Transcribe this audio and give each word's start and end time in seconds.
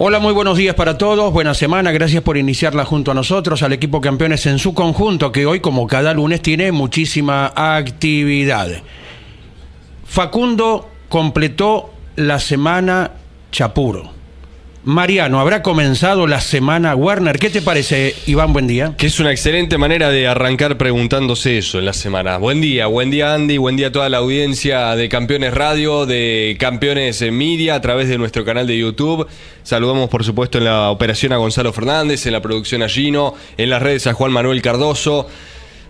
Hola, 0.00 0.20
muy 0.20 0.32
buenos 0.32 0.56
días 0.56 0.76
para 0.76 0.96
todos, 0.96 1.32
buena 1.32 1.54
semana, 1.54 1.90
gracias 1.90 2.22
por 2.22 2.36
iniciarla 2.36 2.84
junto 2.84 3.10
a 3.10 3.14
nosotros, 3.14 3.64
al 3.64 3.72
equipo 3.72 4.00
campeones 4.00 4.46
en 4.46 4.60
su 4.60 4.72
conjunto, 4.72 5.32
que 5.32 5.44
hoy, 5.44 5.58
como 5.58 5.88
cada 5.88 6.14
lunes, 6.14 6.40
tiene 6.40 6.70
muchísima 6.70 7.52
actividad. 7.56 8.68
Facundo 10.04 10.88
completó 11.08 11.90
la 12.14 12.38
semana 12.38 13.10
Chapuro. 13.50 14.17
Mariano, 14.88 15.38
habrá 15.38 15.60
comenzado 15.60 16.26
la 16.26 16.40
semana 16.40 16.94
Warner. 16.94 17.38
¿Qué 17.38 17.50
te 17.50 17.60
parece, 17.60 18.14
Iván? 18.24 18.54
Buen 18.54 18.66
día. 18.66 18.94
Que 18.96 19.08
es 19.08 19.20
una 19.20 19.32
excelente 19.32 19.76
manera 19.76 20.08
de 20.08 20.26
arrancar 20.26 20.78
preguntándose 20.78 21.58
eso 21.58 21.78
en 21.78 21.84
la 21.84 21.92
semana. 21.92 22.38
Buen 22.38 22.62
día, 22.62 22.86
buen 22.86 23.10
día 23.10 23.34
Andy, 23.34 23.58
buen 23.58 23.76
día 23.76 23.88
a 23.88 23.92
toda 23.92 24.08
la 24.08 24.16
audiencia 24.16 24.96
de 24.96 25.10
Campeones 25.10 25.52
Radio, 25.52 26.06
de 26.06 26.56
Campeones 26.58 27.20
Media 27.30 27.74
a 27.74 27.82
través 27.82 28.08
de 28.08 28.16
nuestro 28.16 28.46
canal 28.46 28.66
de 28.66 28.78
YouTube. 28.78 29.28
Saludamos 29.62 30.08
por 30.08 30.24
supuesto 30.24 30.56
en 30.56 30.64
la 30.64 30.88
operación 30.88 31.34
a 31.34 31.36
Gonzalo 31.36 31.70
Fernández, 31.74 32.24
en 32.24 32.32
la 32.32 32.40
producción 32.40 32.82
a 32.82 32.88
Gino, 32.88 33.34
en 33.58 33.68
las 33.68 33.82
redes 33.82 34.06
a 34.06 34.14
Juan 34.14 34.32
Manuel 34.32 34.62
Cardoso. 34.62 35.28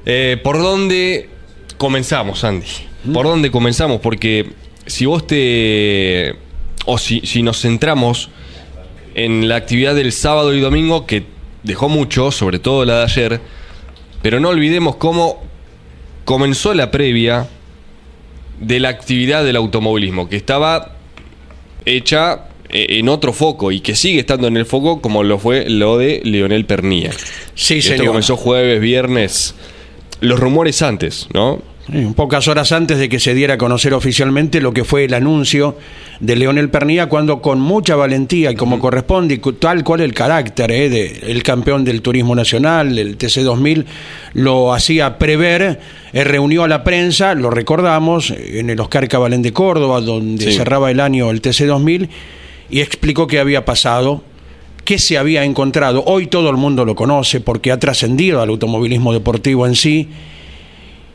Eh, 0.07 0.41
¿Por 0.43 0.59
dónde 0.59 1.29
comenzamos, 1.77 2.43
Andy? 2.43 2.67
¿Por 3.15 3.27
dónde 3.27 3.53
comenzamos? 3.53 4.01
Porque 4.01 4.51
si 4.87 5.07
vos 5.07 5.25
te... 5.25 6.35
o 6.85 6.99
si, 6.99 7.21
si 7.21 7.45
nos 7.45 7.61
centramos 7.61 8.31
en 9.19 9.49
la 9.49 9.57
actividad 9.57 9.97
del 9.97 10.13
sábado 10.13 10.55
y 10.55 10.61
domingo 10.61 11.05
que 11.05 11.25
dejó 11.65 11.89
mucho, 11.89 12.31
sobre 12.31 12.61
todo 12.61 12.85
la 12.85 12.99
de 12.99 13.03
ayer, 13.03 13.41
pero 14.23 14.39
no 14.39 14.51
olvidemos 14.51 14.95
cómo 14.95 15.43
comenzó 16.25 16.73
la 16.73 16.93
previa 16.93 17.49
de 18.61 18.79
la 18.79 18.91
actividad 18.91 19.45
del 19.45 19.57
automovilismo, 19.57 20.29
que 20.29 20.37
estaba 20.37 20.95
hecha 21.85 22.45
eh, 22.69 22.87
en 22.91 23.09
otro 23.09 23.33
foco 23.33 23.73
y 23.73 23.81
que 23.81 23.97
sigue 23.97 24.21
estando 24.21 24.47
en 24.47 24.57
el 24.57 24.67
foco 24.67 25.01
como 25.01 25.25
lo 25.25 25.39
fue 25.39 25.69
lo 25.69 25.99
de 25.99 26.21
Leonel 26.25 26.65
Pernía. 26.65 27.11
Sí, 27.57 27.79
Esto 27.79 27.95
señor. 27.95 28.07
comenzó 28.07 28.37
jueves, 28.37 28.81
viernes, 28.81 29.57
los 30.21 30.39
rumores 30.39 30.81
antes, 30.81 31.27
¿no? 31.35 31.61
Sí, 31.91 32.07
Pocas 32.15 32.49
horas 32.49 32.73
antes 32.73 32.99
de 32.99 33.09
que 33.09 33.19
se 33.19 33.33
diera 33.35 33.55
a 33.55 33.59
conocer 33.59 33.95
oficialmente 33.95 34.61
lo 34.61 34.73
que 34.73 34.85
fue 34.85 35.05
el 35.05 35.15
anuncio 35.15 35.77
de 36.21 36.37
Leonel 36.37 36.69
Pernía, 36.69 37.07
cuando 37.09 37.41
con 37.41 37.61
mucha 37.61 37.97
valentía 37.97 38.51
y 38.51 38.57
como 38.57 38.79
corresponde, 38.79 39.35
y 39.35 39.53
tal 39.55 39.85
cual 39.85 40.03
el 40.03 40.13
carácter 40.13 40.71
eh, 40.71 40.91
de 40.91 41.21
el 41.29 41.43
campeón 41.43 41.85
del 41.85 42.03
turismo 42.03 42.35
nacional, 42.35 42.99
el 42.99 43.17
TC2000, 43.17 43.87
lo 44.35 44.75
hacía 44.75 45.17
prever, 45.19 45.81
eh, 46.13 46.25
reunió 46.25 46.65
a 46.65 46.69
la 46.69 46.85
prensa, 46.85 47.35
lo 47.35 47.49
recordamos, 47.51 48.33
eh, 48.33 48.59
en 48.61 48.69
el 48.69 48.79
Oscar 48.81 49.09
Cabalén 49.09 49.41
de 49.41 49.53
Córdoba, 49.53 50.01
donde 50.03 50.45
Sí. 50.45 50.53
cerraba 50.59 50.91
el 50.91 51.01
año 51.01 51.31
el 51.31 51.41
TC2000, 51.41 52.09
y 52.69 52.81
explicó 52.81 53.27
qué 53.27 53.39
había 53.39 53.65
pasado 53.65 54.23
qué 54.85 54.99
se 54.99 55.19
había 55.19 55.45
encontrado. 55.45 56.03
Hoy 56.07 56.29
todo 56.29 56.49
el 56.49 56.57
mundo 56.57 56.87
lo 56.87 56.95
conoce 56.95 57.41
porque 57.41 57.71
ha 57.73 57.79
trascendido 57.79 58.41
al 58.41 58.49
automovilismo 58.49 59.13
deportivo 59.13 59.67
en 59.67 59.75
sí 59.75 60.09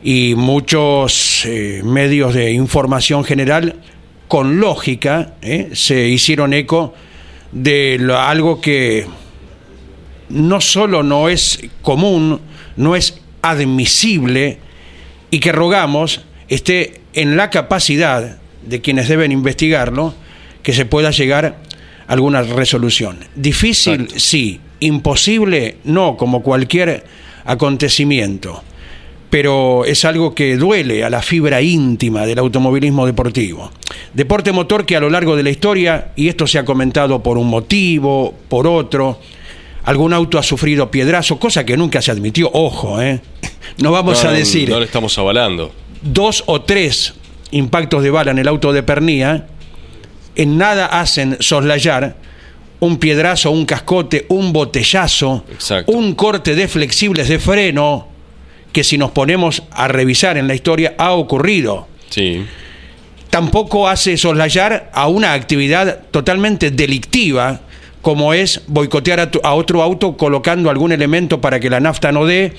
y 0.06 0.34
muchos 0.36 1.44
eh, 1.46 1.80
medios 1.82 2.34
de 2.34 2.52
información 2.52 3.24
general 3.24 3.76
con 4.28 4.60
lógica 4.60 5.34
eh, 5.42 5.70
se 5.72 6.06
hicieron 6.08 6.52
eco 6.52 6.94
de 7.52 7.96
lo- 7.98 8.18
algo 8.20 8.60
que 8.60 9.06
no 10.28 10.60
solo 10.60 11.02
no 11.02 11.28
es 11.28 11.58
común, 11.82 12.40
no 12.76 12.96
es 12.96 13.20
admisible 13.42 14.58
y 15.30 15.38
que 15.40 15.52
rogamos 15.52 16.20
esté 16.48 17.00
en 17.14 17.36
la 17.36 17.48
capacidad 17.50 18.38
de 18.66 18.80
quienes 18.80 19.08
deben 19.08 19.32
investigarlo 19.32 20.14
que 20.62 20.72
se 20.72 20.84
pueda 20.84 21.10
llegar 21.12 21.58
a 22.06 22.12
alguna 22.12 22.42
resolución. 22.42 23.18
Difícil, 23.34 23.94
Exacto. 24.02 24.18
sí. 24.20 24.60
Imposible, 24.80 25.76
no, 25.84 26.16
como 26.18 26.42
cualquier 26.42 27.04
acontecimiento. 27.46 28.62
Pero 29.34 29.84
es 29.84 30.04
algo 30.04 30.32
que 30.32 30.56
duele 30.56 31.02
a 31.02 31.10
la 31.10 31.20
fibra 31.20 31.60
íntima 31.60 32.24
del 32.24 32.38
automovilismo 32.38 33.04
deportivo. 33.04 33.68
Deporte 34.12 34.52
motor 34.52 34.86
que 34.86 34.94
a 34.94 35.00
lo 35.00 35.10
largo 35.10 35.34
de 35.34 35.42
la 35.42 35.50
historia, 35.50 36.12
y 36.14 36.28
esto 36.28 36.46
se 36.46 36.56
ha 36.56 36.64
comentado 36.64 37.20
por 37.20 37.36
un 37.36 37.48
motivo, 37.48 38.32
por 38.48 38.68
otro, 38.68 39.18
algún 39.82 40.12
auto 40.12 40.38
ha 40.38 40.42
sufrido 40.44 40.88
piedrazo, 40.88 41.40
cosa 41.40 41.66
que 41.66 41.76
nunca 41.76 42.00
se 42.00 42.12
admitió, 42.12 42.48
ojo, 42.52 43.02
¿eh? 43.02 43.20
No 43.78 43.90
vamos 43.90 44.22
No, 44.22 44.30
a 44.30 44.32
decir 44.32 44.68
No 44.70 44.78
le 44.78 44.84
estamos 44.86 45.18
avalando. 45.18 45.72
dos 46.00 46.44
o 46.46 46.62
tres 46.62 47.14
impactos 47.50 48.04
de 48.04 48.10
bala 48.10 48.30
en 48.30 48.38
el 48.38 48.46
auto 48.46 48.72
de 48.72 48.84
Pernía, 48.84 49.48
en 50.36 50.58
nada 50.58 50.86
hacen 50.86 51.38
soslayar 51.40 52.14
un 52.78 52.98
piedrazo, 52.98 53.50
un 53.50 53.66
cascote, 53.66 54.26
un 54.28 54.52
botellazo, 54.52 55.44
Exacto. 55.50 55.90
un 55.90 56.14
corte 56.14 56.54
de 56.54 56.68
flexibles 56.68 57.26
de 57.26 57.40
freno, 57.40 58.13
que 58.74 58.84
si 58.84 58.98
nos 58.98 59.10
ponemos 59.12 59.62
a 59.70 59.88
revisar 59.88 60.36
en 60.36 60.46
la 60.48 60.54
historia 60.54 60.94
ha 60.98 61.12
ocurrido. 61.12 61.88
Sí. 62.10 62.44
Tampoco 63.30 63.88
hace 63.88 64.16
soslayar 64.18 64.90
a 64.92 65.08
una 65.08 65.32
actividad 65.32 66.00
totalmente 66.10 66.70
delictiva, 66.70 67.60
como 68.02 68.34
es 68.34 68.60
boicotear 68.66 69.18
a, 69.20 69.30
tu- 69.30 69.40
a 69.42 69.54
otro 69.54 69.82
auto 69.82 70.16
colocando 70.16 70.68
algún 70.70 70.92
elemento 70.92 71.40
para 71.40 71.58
que 71.58 71.70
la 71.70 71.80
nafta 71.80 72.12
no 72.12 72.26
dé 72.26 72.52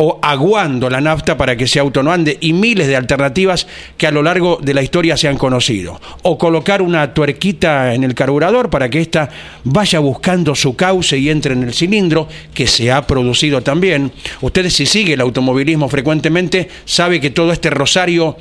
o 0.00 0.18
aguando 0.22 0.88
la 0.88 1.00
nafta 1.00 1.36
para 1.36 1.56
que 1.56 1.64
ese 1.64 1.80
auto 1.80 2.04
no 2.04 2.12
ande 2.12 2.38
y 2.40 2.52
miles 2.52 2.86
de 2.86 2.94
alternativas 2.94 3.66
que 3.96 4.06
a 4.06 4.12
lo 4.12 4.22
largo 4.22 4.58
de 4.62 4.72
la 4.72 4.82
historia 4.82 5.16
se 5.16 5.26
han 5.26 5.36
conocido. 5.36 6.00
O 6.22 6.38
colocar 6.38 6.82
una 6.82 7.12
tuerquita 7.12 7.92
en 7.94 8.04
el 8.04 8.14
carburador 8.14 8.70
para 8.70 8.88
que 8.88 9.00
ésta 9.00 9.28
vaya 9.64 9.98
buscando 9.98 10.54
su 10.54 10.76
cauce 10.76 11.18
y 11.18 11.30
entre 11.30 11.54
en 11.54 11.64
el 11.64 11.74
cilindro, 11.74 12.28
que 12.54 12.68
se 12.68 12.92
ha 12.92 13.06
producido 13.08 13.60
también. 13.62 14.12
Ustedes 14.40 14.74
si 14.74 14.86
sigue 14.86 15.14
el 15.14 15.20
automovilismo 15.20 15.88
frecuentemente 15.88 16.68
sabe 16.84 17.20
que 17.20 17.30
todo 17.30 17.50
este 17.50 17.68
rosario 17.70 18.36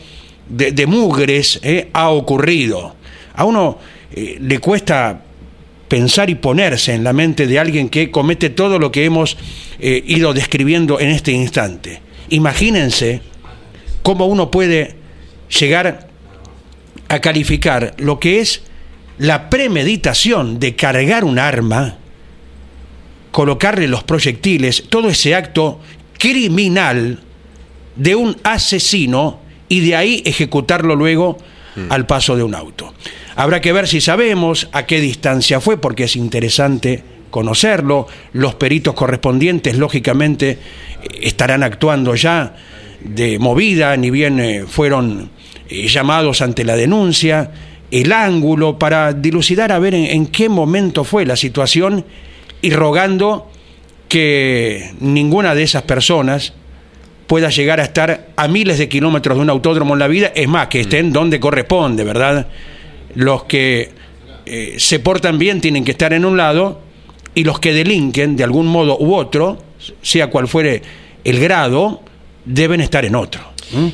de, 0.47 0.85
mugres 0.85 1.59
eh, 1.63 1.89
ha 1.91 2.09
ocurrido. 2.09 2.95
A 3.33 3.45
uno 3.45 3.79
eh, 4.13 4.37
le 4.39 4.59
cuesta 4.59 5.21
pensar 5.87 6.29
y 6.29 6.35
ponerse 6.35 6.93
en 6.93 7.03
la 7.03 7.13
mente 7.13 7.47
de 7.47 7.59
alguien 7.59 7.89
que 7.89 8.11
comete 8.11 8.49
todo 8.49 8.79
lo 8.79 8.91
que 8.91 9.05
hemos 9.05 9.37
eh, 9.79 10.03
ido 10.05 10.33
describiendo 10.33 10.99
en 10.99 11.09
este 11.09 11.31
instante. 11.31 12.01
Imagínense 12.29 13.21
cómo 14.03 14.25
uno 14.25 14.51
puede 14.51 14.95
llegar 15.59 16.07
a 17.07 17.19
calificar 17.19 17.95
lo 17.97 18.19
que 18.19 18.39
es 18.39 18.63
la 19.17 19.49
premeditación 19.49 20.59
de 20.59 20.75
cargar 20.75 21.23
un 21.23 21.39
arma, 21.39 21.97
colocarle 23.31 23.87
los 23.87 24.03
proyectiles, 24.03 24.85
todo 24.89 25.09
ese 25.09 25.35
acto 25.35 25.79
criminal 26.17 27.19
de 27.95 28.15
un 28.15 28.35
asesino 28.43 29.39
y 29.69 29.79
de 29.81 29.95
ahí 29.95 30.21
ejecutarlo 30.25 30.95
luego 30.95 31.37
al 31.89 32.05
paso 32.07 32.35
de 32.35 32.43
un 32.43 32.55
auto. 32.55 32.93
Habrá 33.37 33.61
que 33.61 33.71
ver 33.71 33.87
si 33.87 34.01
sabemos 34.01 34.67
a 34.71 34.87
qué 34.87 34.99
distancia 34.99 35.61
fue, 35.61 35.77
porque 35.79 36.05
es 36.05 36.15
interesante 36.15 37.03
conocerlo. 37.29 38.07
Los 38.33 38.55
peritos 38.55 38.95
correspondientes, 38.95 39.77
lógicamente, 39.77 40.57
estarán 41.21 41.61
actuando 41.61 42.15
ya 42.15 42.55
de 42.99 43.37
movida, 43.37 43.95
ni 43.95 44.09
bien 44.09 44.39
eh, 44.39 44.63
fueron 44.67 45.29
eh, 45.69 45.87
llamados 45.87 46.41
ante 46.41 46.63
la 46.63 46.75
denuncia, 46.75 47.51
el 47.91 48.11
ángulo, 48.11 48.79
para 48.79 49.13
dilucidar 49.13 49.71
a 49.71 49.77
ver 49.77 49.93
en, 49.93 50.05
en 50.05 50.25
qué 50.25 50.49
momento 50.49 51.03
fue 51.03 51.23
la 51.23 51.35
situación 51.35 52.05
y 52.63 52.71
rogando 52.71 53.51
que 54.09 54.93
ninguna 54.99 55.53
de 55.53 55.61
esas 55.61 55.83
personas 55.83 56.53
pueda 57.27 57.49
llegar 57.49 57.79
a 57.81 57.83
estar 57.83 58.29
a 58.35 58.47
miles 58.47 58.79
de 58.79 58.89
kilómetros 58.89 59.37
de 59.37 59.43
un 59.43 59.51
autódromo 59.51 59.93
en 59.93 59.99
la 59.99 60.07
vida, 60.07 60.31
es 60.33 60.47
más, 60.47 60.69
que 60.69 60.79
estén 60.79 61.13
donde 61.13 61.39
corresponde, 61.39 62.03
¿verdad? 62.03 62.47
Los 63.17 63.45
que 63.45 63.89
eh, 64.45 64.75
se 64.77 64.99
portan 64.99 65.39
bien 65.39 65.59
tienen 65.59 65.83
que 65.83 65.91
estar 65.91 66.13
en 66.13 66.23
un 66.23 66.37
lado 66.37 66.81
y 67.33 67.43
los 67.43 67.59
que 67.59 67.73
delinquen 67.73 68.35
de 68.35 68.43
algún 68.43 68.67
modo 68.67 68.95
u 68.99 69.15
otro, 69.15 69.57
sea 70.03 70.27
cual 70.29 70.47
fuere 70.47 70.83
el 71.23 71.39
grado, 71.39 72.01
deben 72.45 72.79
estar 72.79 73.05
en 73.05 73.15
otro. 73.15 73.41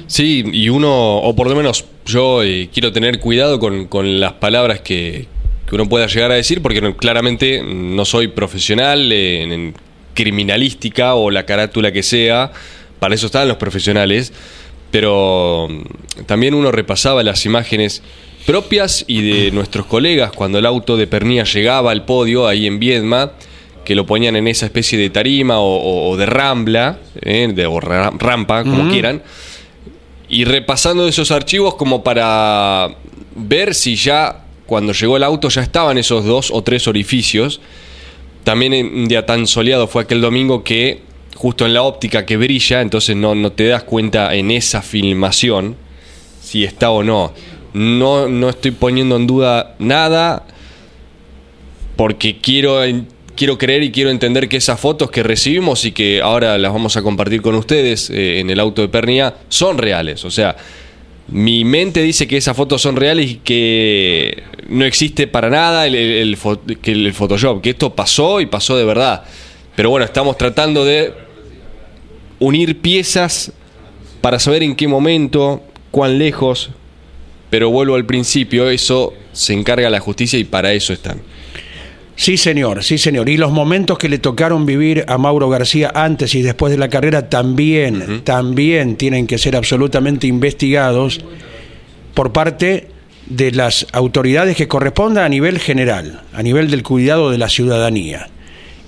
Sí, 0.08 0.44
y 0.52 0.68
uno, 0.68 1.18
o 1.20 1.36
por 1.36 1.48
lo 1.50 1.56
menos 1.56 1.86
yo 2.06 2.44
eh, 2.44 2.70
quiero 2.72 2.92
tener 2.92 3.22
cuidado 3.22 3.60
con, 3.60 3.88
con 3.88 4.20
las 4.20 4.34
palabras 4.34 4.82
que, 4.82 5.28
que 5.68 5.76
uno 5.76 5.88
pueda 5.88 6.08
llegar 6.08 6.32
a 6.32 6.36
decir, 6.36 6.62
porque 6.62 6.94
claramente 6.96 7.64
no 7.64 8.04
soy 8.04 8.28
profesional 8.28 9.10
en, 9.10 9.52
en 9.54 9.74
criminalística 10.14 11.16
o 11.16 11.32
la 11.32 11.46
carátula 11.46 11.94
que 11.94 12.04
sea, 12.04 12.52
para 13.00 13.16
eso 13.16 13.28
están 13.28 13.48
los 13.48 13.58
profesionales, 13.58 14.34
pero 14.92 15.68
mm, 15.70 16.24
también 16.26 16.54
uno 16.54 16.74
repasaba 16.74 17.24
las 17.24 17.46
imágenes 17.46 18.04
propias 18.46 19.06
y 19.08 19.22
de 19.22 19.52
nuestros 19.52 19.86
colegas 19.86 20.32
cuando 20.32 20.60
el 20.60 20.66
auto 20.66 20.98
de 20.98 21.08
Pernía 21.08 21.44
llegaba 21.44 21.92
al 21.92 22.06
podio 22.06 22.48
ahí 22.48 22.68
en 22.68 22.80
Viedma, 22.80 23.32
que 23.86 23.96
lo 23.96 24.06
ponían 24.06 24.36
en 24.36 24.48
esa 24.48 24.66
especie 24.66 24.98
de 24.98 25.10
tarima 25.10 25.56
o, 25.60 26.16
de 26.16 26.26
rambla, 26.26 27.00
eh, 27.22 27.50
de, 27.54 27.66
o 27.66 27.80
ra- 27.80 28.14
rampa, 28.18 28.64
como 28.64 28.90
quieran, 28.90 29.22
y 30.30 30.46
repasando 30.46 31.08
esos 31.08 31.32
archivos 31.32 31.76
como 31.76 32.04
para 32.04 32.96
ver 33.36 33.76
si 33.76 33.96
ya 33.96 34.46
cuando 34.66 34.94
llegó 34.94 35.18
el 35.18 35.24
auto 35.24 35.50
ya 35.50 35.62
estaban 35.62 35.98
esos 35.98 36.24
dos 36.26 36.50
o 36.52 36.62
tres 36.64 36.88
orificios. 36.88 37.60
También 38.44 38.74
en 38.74 38.88
un 38.88 39.08
día 39.08 39.26
tan 39.26 39.48
soleado 39.48 39.88
fue 39.88 40.04
aquel 40.04 40.22
domingo 40.22 40.64
que 40.64 41.02
justo 41.36 41.66
en 41.66 41.74
la 41.74 41.82
óptica 41.84 42.26
que 42.26 42.38
brilla, 42.38 42.82
entonces 42.82 43.16
no, 43.16 43.36
no 43.36 43.52
te 43.52 43.68
das 43.68 43.84
cuenta 43.84 44.34
en 44.34 44.52
esa 44.52 44.82
filmación 44.82 45.76
si 46.42 46.64
está 46.64 46.90
o 46.90 47.04
no. 47.04 47.34
No, 47.74 48.28
no 48.28 48.50
estoy 48.50 48.72
poniendo 48.72 49.16
en 49.16 49.28
duda 49.28 49.76
nada 49.80 50.46
porque 51.96 52.40
quiero, 52.40 52.82
quiero 53.36 53.58
creer 53.58 53.84
y 53.84 53.92
quiero 53.92 54.10
entender 54.10 54.48
que 54.50 54.58
esas 54.58 54.80
fotos 54.80 55.10
que 55.12 55.24
recibimos 55.24 55.86
y 55.86 55.92
que 55.92 56.22
ahora 56.22 56.58
las 56.58 56.72
vamos 56.72 56.98
a 56.98 57.02
compartir 57.02 57.42
con 57.42 57.56
ustedes 57.56 58.10
eh, 58.10 58.40
en 58.40 58.50
el 58.50 58.60
auto 58.60 58.82
de 58.82 58.90
Pernia 58.90 59.36
son 59.50 59.78
reales. 59.78 60.24
O 60.26 60.32
sea, 60.32 60.56
mi 61.28 61.64
mente 61.66 62.02
dice 62.02 62.28
que 62.28 62.38
esas 62.38 62.56
fotos 62.56 62.82
son 62.82 62.96
reales 62.96 63.32
y 63.32 63.36
que 63.36 64.44
no 64.68 64.86
existe 64.86 65.28
para 65.28 65.50
nada 65.50 65.88
el, 65.88 65.96
el 65.96 67.14
Photoshop, 67.14 67.62
que 67.62 67.72
esto 67.72 67.96
pasó 67.96 68.42
y 68.42 68.46
pasó 68.46 68.78
de 68.78 68.86
verdad. 68.86 69.24
Pero 69.76 69.90
bueno, 69.90 70.06
estamos 70.06 70.38
tratando 70.38 70.86
de 70.86 71.14
unir 72.40 72.82
piezas 72.82 73.52
para 74.22 74.40
saber 74.40 74.64
en 74.64 74.76
qué 74.76 74.88
momento, 74.88 75.64
cuán 75.92 76.18
lejos, 76.20 76.70
pero 77.54 77.70
vuelvo 77.70 77.94
al 77.94 78.08
principio, 78.08 78.68
eso 78.68 79.14
se 79.32 79.54
encarga 79.54 79.88
la 79.92 80.00
justicia 80.00 80.40
y 80.40 80.44
para 80.44 80.74
eso 80.74 80.92
están. 80.92 81.20
Sí, 82.16 82.36
señor, 82.36 82.84
sí, 82.84 82.98
señor. 82.98 83.30
Y 83.30 83.38
los 83.38 83.52
momentos 83.52 84.00
que 84.00 84.10
le 84.10 84.18
tocaron 84.18 84.66
vivir 84.66 85.06
a 85.08 85.20
Mauro 85.20 85.50
García 85.50 85.92
antes 85.94 86.34
y 86.34 86.42
después 86.42 86.72
de 86.72 86.80
la 86.80 86.90
carrera 86.90 87.30
también, 87.30 88.22
también 88.24 88.96
tienen 88.96 89.28
que 89.28 89.38
ser 89.38 89.56
absolutamente 89.56 90.26
investigados 90.26 91.24
por 92.16 92.34
parte 92.34 92.88
de 93.28 93.52
las 93.52 93.86
autoridades 93.92 94.58
que 94.58 94.68
correspondan 94.68 95.24
a 95.26 95.30
nivel 95.30 95.60
general, 95.60 96.24
a 96.34 96.42
nivel 96.42 96.72
del 96.72 96.82
cuidado 96.82 97.30
de 97.30 97.38
la 97.38 97.50
ciudadanía. 97.50 98.30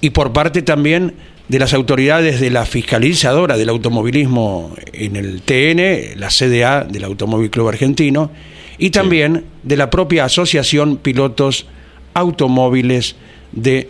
Y 0.02 0.10
por 0.10 0.34
parte 0.34 0.64
también 0.64 1.14
de 1.50 1.60
las 1.60 1.76
autoridades 1.76 2.40
de 2.40 2.50
la 2.50 2.66
fiscalizadora 2.66 3.58
del 3.58 3.70
automovilismo 3.70 4.74
en 4.92 5.18
el 5.18 5.44
TN, 5.44 6.20
la 6.20 6.30
CDA 6.30 6.84
del 6.84 7.04
Automóvil 7.04 7.52
Club 7.52 7.68
Argentino, 7.68 8.32
y 8.78 8.90
también 8.90 9.46
de 9.64 9.78
la 9.78 9.90
propia 9.90 10.26
Asociación 10.26 10.98
Pilotos 10.98 11.66
Automóviles 12.14 13.16
de 13.52 13.90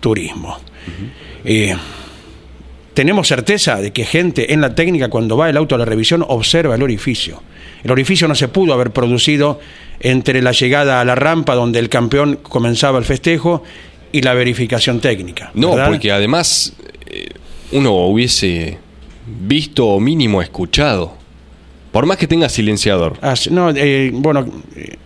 Turismo. 0.00 0.58
Eh, 1.44 1.76
tenemos 2.94 3.28
certeza 3.28 3.80
de 3.80 3.92
que 3.92 4.04
gente 4.04 4.52
en 4.52 4.60
la 4.60 4.74
técnica 4.74 5.08
cuando 5.08 5.36
va 5.36 5.48
el 5.48 5.56
auto 5.56 5.74
a 5.74 5.78
la 5.78 5.84
revisión 5.84 6.24
observa 6.26 6.74
el 6.74 6.82
orificio. 6.82 7.42
El 7.82 7.90
orificio 7.90 8.28
no 8.28 8.34
se 8.34 8.48
pudo 8.48 8.74
haber 8.74 8.90
producido 8.90 9.60
entre 10.00 10.42
la 10.42 10.52
llegada 10.52 11.00
a 11.00 11.04
la 11.04 11.14
rampa 11.14 11.54
donde 11.54 11.78
el 11.78 11.88
campeón 11.88 12.38
comenzaba 12.42 12.98
el 12.98 13.04
festejo 13.04 13.62
y 14.12 14.20
la 14.22 14.34
verificación 14.34 15.00
técnica. 15.00 15.50
No, 15.54 15.74
porque 15.86 16.12
además 16.12 16.74
eh, 17.06 17.28
uno 17.72 17.92
hubiese 18.06 18.78
visto 19.26 19.86
o 19.86 20.00
mínimo 20.00 20.42
escuchado, 20.42 21.16
por 21.92 22.06
más 22.06 22.16
que 22.16 22.26
tenga 22.26 22.48
silenciador. 22.48 23.18
Ah, 23.22 23.34
no, 23.50 23.70
eh, 23.70 24.10
bueno, 24.12 24.44
eh, 24.76 24.96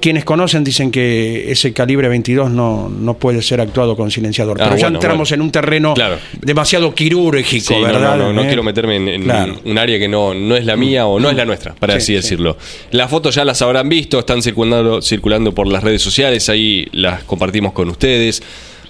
quienes 0.00 0.24
conocen 0.24 0.62
dicen 0.62 0.92
que 0.92 1.50
ese 1.50 1.72
calibre 1.72 2.08
22 2.08 2.50
no, 2.52 2.88
no 2.88 3.14
puede 3.14 3.42
ser 3.42 3.60
actuado 3.60 3.96
con 3.96 4.12
silenciador. 4.12 4.56
Ah, 4.60 4.66
Pero 4.66 4.76
ya 4.76 4.86
bueno, 4.86 4.98
entramos 4.98 5.28
bueno. 5.30 5.42
en 5.42 5.46
un 5.46 5.50
terreno 5.50 5.94
Claro. 5.94 6.18
demasiado 6.40 6.94
quirúrgico, 6.94 7.74
Sí, 7.74 7.82
¿verdad? 7.82 8.16
no, 8.16 8.26
no, 8.28 8.32
no 8.32 8.42
¿Eh? 8.42 8.46
quiero 8.46 8.62
meterme 8.62 8.94
en, 8.96 9.08
en 9.08 9.22
Claro. 9.24 9.56
un 9.64 9.76
área 9.76 9.98
que 9.98 10.06
no, 10.06 10.34
no 10.34 10.54
es 10.56 10.64
la 10.64 10.76
mía 10.76 11.06
o 11.06 11.18
no 11.18 11.28
es 11.28 11.36
la 11.36 11.44
nuestra, 11.44 11.74
para 11.74 11.94
Sí, 11.94 11.98
así 11.98 12.06
sí. 12.06 12.14
decirlo. 12.14 12.56
Las 12.92 13.10
fotos 13.10 13.34
ya 13.34 13.44
las 13.44 13.60
habrán 13.60 13.88
visto, 13.88 14.20
están 14.20 14.40
circulando, 14.40 15.02
circulando 15.02 15.52
por 15.52 15.66
las 15.66 15.82
redes 15.82 16.00
sociales, 16.00 16.48
ahí 16.48 16.86
las 16.92 17.24
compartimos 17.24 17.72
con 17.72 17.88
ustedes. 17.88 18.40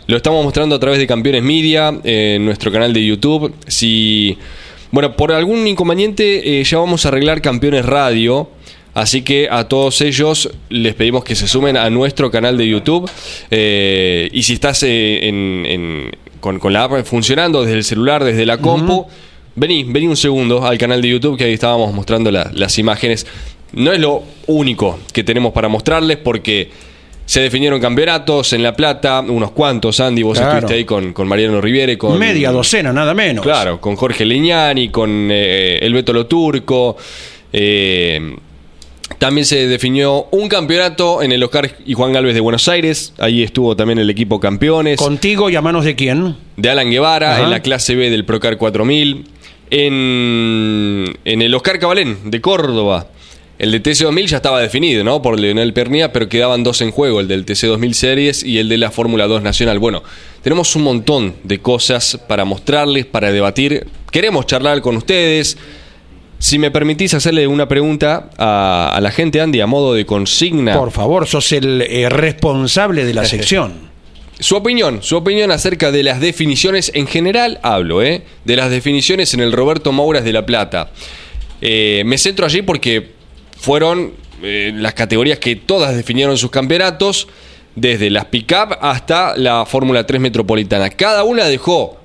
Lo 0.08 0.16
estamos 0.18 0.44
mostrando 0.44 0.74
a 0.74 0.78
través 0.78 0.98
de 0.98 1.06
Campeones 1.06 1.42
Media, 1.42 1.92
eh, 2.04 2.34
en 2.36 2.44
nuestro 2.44 2.70
canal 2.70 2.92
de 2.92 3.04
YouTube. 3.04 3.54
Si, 3.66 4.36
bueno, 4.90 5.16
por 5.16 5.32
algún 5.32 5.66
inconveniente 5.66 6.60
eh, 6.60 6.64
ya 6.64 6.78
vamos 6.78 7.04
a 7.04 7.08
arreglar 7.08 7.40
Campeones 7.42 7.84
Radio. 7.84 8.50
Así 8.94 9.22
que 9.22 9.48
a 9.50 9.68
todos 9.68 10.00
ellos 10.00 10.50
les 10.70 10.94
pedimos 10.94 11.22
que 11.22 11.36
se 11.36 11.46
sumen 11.46 11.76
a 11.76 11.88
nuestro 11.90 12.30
canal 12.32 12.56
de 12.58 12.66
YouTube. 12.68 13.08
Eh, 13.50 14.28
y 14.32 14.42
si 14.42 14.54
estás 14.54 14.82
eh, 14.82 15.28
en- 15.28 15.64
en- 15.66 16.10
con, 16.40 16.58
con 16.58 16.72
la 16.72 16.84
app 16.84 17.04
funcionando 17.04 17.62
desde 17.62 17.76
el 17.76 17.84
celular, 17.84 18.24
desde 18.24 18.44
la 18.46 18.58
compu, 18.58 19.06
vení, 19.54 19.84
vení 19.84 20.06
un 20.08 20.16
segundo 20.16 20.64
al 20.66 20.78
canal 20.78 21.00
de 21.02 21.08
YouTube 21.10 21.36
que 21.36 21.44
ahí 21.44 21.52
estábamos 21.52 21.92
mostrando 21.94 22.30
la- 22.30 22.50
las 22.54 22.78
imágenes. 22.78 23.26
No 23.72 23.92
es 23.92 24.00
lo 24.00 24.22
único 24.46 24.98
que 25.12 25.22
tenemos 25.22 25.52
para 25.52 25.68
mostrarles 25.68 26.16
porque 26.16 26.70
se 27.28 27.42
definieron 27.42 27.78
campeonatos 27.78 28.54
en 28.54 28.62
La 28.62 28.74
Plata, 28.74 29.20
unos 29.20 29.50
cuantos, 29.50 30.00
Andy, 30.00 30.22
vos 30.22 30.38
Claro. 30.38 30.54
estuviste 30.54 30.74
ahí 30.78 30.84
con, 30.86 31.12
con 31.12 31.28
Mariano 31.28 31.60
Riviere, 31.60 31.98
con... 31.98 32.18
Media 32.18 32.50
docena, 32.50 32.90
nada 32.90 33.12
menos. 33.12 33.44
Claro, 33.44 33.82
con 33.82 33.96
Jorge 33.96 34.24
Leñani, 34.24 34.88
con 34.88 35.28
eh, 35.30 35.78
el 35.82 35.92
Beto 35.92 36.14
Lo 36.14 36.24
Turco. 36.26 36.96
eh, 37.52 38.34
también 39.18 39.44
se 39.44 39.66
definió 39.66 40.28
un 40.30 40.48
campeonato 40.48 41.22
en 41.22 41.32
el 41.32 41.42
Oscar 41.42 41.70
y 41.84 41.92
Juan 41.92 42.12
Galvez 42.14 42.32
de 42.34 42.40
Buenos 42.40 42.66
Aires. 42.68 43.12
Ahí 43.18 43.42
estuvo 43.42 43.76
también 43.76 43.98
el 43.98 44.08
equipo 44.08 44.40
campeones. 44.40 44.96
Contigo 44.98 45.50
y 45.50 45.56
a 45.56 45.60
manos 45.60 45.84
de 45.84 45.96
quién? 45.96 46.34
de 46.56 46.70
Alan 46.70 46.90
Guevara 46.90 47.34
Ajá. 47.34 47.44
en 47.44 47.50
la 47.50 47.60
clase 47.60 47.94
B 47.94 48.08
del 48.10 48.24
Procar 48.24 48.56
4000. 48.56 49.24
En, 49.70 51.18
en 51.24 51.42
el 51.42 51.54
Oscar 51.54 51.78
Cabalén 51.78 52.18
de 52.30 52.40
Córdoba. 52.40 53.06
El 53.58 53.72
de 53.72 53.82
TC2000 53.82 54.26
ya 54.26 54.36
estaba 54.36 54.60
definido, 54.60 55.02
¿no? 55.02 55.20
Por 55.20 55.38
Leonel 55.38 55.72
Pernía, 55.72 56.12
pero 56.12 56.28
quedaban 56.28 56.62
dos 56.62 56.80
en 56.80 56.92
juego, 56.92 57.18
el 57.18 57.26
del 57.26 57.44
TC2000 57.44 57.92
Series 57.92 58.44
y 58.44 58.58
el 58.58 58.68
de 58.68 58.78
la 58.78 58.92
Fórmula 58.92 59.26
2 59.26 59.42
Nacional. 59.42 59.80
Bueno, 59.80 60.04
tenemos 60.42 60.76
un 60.76 60.84
montón 60.84 61.34
de 61.42 61.58
cosas 61.58 62.20
para 62.28 62.44
mostrarles, 62.44 63.04
para 63.06 63.32
debatir. 63.32 63.88
Queremos 64.12 64.46
charlar 64.46 64.80
con 64.80 64.96
ustedes. 64.96 65.58
Si 66.38 66.60
me 66.60 66.70
permitís 66.70 67.14
hacerle 67.14 67.48
una 67.48 67.66
pregunta 67.66 68.30
a, 68.38 68.92
a 68.94 69.00
la 69.00 69.10
gente, 69.10 69.40
Andy, 69.40 69.60
a 69.60 69.66
modo 69.66 69.92
de 69.92 70.06
consigna. 70.06 70.78
Por 70.78 70.92
favor, 70.92 71.26
sos 71.26 71.50
el 71.50 71.82
eh, 71.82 72.08
responsable 72.08 73.04
de 73.04 73.14
la 73.14 73.24
sección. 73.26 73.88
Su 74.38 74.54
opinión, 74.54 75.02
su 75.02 75.16
opinión 75.16 75.50
acerca 75.50 75.90
de 75.90 76.04
las 76.04 76.20
definiciones 76.20 76.92
en 76.94 77.08
general, 77.08 77.58
hablo, 77.64 78.04
¿eh? 78.04 78.22
De 78.44 78.54
las 78.54 78.70
definiciones 78.70 79.34
en 79.34 79.40
el 79.40 79.50
Roberto 79.50 79.90
Mouras 79.90 80.22
de 80.22 80.32
La 80.32 80.46
Plata. 80.46 80.90
Eh, 81.60 82.04
me 82.06 82.18
centro 82.18 82.46
allí 82.46 82.62
porque 82.62 83.17
fueron 83.58 84.12
eh, 84.42 84.72
las 84.74 84.94
categorías 84.94 85.38
que 85.38 85.56
todas 85.56 85.96
definieron 85.96 86.38
sus 86.38 86.50
campeonatos, 86.50 87.28
desde 87.74 88.10
las 88.10 88.26
pick-up 88.26 88.76
hasta 88.80 89.36
la 89.36 89.64
Fórmula 89.66 90.04
3 90.04 90.20
Metropolitana. 90.20 90.90
Cada 90.90 91.24
una 91.24 91.44
dejó, 91.44 91.98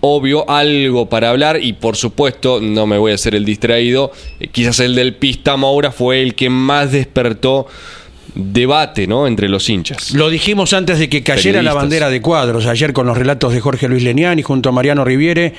obvio, 0.00 0.48
algo 0.48 1.08
para 1.08 1.30
hablar 1.30 1.62
y 1.62 1.72
por 1.72 1.96
supuesto, 1.96 2.60
no 2.60 2.86
me 2.86 2.98
voy 2.98 3.12
a 3.12 3.14
hacer 3.16 3.34
el 3.34 3.44
distraído, 3.44 4.12
eh, 4.40 4.48
quizás 4.48 4.80
el 4.80 4.94
del 4.94 5.14
Pista 5.14 5.56
Moura 5.56 5.92
fue 5.92 6.22
el 6.22 6.34
que 6.34 6.50
más 6.50 6.92
despertó 6.92 7.66
debate, 8.34 9.06
¿no? 9.06 9.26
Entre 9.26 9.48
los 9.48 9.68
hinchas. 9.68 10.14
Lo 10.14 10.30
dijimos 10.30 10.72
antes 10.72 10.98
de 10.98 11.08
que 11.08 11.22
cayera 11.22 11.62
la 11.62 11.74
bandera 11.74 12.08
de 12.08 12.20
cuadros, 12.20 12.66
ayer 12.66 12.92
con 12.92 13.06
los 13.06 13.16
relatos 13.16 13.52
de 13.52 13.60
Jorge 13.60 13.88
Luis 13.88 14.02
Leniani 14.02 14.42
junto 14.42 14.70
a 14.70 14.72
Mariano 14.72 15.04
Riviere. 15.04 15.52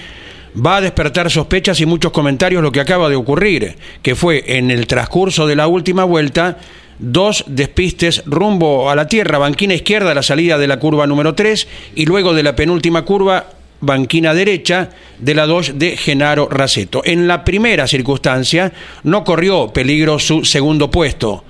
Va 0.55 0.77
a 0.77 0.81
despertar 0.81 1.31
sospechas 1.31 1.81
y 1.81 1.85
muchos 1.85 2.11
comentarios 2.11 2.61
lo 2.61 2.71
que 2.71 2.79
acaba 2.79 3.09
de 3.09 3.15
ocurrir, 3.15 3.75
que 4.01 4.15
fue 4.15 4.43
en 4.57 4.69
el 4.69 4.85
transcurso 4.85 5.47
de 5.47 5.55
la 5.55 5.67
última 5.67 6.03
vuelta 6.03 6.57
dos 6.99 7.43
despistes 7.47 8.23
rumbo 8.25 8.89
a 8.89 8.95
la 8.95 9.07
tierra, 9.07 9.39
banquina 9.39 9.73
izquierda 9.73 10.11
a 10.11 10.15
la 10.15 10.21
salida 10.21 10.57
de 10.57 10.67
la 10.67 10.77
curva 10.79 11.07
número 11.07 11.33
3 11.33 11.67
y 11.95 12.05
luego 12.05 12.33
de 12.33 12.43
la 12.43 12.55
penúltima 12.55 13.03
curva 13.03 13.47
banquina 13.81 14.33
derecha 14.33 14.89
de 15.19 15.33
la 15.33 15.45
2 15.45 15.73
de 15.79 15.97
Genaro 15.97 16.47
Raceto. 16.49 17.01
En 17.03 17.27
la 17.27 17.43
primera 17.43 17.87
circunstancia 17.87 18.71
no 19.03 19.23
corrió 19.23 19.73
peligro 19.73 20.19
su 20.19 20.45
segundo 20.45 20.89
puesto. 20.89 21.43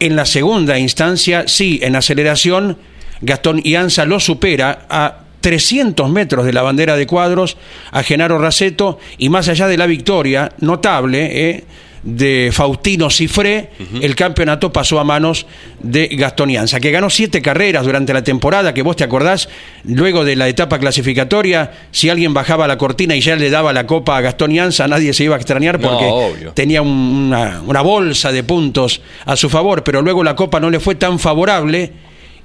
En 0.00 0.16
la 0.16 0.24
segunda 0.24 0.78
instancia, 0.78 1.44
sí, 1.46 1.78
en 1.82 1.96
aceleración, 1.96 2.78
Gastón 3.20 3.60
Ianza 3.62 4.04
lo 4.04 4.18
supera 4.18 4.86
a 4.90 5.23
300 5.44 6.08
metros 6.08 6.46
de 6.46 6.54
la 6.54 6.62
bandera 6.62 6.96
de 6.96 7.06
cuadros 7.06 7.58
a 7.90 8.02
Genaro 8.02 8.38
Raceto 8.38 8.98
y 9.18 9.28
más 9.28 9.46
allá 9.50 9.68
de 9.68 9.76
la 9.76 9.84
victoria 9.86 10.50
notable, 10.60 11.50
eh, 11.50 11.64
de 12.02 12.50
Faustino 12.50 13.10
Cifré, 13.10 13.70
el 14.00 14.14
campeonato 14.14 14.72
pasó 14.72 15.00
a 15.00 15.04
manos 15.04 15.46
de 15.80 16.08
Gastonianza, 16.08 16.80
que 16.80 16.90
ganó 16.90 17.10
siete 17.10 17.42
carreras 17.42 17.84
durante 17.84 18.14
la 18.14 18.22
temporada, 18.22 18.72
que 18.72 18.82
vos 18.82 18.96
te 18.96 19.04
acordás, 19.04 19.50
luego 19.84 20.24
de 20.24 20.36
la 20.36 20.48
etapa 20.48 20.78
clasificatoria, 20.78 21.72
si 21.90 22.08
alguien 22.08 22.32
bajaba 22.32 22.66
la 22.66 22.78
cortina 22.78 23.14
y 23.14 23.20
ya 23.20 23.36
le 23.36 23.50
daba 23.50 23.72
la 23.72 23.86
copa 23.86 24.16
a 24.16 24.20
Gastonianza, 24.22 24.86
nadie 24.88 25.12
se 25.12 25.24
iba 25.24 25.34
a 25.34 25.38
extrañar 25.38 25.78
porque 25.78 26.52
tenía 26.54 26.80
una, 26.80 27.62
una 27.66 27.82
bolsa 27.82 28.32
de 28.32 28.44
puntos 28.44 29.02
a 29.24 29.36
su 29.36 29.50
favor, 29.50 29.82
pero 29.82 30.00
luego 30.00 30.24
la 30.24 30.36
copa 30.36 30.60
no 30.60 30.70
le 30.70 30.80
fue 30.80 30.94
tan 30.94 31.18
favorable 31.18 31.92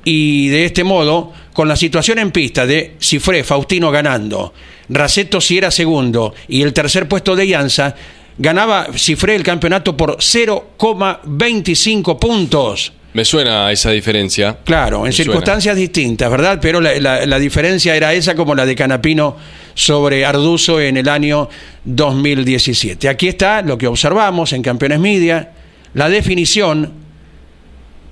y 0.03 0.50
de 0.50 0.65
este 0.65 0.84
modo, 0.84 1.34
con 1.53 1.68
la 1.68 1.75
situación 1.75 2.20
en 2.20 2.32
pista 2.32 2.65
de 2.65 2.96
Cifré, 3.00 3.44
Faustino 3.44 3.91
ganando, 3.91 4.53
Raceto 4.89 5.39
si 5.39 5.58
era 5.58 5.72
segundo 5.72 6.34
y 6.48 6.62
el 6.62 6.74
tercer 6.74 7.08
puesto 7.08 7.36
de 7.36 7.46
Ianza, 7.46 7.96
ganaba 8.38 8.88
Cifré 8.96 9.36
el 9.36 9.44
campeonato 9.44 9.96
por 9.96 10.18
0,25 10.18 12.18
puntos. 12.18 12.94
Me 13.13 13.25
suena 13.25 13.72
esa 13.72 13.89
diferencia. 13.89 14.58
Claro, 14.63 15.06
en 15.06 15.13
circunstancias 15.13 15.75
distintas, 15.75 16.29
¿verdad? 16.29 16.60
Pero 16.62 16.79
la, 16.79 17.39
diferencia 17.39 17.96
era 17.96 18.13
esa 18.13 18.36
como 18.36 18.53
la 18.53 18.65
de 18.65 18.75
Canapino 18.75 19.36
sobre 19.74 20.25
Arduzo 20.25 20.79
en 20.79 20.98
el 20.98 21.10
año 21.10 21.50
2017. 21.86 23.10
Aquí 23.10 23.27
está 23.27 23.63
lo 23.63 23.77
que 23.77 23.88
observamos 23.88 24.53
en 24.53 24.62
Campeones 24.62 25.00
Media, 25.00 25.51
la 25.94 26.08
definición. 26.08 27.09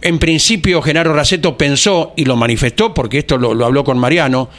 En 0.02 0.20
principio, 0.20 0.82
Genaro 0.82 1.14
Raceto 1.14 1.58
pensó, 1.58 2.14
y 2.16 2.26
lo 2.26 2.36
manifestó, 2.36 2.94
porque 2.94 3.20
esto 3.20 3.38
lo 3.38 3.66
habló 3.66 3.84
con 3.84 3.98
Mariano, 3.98 4.50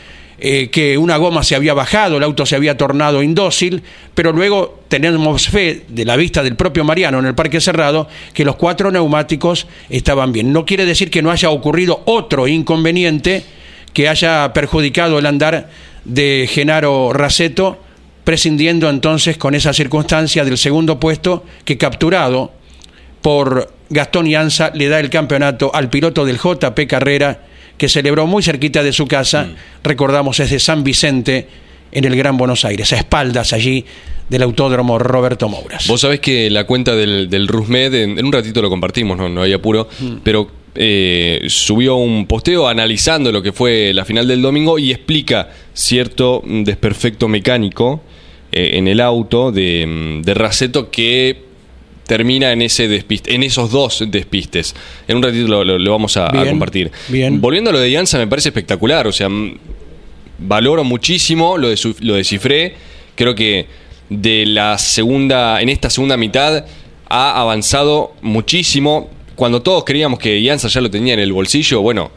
eh, 0.41 0.71
que 0.71 0.97
una 0.97 1.17
goma 1.17 1.43
se 1.43 1.57
había 1.57 1.75
bajado, 1.75 2.17
el 2.17 2.23
auto 2.23 2.47
se 2.47 2.55
había 2.55 2.77
tornado 2.77 3.25
indócil, 3.25 3.83
pero 4.15 4.31
luego 4.31 4.79
tenemos 4.87 5.49
fe 5.49 5.85
de 5.89 6.05
la 6.05 6.15
vista 6.15 6.45
del 6.45 6.55
propio 6.55 6.85
Mariano 6.85 7.19
en 7.19 7.27
el 7.27 7.35
parque 7.35 7.61
cerrado 7.61 8.07
que 8.35 8.45
los 8.45 8.55
cuatro 8.55 8.93
neumáticos 8.93 9.67
estaban 9.91 10.33
bien. 10.33 10.53
No 10.53 10.65
quiere 10.65 10.87
decir 10.87 11.11
que 11.11 11.23
no 11.23 11.33
haya 11.33 11.51
ocurrido 11.51 12.03
otro 12.05 12.47
inconveniente 12.47 13.43
que 13.93 14.09
haya 14.09 14.53
perjudicado 14.53 15.19
el 15.19 15.27
andar 15.27 15.71
de 16.05 16.49
Genaro 16.49 17.13
Raceto, 17.13 17.79
prescindiendo 18.23 18.89
entonces 18.91 19.39
con 19.39 19.57
esa 19.57 19.73
circunstancia 19.73 20.45
del 20.45 20.57
segundo 20.57 21.01
puesto 21.01 21.45
que 21.65 21.79
capturado 21.79 22.53
por 23.23 23.73
Gastón 23.91 24.27
Ianza 24.27 24.71
le 24.75 24.89
da 24.89 25.01
el 25.01 25.11
campeonato 25.11 25.75
al 25.75 25.91
piloto 25.91 26.25
del 26.25 26.39
JP 26.39 26.87
Carrera 26.89 27.41
que 27.77 27.89
celebró 27.89 28.27
muy 28.27 28.43
cerquita 28.43 28.83
de 28.83 28.93
su 28.93 29.07
casa, 29.07 29.45
mm. 29.45 29.85
recordamos 29.85 30.41
es 30.41 30.51
de 30.51 30.59
San 30.59 30.83
Vicente, 30.83 31.47
en 31.93 32.05
el 32.05 32.17
Gran 32.17 32.37
Buenos 32.37 32.65
Aires, 32.65 32.93
a 32.93 32.97
espaldas 32.97 33.53
allí 33.53 33.85
del 34.29 34.43
autódromo 34.43 34.99
Roberto 34.99 35.49
Mouras. 35.49 35.87
Vos 35.87 36.03
sabés 36.03 36.21
que 36.21 36.51
la 36.51 36.65
cuenta 36.65 36.95
del, 36.95 37.31
del 37.31 37.49
Rusmed, 37.49 37.95
en, 37.95 38.25
un 38.25 38.33
ratito 38.33 38.61
lo 38.61 38.69
compartimos, 38.69 39.17
no, 39.17 39.29
no 39.29 39.43
hay 39.43 39.53
apuro, 39.53 39.89
mm. 39.99 40.17
pero 40.23 40.51
eh, 40.75 41.45
subió 41.49 41.97
un 41.97 42.27
posteo 42.27 42.69
analizando 42.69 43.33
lo 43.33 43.43
que 43.43 43.53
fue 43.53 43.93
la 43.95 44.05
final 44.05 44.29
del 44.29 44.43
domingo 44.43 44.79
y 44.79 44.91
explica 44.91 45.49
cierto 45.73 46.43
desperfecto 46.45 47.27
mecánico 47.27 48.03
eh, 48.53 48.73
en 48.75 48.87
el 48.87 49.01
auto 49.01 49.51
de, 49.51 50.21
de 50.23 50.35
Raceto 50.35 50.91
que 50.91 51.48
termina 52.09 52.53
en 52.53 52.63
ese 52.63 52.89
despiste, 52.89 53.35
en 53.35 53.43
esos 53.43 53.71
dos 53.71 54.03
despistes. 54.09 54.75
En 55.07 55.19
un 55.19 55.23
ratito 55.23 55.63
lo, 55.63 55.93
vamos 55.93 56.17
a, 56.17 56.33
compartir. 56.49 56.91
Bien. 57.09 57.39
Volviendo 57.41 57.71
a 57.71 57.73
lo 57.75 57.79
de 57.79 57.91
Ianza, 57.91 58.17
me 58.19 58.27
parece 58.27 58.49
espectacular. 58.49 59.07
O 59.07 59.13
sea, 59.13 59.29
valoro 60.39 60.83
muchísimo 60.85 61.59
lo 61.59 61.69
de, 61.69 61.79
lo 62.01 62.15
de 62.15 62.25
Cifré. 62.25 62.75
Creo 63.15 63.35
que 63.35 63.67
de 64.09 64.47
la 64.47 64.79
segunda, 64.79 65.61
en 65.61 65.69
esta 65.69 65.91
segunda 65.91 66.17
mitad 66.17 66.65
ha 67.11 67.41
avanzado 67.41 68.15
muchísimo. 68.23 69.11
Cuando 69.37 69.61
todos 69.61 69.85
creíamos 69.85 70.19
que 70.19 70.41
Ianza 70.41 70.69
ya 70.69 70.81
lo 70.81 70.91
tenía 70.91 71.13
en 71.13 71.21
el 71.21 71.35
bolsillo, 71.35 71.83
bueno, 71.83 72.11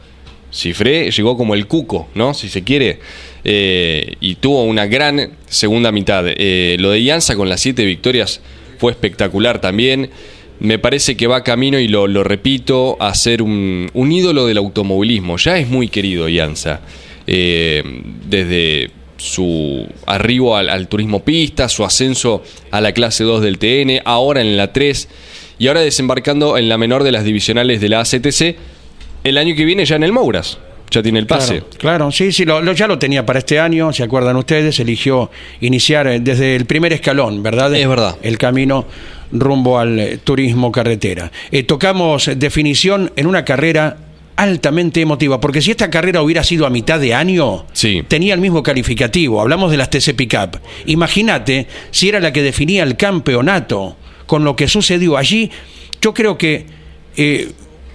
Cifré 0.50 1.10
llegó 1.10 1.36
como 1.36 1.54
el 1.54 1.66
cuco, 1.66 2.08
¿no? 2.14 2.32
Si 2.32 2.48
se 2.48 2.64
quiere. 2.64 2.98
Eh, 3.44 4.14
y 4.20 4.36
tuvo 4.36 4.64
una 4.64 4.86
gran 4.86 5.32
segunda 5.50 5.92
mitad. 5.92 6.24
Eh, 6.28 6.76
lo 6.80 6.90
de 6.92 7.02
Ianza 7.02 7.36
con 7.36 7.50
las 7.50 7.60
siete 7.60 7.84
victorias 7.84 8.40
fue 8.82 8.90
espectacular 8.90 9.60
también. 9.60 10.10
Me 10.58 10.80
parece 10.80 11.16
que 11.16 11.28
va 11.28 11.44
camino, 11.44 11.78
y 11.78 11.86
lo, 11.86 12.08
repito, 12.24 12.96
a 12.98 13.14
ser 13.14 13.40
un, 13.40 13.88
ídolo 13.94 14.44
del 14.44 14.58
automovilismo. 14.58 15.36
Ya 15.36 15.56
es 15.56 15.68
muy 15.68 15.86
querido 15.86 16.28
Ianza. 16.28 16.80
Eh, 17.28 17.84
desde 18.28 18.90
su 19.18 19.86
arribo 20.04 20.56
al, 20.56 20.88
turismo 20.88 21.22
pista, 21.22 21.68
su 21.68 21.84
ascenso 21.84 22.42
a 22.72 22.80
la 22.80 22.90
clase 22.90 23.22
2 23.22 23.40
del 23.40 23.58
TN, 23.58 24.02
ahora 24.04 24.40
en 24.40 24.56
la 24.56 24.72
3 24.72 25.08
y 25.60 25.68
ahora 25.68 25.82
desembarcando 25.82 26.58
en 26.58 26.68
la 26.68 26.76
menor 26.76 27.04
de 27.04 27.12
las 27.12 27.22
divisionales 27.22 27.80
de 27.80 27.88
la 27.88 28.00
ACTC, 28.00 28.56
el 29.22 29.38
año 29.38 29.54
que 29.54 29.64
viene 29.64 29.84
ya 29.84 29.94
en 29.94 30.02
el 30.02 30.10
Mouras 30.10 30.58
ya 30.92 31.02
tiene 31.02 31.18
el 31.18 31.26
pase. 31.26 31.62
Claro, 31.78 32.12
sí, 32.12 32.32
sí, 32.32 32.44
lo, 32.44 32.60
ya 32.72 32.86
lo 32.86 32.98
tenía 32.98 33.24
para 33.24 33.38
este 33.38 33.58
año, 33.58 33.92
¿se 33.92 34.02
acuerdan 34.02 34.36
ustedes? 34.36 34.78
Eligió 34.78 35.30
iniciar 35.60 36.06
eh, 36.06 36.20
desde 36.20 36.54
el 36.54 36.66
primer 36.66 36.92
escalón, 36.92 37.42
¿verdad? 37.42 37.74
Es 37.74 37.88
verdad. 37.88 38.16
El 38.22 38.38
camino 38.38 38.86
rumbo 39.32 39.78
al 39.78 39.98
eh, 39.98 40.18
turismo 40.22 40.70
carretera. 40.70 41.32
Eh, 41.50 41.62
tocamos 41.62 42.30
definición 42.36 43.10
en 43.16 43.26
una 43.26 43.44
carrera 43.44 43.96
altamente 44.36 45.00
emotiva, 45.00 45.40
porque 45.40 45.62
si 45.62 45.70
esta 45.70 45.90
carrera 45.90 46.22
hubiera 46.22 46.44
sido 46.44 46.66
a 46.66 46.70
mitad 46.70 46.98
de 47.00 47.14
año, 47.14 47.66
tenía 48.08 48.34
el 48.34 48.40
mismo 48.40 48.62
calificativo. 48.62 49.40
Hablamos 49.40 49.70
de 49.70 49.76
las 49.76 49.90
TC 49.90 50.14
Pickup. 50.14 50.58
Imagínate 50.86 51.66
si 51.90 52.08
era 52.08 52.18
la 52.18 52.32
que 52.32 52.42
definía 52.42 52.82
el 52.82 52.96
campeonato 52.96 53.96
con 54.26 54.42
lo 54.42 54.56
que 54.56 54.68
sucedió 54.68 55.16
allí. 55.16 55.50
Yo 56.00 56.14
creo 56.14 56.38
que 56.38 56.66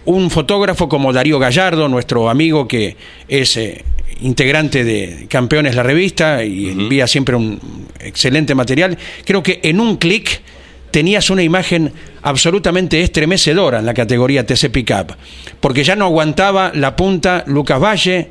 un 0.08 0.32
fotógrafo 0.32 0.88
como 0.88 1.12
Darío 1.12 1.38
Gallardo, 1.38 1.90
nuestro 1.90 2.30
amigo 2.30 2.66
que 2.66 2.96
es 3.28 3.58
eh, 3.58 3.84
integrante 4.22 4.86
de 4.86 5.28
Campeones 5.30 5.76
la 5.76 5.84
revista 5.84 6.46
y 6.46 6.70
envía 6.70 7.08
siempre 7.08 7.36
un 7.36 7.60
excelente 8.00 8.56
material, 8.56 8.98
creo 9.26 9.44
que 9.44 9.60
en 9.64 9.82
un 9.82 9.98
clic 9.98 10.42
tenías 10.92 11.30
una 11.30 11.44
imagen 11.44 11.92
absolutamente 12.22 13.02
estremecedora 13.02 13.80
en 13.80 13.86
la 13.86 13.94
categoría 13.94 14.46
TC 14.46 14.72
Pickup, 14.72 15.12
porque 15.60 15.84
ya 15.84 15.98
no 15.98 16.06
aguantaba 16.06 16.72
la 16.74 16.96
punta 16.96 17.44
Lucas 17.46 17.82
Valle, 17.82 18.30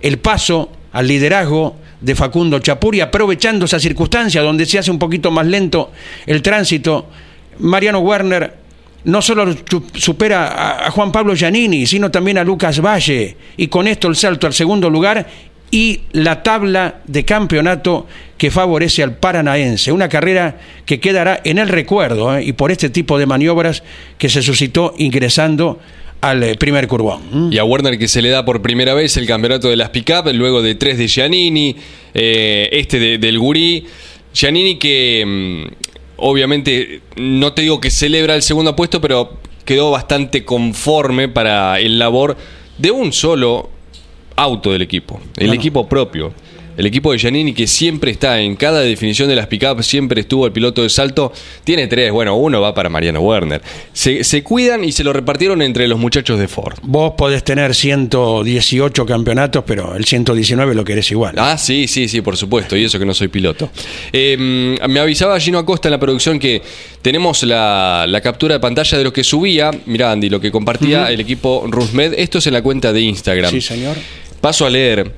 el 0.00 0.18
paso 0.18 0.72
al 0.90 1.06
liderazgo 1.06 1.76
de 2.00 2.16
Facundo 2.16 2.58
Chapuri, 2.58 3.00
aprovechando 3.00 3.66
esa 3.66 3.78
circunstancia 3.78 4.42
donde 4.42 4.66
se 4.66 4.80
hace 4.80 4.90
un 4.90 4.98
poquito 4.98 5.30
más 5.30 5.46
lento 5.46 5.92
el 6.26 6.42
tránsito. 6.42 7.06
Mariano 7.58 8.00
Werner 8.00 8.61
no 9.04 9.22
solo 9.22 9.54
supera 9.94 10.86
a 10.86 10.90
Juan 10.90 11.12
Pablo 11.12 11.34
Giannini, 11.34 11.86
sino 11.86 12.10
también 12.10 12.38
a 12.38 12.44
Lucas 12.44 12.80
Valle, 12.80 13.36
y 13.56 13.68
con 13.68 13.88
esto 13.88 14.08
el 14.08 14.16
salto 14.16 14.46
al 14.46 14.54
segundo 14.54 14.88
lugar 14.88 15.26
y 15.72 16.02
la 16.12 16.42
tabla 16.42 17.00
de 17.06 17.24
campeonato 17.24 18.06
que 18.36 18.50
favorece 18.50 19.02
al 19.02 19.16
paranaense. 19.16 19.90
Una 19.90 20.08
carrera 20.08 20.60
que 20.84 21.00
quedará 21.00 21.40
en 21.44 21.58
el 21.58 21.68
recuerdo 21.68 22.36
¿eh? 22.36 22.44
y 22.44 22.52
por 22.52 22.70
este 22.70 22.90
tipo 22.90 23.18
de 23.18 23.24
maniobras 23.24 23.82
que 24.18 24.28
se 24.28 24.42
suscitó 24.42 24.94
ingresando 24.98 25.80
al 26.20 26.42
eh, 26.42 26.56
primer 26.56 26.86
curvón. 26.86 27.50
Y 27.50 27.56
a 27.56 27.64
Werner 27.64 27.98
que 27.98 28.06
se 28.06 28.20
le 28.20 28.28
da 28.28 28.44
por 28.44 28.60
primera 28.60 28.92
vez 28.92 29.16
el 29.16 29.26
campeonato 29.26 29.70
de 29.70 29.76
las 29.76 29.88
pick-up, 29.88 30.30
luego 30.34 30.60
de 30.60 30.74
tres 30.74 30.98
de 30.98 31.08
Giannini, 31.08 31.74
eh, 32.12 32.68
este 32.72 33.18
del 33.18 33.38
Gurí. 33.38 33.86
Giannini 34.34 34.76
que 34.78 35.24
mm, 35.26 35.91
obviamente 36.22 37.00
no 37.16 37.52
te 37.52 37.62
digo 37.62 37.80
que 37.80 37.90
celebra 37.90 38.34
el 38.34 38.42
segundo 38.42 38.76
puesto, 38.76 39.00
pero 39.00 39.38
quedó 39.64 39.90
bastante 39.90 40.44
conforme 40.44 41.28
para 41.28 41.80
el 41.80 41.98
labor 41.98 42.36
de 42.78 42.90
un 42.90 43.12
solo 43.12 43.70
auto 44.36 44.72
del 44.72 44.82
equipo, 44.82 45.20
el 45.36 45.52
equipo 45.52 45.88
propio. 45.88 46.32
El 46.76 46.86
equipo 46.86 47.12
de 47.12 47.18
Giannini, 47.18 47.52
que 47.52 47.66
siempre 47.66 48.10
está 48.10 48.40
en 48.40 48.56
cada 48.56 48.80
definición 48.80 49.28
de 49.28 49.36
las 49.36 49.46
pickups, 49.46 49.86
siempre 49.86 50.22
estuvo 50.22 50.46
el 50.46 50.52
piloto 50.52 50.82
de 50.82 50.88
salto, 50.88 51.32
tiene 51.64 51.86
tres. 51.86 52.10
Bueno, 52.12 52.36
uno 52.36 52.60
va 52.60 52.74
para 52.74 52.88
Mariano 52.88 53.20
Werner. 53.20 53.60
Se, 53.92 54.42
cuidan 54.42 54.84
y 54.84 54.92
se 54.92 55.04
lo 55.04 55.12
repartieron 55.12 55.60
entre 55.62 55.86
los 55.86 55.98
muchachos 55.98 56.38
de 56.38 56.48
Ford. 56.48 56.78
Vos 56.82 57.12
podés 57.16 57.44
tener 57.44 57.74
118 57.74 59.04
campeonatos, 59.06 59.64
pero 59.66 59.94
el 59.94 60.04
119 60.04 60.74
lo 60.74 60.84
querés 60.84 61.10
igual. 61.10 61.34
Ah, 61.36 61.58
sí, 61.58 61.86
sí, 61.86 62.08
sí, 62.08 62.22
por 62.22 62.36
supuesto. 62.36 62.76
Y 62.76 62.84
eso 62.84 62.98
que 62.98 63.04
no 63.04 63.14
soy 63.14 63.28
piloto. 63.28 63.70
Em, 64.12 64.76
me 64.88 65.00
avisaba 65.00 65.38
Gino 65.38 65.58
Acosta 65.58 65.88
en 65.88 65.92
la 65.92 66.00
producción 66.00 66.38
que 66.38 66.62
tenemos 67.02 67.42
la, 67.42 68.20
captura 68.22 68.54
de 68.54 68.60
pantalla 68.60 68.98
de 68.98 69.04
lo 69.04 69.12
que 69.12 69.24
subía. 69.24 69.70
Mirá, 69.86 70.12
Andy, 70.12 70.30
lo 70.30 70.40
que 70.40 70.50
compartía 70.50 71.10
el 71.10 71.20
equipo 71.20 71.66
Rusmed. 71.68 72.14
Esto 72.16 72.38
es 72.38 72.46
en 72.46 72.54
la 72.54 72.62
cuenta 72.62 72.92
de 72.92 73.00
Instagram. 73.00 73.50
Sí, 73.50 73.60
señor. 73.60 73.96
Paso 74.40 74.64
a 74.64 74.70
leer. 74.70 75.12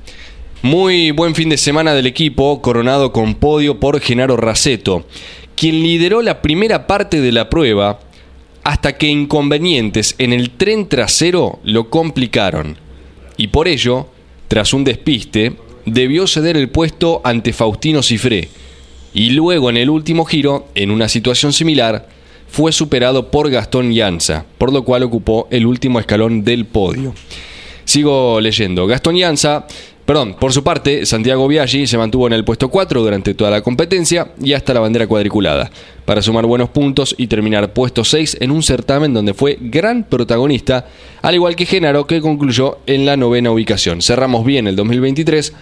Muy 0.65 1.11
buen 1.11 1.35
fin 1.35 1.49
de 1.49 1.57
semana 1.57 1.93
del 1.93 2.07
equipo, 2.07 2.59
coronado 2.59 3.11
con 3.11 3.35
podio 3.35 3.79
por 3.79 4.01
Genaro 4.01 4.35
Raceto, 4.35 5.05
quien 5.55 5.83
lideró 5.83 6.23
la 6.23 6.41
primera 6.41 6.87
parte 6.87 7.21
de 7.21 7.31
la 7.31 7.51
prueba 7.51 7.99
hasta 8.63 8.97
que 8.97 9.05
inconvenientes 9.05 10.15
en 10.17 10.33
el 10.33 10.49
tren 10.49 10.89
trasero 10.89 11.59
lo 11.63 11.91
complicaron. 11.91 12.77
Y 13.37 13.49
por 13.49 13.67
ello, 13.67 14.07
tras 14.47 14.73
un 14.73 14.83
despiste, 14.83 15.53
debió 15.85 16.25
ceder 16.25 16.57
el 16.57 16.69
puesto 16.69 17.21
ante 17.23 17.53
Faustino 17.53 18.01
Cifré. 18.01 18.49
Y 19.13 19.29
luego 19.29 19.69
en 19.69 19.77
el 19.77 19.91
último 19.91 20.25
giro, 20.25 20.69
en 20.73 20.89
una 20.89 21.09
situación 21.09 21.53
similar, 21.53 22.09
fue 22.47 22.71
superado 22.71 23.29
por 23.29 23.51
Gastón 23.51 23.93
Llanza, 23.93 24.45
por 24.57 24.73
lo 24.73 24.83
cual 24.83 25.03
ocupó 25.03 25.47
el 25.51 25.67
último 25.67 25.99
escalón 25.99 26.43
del 26.43 26.65
podio. 26.65 27.13
Sigo 27.83 28.41
leyendo. 28.41 28.87
Gastón 28.87 29.15
Llanza 29.15 29.67
Perdón, 30.05 30.35
por 30.39 30.53
su 30.53 30.63
parte, 30.63 31.03
Santiago 31.07 31.47
Biaggi 31.47 31.87
se 31.87 31.97
mantuvo 31.97 32.27
en 32.27 32.33
el 32.33 32.45
puesto 32.45 32.69
4 32.69 33.01
durante 33.01 33.33
toda 33.33 33.49
la 33.49 33.61
competencia 33.61 34.33
y 34.39 34.53
hasta 34.53 34.75
la 34.75 34.79
bandera 34.79 35.07
cuadriculada, 35.07 35.71
para 36.05 36.21
sumar 36.21 36.45
buenos 36.45 36.69
puntos 36.69 37.15
y 37.17 37.25
terminar 37.25 37.73
puesto 37.73 38.03
6 38.03 38.37
en 38.39 38.51
un 38.51 38.61
certamen 38.61 39.15
donde 39.15 39.33
fue 39.33 39.57
gran 39.59 40.03
protagonista, 40.03 40.85
al 41.23 41.33
igual 41.33 41.55
que 41.55 41.65
Genaro, 41.65 42.05
que 42.05 42.21
concluyó 42.21 42.77
en 42.85 43.07
la 43.07 43.17
novena 43.17 43.49
ubicación. 43.49 44.03
Cerramos 44.03 44.45
bien 44.45 44.67
el 44.67 44.75
2023 44.75 45.53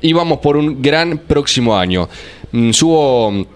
y 0.00 0.14
vamos 0.14 0.38
por 0.38 0.56
un 0.56 0.80
gran 0.80 1.18
próximo 1.18 1.76
año. 1.76 2.08
Mm, 2.52 2.70
subo 2.70 3.46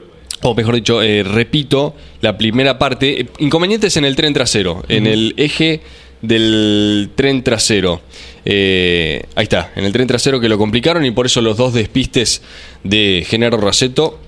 o 0.42 0.54
mejor 0.54 0.74
dicho, 0.74 1.02
eh, 1.02 1.22
repito, 1.22 1.94
la 2.20 2.36
primera 2.36 2.78
parte, 2.78 3.28
inconvenientes 3.38 3.96
en 3.96 4.04
el 4.04 4.14
tren 4.14 4.34
trasero, 4.34 4.84
en 4.88 5.06
el 5.06 5.32
eje 5.38 5.80
del 6.26 7.10
tren 7.14 7.42
trasero. 7.42 8.00
Eh, 8.44 9.22
ahí 9.34 9.44
está, 9.44 9.72
en 9.76 9.84
el 9.84 9.92
tren 9.92 10.06
trasero 10.06 10.40
que 10.40 10.48
lo 10.48 10.58
complicaron 10.58 11.04
y 11.04 11.10
por 11.10 11.26
eso 11.26 11.40
los 11.40 11.56
dos 11.56 11.74
despistes 11.74 12.42
de 12.82 13.24
Genaro 13.26 13.58
Raceto. 13.58 14.18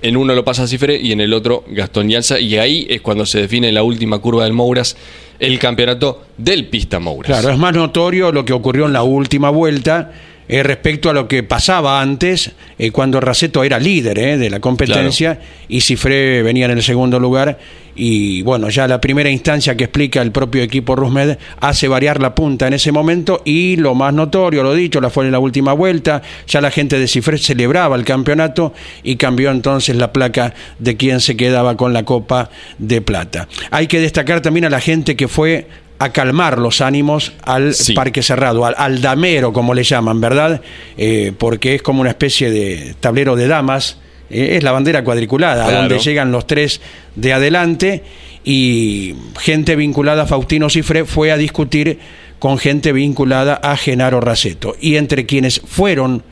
En 0.00 0.16
uno 0.16 0.34
lo 0.34 0.44
pasa 0.44 0.66
Cifre 0.68 0.96
y 0.96 1.10
en 1.10 1.20
el 1.20 1.34
otro 1.34 1.64
Gastón 1.68 2.08
Llanza. 2.08 2.38
Y 2.38 2.56
ahí 2.56 2.86
es 2.88 3.00
cuando 3.00 3.26
se 3.26 3.40
define 3.40 3.72
la 3.72 3.82
última 3.82 4.20
curva 4.20 4.44
del 4.44 4.52
Mouras 4.52 4.96
el 5.38 5.58
campeonato 5.58 6.24
del 6.36 6.66
Pista 6.68 6.98
Mouras. 6.98 7.26
Claro, 7.26 7.50
es 7.52 7.58
más 7.58 7.74
notorio 7.74 8.32
lo 8.32 8.44
que 8.44 8.52
ocurrió 8.52 8.86
en 8.86 8.92
la 8.92 9.02
última 9.02 9.50
vuelta 9.50 10.12
eh, 10.48 10.62
respecto 10.62 11.10
a 11.10 11.12
lo 11.12 11.28
que 11.28 11.42
pasaba 11.42 12.00
antes, 12.00 12.52
eh, 12.78 12.90
cuando 12.90 13.20
Raceto 13.20 13.62
era 13.64 13.78
líder 13.78 14.18
eh, 14.18 14.38
de 14.38 14.48
la 14.48 14.60
competencia 14.60 15.38
y 15.68 15.82
Cifré 15.82 16.42
venía 16.42 16.64
en 16.64 16.72
el 16.72 16.82
segundo 16.82 17.20
lugar. 17.20 17.58
Y 17.94 18.42
bueno, 18.42 18.70
ya 18.70 18.86
la 18.86 19.00
primera 19.00 19.28
instancia 19.28 19.76
que 19.76 19.84
explica 19.84 20.22
el 20.22 20.30
propio 20.30 20.62
equipo 20.62 20.94
Rusmed 20.94 21.36
hace 21.60 21.88
variar 21.88 22.20
la 22.20 22.34
punta 22.34 22.68
en 22.68 22.74
ese 22.74 22.92
momento. 22.92 23.42
Y 23.44 23.76
lo 23.76 23.94
más 23.94 24.14
notorio, 24.14 24.62
lo 24.62 24.72
dicho, 24.72 25.00
la 25.00 25.10
fue 25.10 25.26
en 25.26 25.32
la 25.32 25.40
última 25.40 25.72
vuelta. 25.72 26.22
Ya 26.46 26.60
la 26.60 26.70
gente 26.70 26.98
de 26.98 27.08
Cifré 27.08 27.38
celebraba 27.38 27.96
el 27.96 28.04
campeonato 28.04 28.72
y 29.02 29.16
cambió 29.16 29.50
entonces 29.50 29.96
la 29.96 30.12
placa 30.12 30.54
de 30.78 30.96
quien 30.96 31.20
se 31.20 31.36
quedaba 31.36 31.76
con 31.76 31.92
la 31.92 32.04
Copa 32.04 32.50
de 32.78 33.02
Plata. 33.02 33.48
Hay 33.70 33.88
que 33.88 34.00
destacar 34.00 34.40
también 34.40 34.64
a 34.64 34.70
la 34.70 34.80
gente 34.80 35.16
que 35.16 35.26
fue 35.26 35.66
a 35.98 36.10
calmar 36.10 36.58
los 36.58 36.80
ánimos 36.80 37.32
al 37.42 37.74
parque 37.94 38.22
cerrado, 38.22 38.64
al, 38.64 39.00
damero, 39.00 39.52
como 39.52 39.74
le 39.74 39.82
llaman, 39.82 40.20
¿verdad? 40.20 40.60
Eh, 40.96 41.32
porque 41.36 41.74
es 41.74 41.82
como 41.82 42.00
una 42.00 42.10
especie 42.10 42.50
de 42.50 42.94
tablero 43.00 43.34
de 43.34 43.48
damas, 43.48 43.98
eh, 44.30 44.56
es 44.56 44.62
la 44.62 44.72
bandera 44.72 45.02
cuadriculada, 45.02 45.70
donde 45.70 45.98
llegan 45.98 46.30
los 46.30 46.46
tres 46.46 46.80
de 47.16 47.32
adelante 47.32 48.04
y 48.44 49.14
gente 49.40 49.74
vinculada 49.74 50.22
a 50.22 50.26
Faustino 50.26 50.70
Cifre 50.70 51.04
fue 51.04 51.32
a 51.32 51.36
discutir 51.36 51.98
con 52.38 52.58
gente 52.58 52.92
vinculada 52.92 53.54
a 53.54 53.76
Genaro 53.76 54.20
Raceto. 54.20 54.76
Y 54.80 54.96
entre 54.96 55.26
quienes 55.26 55.60
fueron 55.60 56.22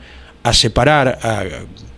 a 0.43 0.53
separar, 0.53 1.19
a 1.21 1.43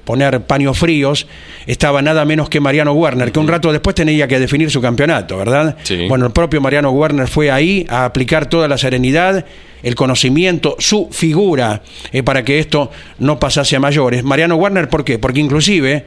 poner 0.10 0.42
paños 0.42 0.76
fríos, 0.76 1.28
estaba 1.68 2.02
nada 2.02 2.26
menos 2.26 2.50
que 2.50 2.60
Mariano 2.60 2.94
Werner, 2.94 3.32
que 3.32 3.38
un 3.38 3.48
rato 3.48 3.72
después 3.72 3.96
tenía 3.96 4.28
que 4.28 4.40
definir 4.40 4.72
su 4.72 4.82
campeonato, 4.82 5.38
¿verdad? 5.38 5.78
Bueno, 6.08 6.26
el 6.26 6.32
propio 6.32 6.60
Mariano 6.62 6.90
Werner 6.90 7.28
fue 7.28 7.52
ahí 7.52 7.86
a 7.88 8.06
aplicar 8.06 8.48
toda 8.48 8.68
la 8.68 8.80
serenidad, 8.80 9.46
el 9.84 9.94
conocimiento, 9.94 10.76
su 10.80 11.10
figura, 11.12 11.84
eh, 12.12 12.24
para 12.24 12.44
que 12.44 12.58
esto 12.58 12.90
no 13.20 13.40
pasase 13.40 13.76
a 13.76 13.80
mayores. 13.80 14.24
Mariano 14.24 14.56
Werner, 14.56 14.90
¿por 14.90 15.04
qué? 15.04 15.20
Porque 15.20 15.42
inclusive 15.42 16.06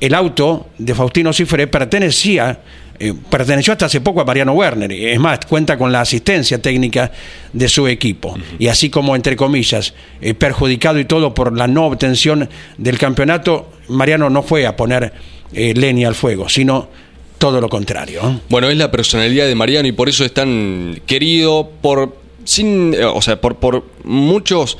el 0.00 0.14
auto 0.14 0.68
de 0.78 0.94
Faustino 0.94 1.34
Cifre 1.34 1.66
pertenecía 1.66 2.60
eh, 3.04 3.14
perteneció 3.28 3.72
hasta 3.72 3.86
hace 3.86 4.00
poco 4.00 4.20
a 4.20 4.24
Mariano 4.24 4.52
Werner, 4.52 4.92
es 4.92 5.18
más, 5.18 5.40
cuenta 5.48 5.76
con 5.76 5.90
la 5.90 6.02
asistencia 6.02 6.62
técnica 6.62 7.10
de 7.52 7.68
su 7.68 7.88
equipo. 7.88 8.38
Y 8.60 8.68
así 8.68 8.90
como, 8.90 9.16
entre 9.16 9.34
comillas, 9.34 9.92
eh, 10.20 10.34
perjudicado 10.34 11.00
y 11.00 11.04
todo 11.04 11.34
por 11.34 11.52
la 11.52 11.66
no 11.66 11.86
obtención 11.86 12.48
del 12.78 12.98
campeonato, 12.98 13.72
Mariano 13.88 14.30
no 14.30 14.44
fue 14.44 14.68
a 14.68 14.76
poner 14.76 15.12
eh, 15.52 15.74
leña 15.74 16.06
al 16.06 16.14
fuego, 16.14 16.48
sino 16.48 16.90
todo 17.38 17.60
lo 17.60 17.68
contrario. 17.68 18.40
Bueno, 18.48 18.70
es 18.70 18.76
la 18.76 18.92
personalidad 18.92 19.48
de 19.48 19.56
Mariano 19.56 19.88
y 19.88 19.92
por 19.92 20.08
eso 20.08 20.24
es 20.24 20.32
tan 20.32 21.00
querido 21.04 21.72
por, 21.82 22.16
sin, 22.44 22.94
o 23.02 23.20
sea, 23.20 23.40
por, 23.40 23.56
por 23.56 23.84
muchos 24.04 24.78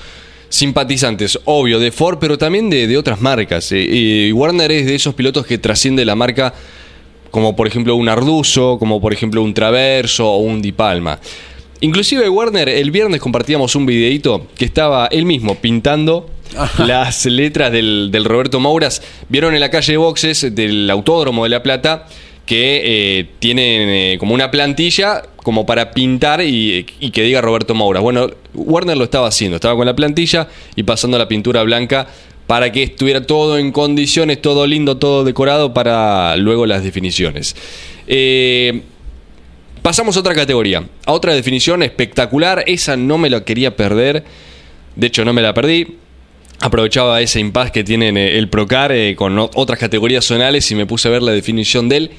simpatizantes, 0.49 1.41
obvio, 1.45 1.81
de 1.81 1.91
Ford, 1.91 2.19
pero 2.21 2.39
también 2.39 2.71
de, 2.71 2.87
de 2.87 2.97
otras 2.97 3.21
marcas. 3.21 3.73
y 3.73 4.31
Warner 4.31 4.71
es 4.71 4.87
de 4.87 4.95
esos 4.95 5.13
pilotos 5.13 5.45
que 5.45 5.59
trasciende 5.59 6.05
la 6.05 6.15
marca 6.15 6.55
como 7.33 7.57
por 7.57 7.67
ejemplo 7.67 7.97
un 7.97 8.09
Arduzo, 8.09 8.79
como 8.79 9.01
por 9.01 9.13
ejemplo 9.13 9.43
un 9.43 9.55
Traverso 9.55 10.31
o 10.31 10.37
un 10.37 10.63
Di 10.63 10.71
Palma. 10.71 11.19
Inclusive 11.81 12.29
Warner, 12.29 12.69
el 12.69 12.93
viernes 12.93 13.21
compartíamos 13.21 13.75
un 13.75 13.87
videito 13.87 14.47
que 14.57 14.67
estaba 14.67 15.09
él 15.09 15.25
mismo 15.25 15.57
pintando 15.57 16.31
las 16.79 17.27
letras 17.27 17.73
del, 17.73 18.25
Roberto 18.25 18.61
Mouras. 18.61 19.03
Vieron 19.29 19.55
en 19.55 19.61
la 19.61 19.71
calle 19.71 19.95
de 19.95 19.97
boxes 19.97 20.55
del 20.55 20.89
Autódromo 20.91 21.43
de 21.43 21.51
La 21.51 21.63
Plata 21.63 22.07
que 22.47 22.83
eh, 22.85 23.31
tienen 23.39 23.89
eh, 23.89 24.17
como 24.19 24.35
una 24.35 24.51
plantilla 24.51 25.23
como 25.37 25.65
para 25.65 25.93
pintar 25.93 26.43
y, 26.43 26.87
y, 27.01 27.11
que 27.11 27.23
diga 27.23 27.41
Roberto 27.41 27.75
Mouras. 27.75 28.03
Bueno, 28.03 28.29
Warner 28.55 28.97
lo 28.97 29.05
estaba 29.05 29.27
haciendo, 29.27 29.57
estaba 29.57 29.75
con 29.75 29.87
la 29.87 29.97
plantilla 29.97 30.49
y 30.77 30.83
pasando 30.83 31.19
la 31.19 31.29
pintura 31.29 31.63
blanca 31.63 32.09
para 32.53 32.71
que 32.71 32.83
estuviera 32.83 33.23
todo 33.23 33.57
en 33.57 33.73
condiciones, 33.73 34.43
todo 34.43 34.67
lindo, 34.67 34.99
todo 34.99 35.25
decorado 35.25 35.73
para 35.73 36.37
luego 36.37 36.67
las 36.67 36.85
definiciones. 36.85 37.57
Eh, 38.07 38.83
pasamos 39.81 40.19
a 40.19 40.21
otra 40.21 40.35
categoría, 40.35 40.87
a 41.07 41.13
otra 41.13 41.33
definición 41.33 41.83
espectacular, 41.83 42.63
esa 42.67 42.95
no 42.95 43.17
me 43.17 43.31
la 43.31 43.43
quería 43.43 43.75
perder, 43.75 44.25
de 44.97 45.07
hecho 45.07 45.25
no 45.25 45.33
me 45.33 45.41
la 45.41 45.55
perdí, 45.55 45.97
aprovechaba 46.61 47.23
ese 47.23 47.41
impas 47.41 47.71
que 47.71 47.85
tiene 47.85 48.11
el 48.37 48.51
Procar 48.51 48.93
eh, 48.93 49.17
con 49.17 49.39
otras 49.39 49.79
categorías 49.79 50.27
zonales 50.27 50.71
y 50.71 50.75
me 50.75 50.85
puse 50.85 51.09
a 51.09 51.11
ver 51.11 51.23
la 51.23 51.33
definición 51.33 51.89
del 51.89 52.11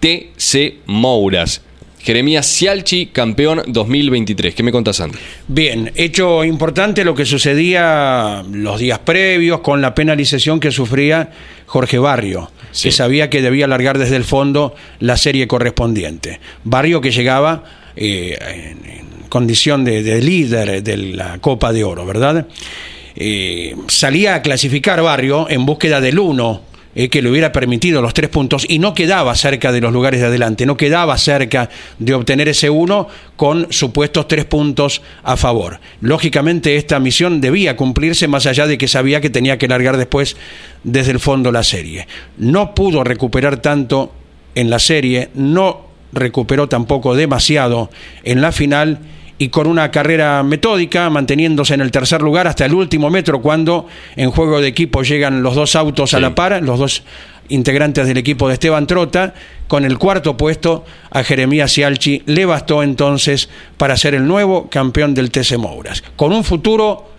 TC 0.00 0.74
Mouras. 0.84 1.62
Jeremías 2.02 2.46
Cialchi, 2.46 3.06
campeón 3.06 3.62
2023. 3.66 4.54
¿Qué 4.54 4.62
me 4.62 4.72
contás, 4.72 5.00
Andy? 5.00 5.18
Bien, 5.48 5.92
hecho 5.94 6.44
importante 6.44 7.04
lo 7.04 7.14
que 7.14 7.26
sucedía 7.26 8.42
los 8.50 8.80
días 8.80 9.00
previos 9.00 9.60
con 9.60 9.82
la 9.82 9.94
penalización 9.94 10.60
que 10.60 10.70
sufría 10.70 11.30
Jorge 11.66 11.98
Barrio, 11.98 12.50
que 12.82 12.90
sabía 12.90 13.28
que 13.28 13.42
debía 13.42 13.66
largar 13.66 13.98
desde 13.98 14.16
el 14.16 14.24
fondo 14.24 14.74
la 14.98 15.18
serie 15.18 15.46
correspondiente. 15.46 16.40
Barrio 16.64 17.02
que 17.02 17.10
llegaba 17.10 17.64
eh, 17.96 18.38
en, 18.40 19.28
condición 19.28 19.84
de, 19.84 20.20
líder 20.22 20.82
de 20.82 20.96
la 20.96 21.38
Copa 21.38 21.72
de 21.72 21.84
Oro, 21.84 22.06
¿verdad? 22.06 22.46
Eh, 23.14 23.76
salía 23.88 24.36
a 24.36 24.42
clasificar 24.42 25.02
Barrio 25.02 25.48
en 25.50 25.66
búsqueda 25.66 26.00
del 26.00 26.18
1 26.18 26.69
eh, 26.94 27.08
que 27.08 27.22
le 27.22 27.30
hubiera 27.30 27.52
permitido 27.52 28.02
los 28.02 28.14
tres 28.14 28.30
puntos 28.30 28.66
y 28.68 28.80
no 28.80 28.94
quedaba 28.94 29.34
cerca 29.36 29.70
de 29.70 29.80
los 29.80 29.92
lugares 29.92 30.20
de 30.20 30.26
adelante, 30.26 30.66
no 30.66 30.76
quedaba 30.76 31.16
cerca 31.18 31.70
de 31.98 32.14
obtener 32.14 32.48
ese 32.48 32.68
uno 32.68 33.06
con 33.36 33.68
supuestos 33.70 34.26
tres 34.26 34.44
puntos 34.44 35.02
a 35.22 35.36
favor. 35.36 35.80
Lógicamente 36.00 36.76
esta 36.76 36.98
misión 36.98 37.40
debía 37.40 37.76
cumplirse 37.76 38.26
más 38.26 38.46
allá 38.46 38.66
de 38.66 38.76
que 38.76 38.88
sabía 38.88 39.20
que 39.20 39.30
tenía 39.30 39.56
que 39.56 39.68
largar 39.68 39.96
después 39.96 40.36
desde 40.82 41.12
el 41.12 41.20
fondo 41.20 41.52
la 41.52 41.62
serie. 41.62 42.08
No 42.38 42.74
pudo 42.74 43.04
recuperar 43.04 43.58
tanto 43.58 44.12
en 44.54 44.68
la 44.68 44.78
serie, 44.78 45.30
no 45.34 45.86
recuperó 46.12 46.68
tampoco 46.68 47.14
demasiado 47.14 47.90
en 48.24 48.40
la 48.40 48.52
final 48.52 48.98
y 49.40 49.48
con 49.48 49.66
una 49.66 49.90
carrera 49.90 50.42
metódica, 50.42 51.08
manteniéndose 51.08 51.72
en 51.72 51.80
el 51.80 51.90
tercer 51.90 52.20
lugar 52.20 52.46
hasta 52.46 52.66
el 52.66 52.74
último 52.74 53.08
metro, 53.08 53.40
cuando 53.40 53.86
en 54.14 54.30
juego 54.30 54.60
de 54.60 54.68
equipo 54.68 55.02
llegan 55.02 55.42
los 55.42 55.54
dos 55.54 55.76
autos 55.76 56.12
a 56.12 56.20
la 56.20 56.34
par, 56.34 56.62
los 56.62 56.78
dos 56.78 57.02
integrantes 57.48 58.06
del 58.06 58.18
equipo 58.18 58.48
de 58.48 58.54
Esteban 58.54 58.86
Trota, 58.86 59.32
con 59.66 59.86
el 59.86 59.96
cuarto 59.96 60.36
puesto 60.36 60.84
a 61.10 61.24
Jeremías 61.24 61.72
Cialchi, 61.72 62.22
le 62.26 62.44
bastó 62.44 62.82
entonces 62.82 63.48
para 63.78 63.96
ser 63.96 64.14
el 64.14 64.28
nuevo 64.28 64.68
campeón 64.68 65.14
del 65.14 65.30
TC 65.30 65.56
Mouras, 65.56 66.04
con 66.16 66.34
un 66.34 66.44
futuro 66.44 67.09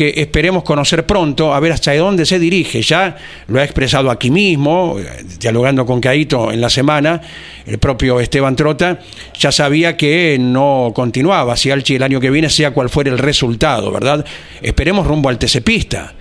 que 0.00 0.14
esperemos 0.16 0.62
conocer 0.62 1.04
pronto, 1.04 1.52
a 1.52 1.60
ver 1.60 1.72
hasta 1.72 1.94
dónde 1.94 2.24
se 2.24 2.38
dirige. 2.38 2.80
Ya 2.80 3.18
lo 3.48 3.60
ha 3.60 3.64
expresado 3.64 4.10
aquí 4.10 4.30
mismo, 4.30 4.96
dialogando 5.38 5.84
con 5.84 6.00
Caito 6.00 6.50
en 6.50 6.58
la 6.58 6.70
semana, 6.70 7.20
el 7.66 7.76
propio 7.76 8.18
Esteban 8.18 8.56
Trota 8.56 8.98
ya 9.38 9.52
sabía 9.52 9.98
que 9.98 10.38
no 10.40 10.92
continuaba 10.94 11.54
si 11.54 11.70
Alchi 11.70 11.96
el 11.96 12.02
año 12.02 12.18
que 12.18 12.30
viene, 12.30 12.48
sea 12.48 12.70
cual 12.70 12.88
fuera 12.88 13.10
el 13.10 13.18
resultado, 13.18 13.92
¿verdad? 13.92 14.24
Esperemos 14.62 15.06
rumbo 15.06 15.28
al 15.28 15.36
TCPista, 15.36 16.14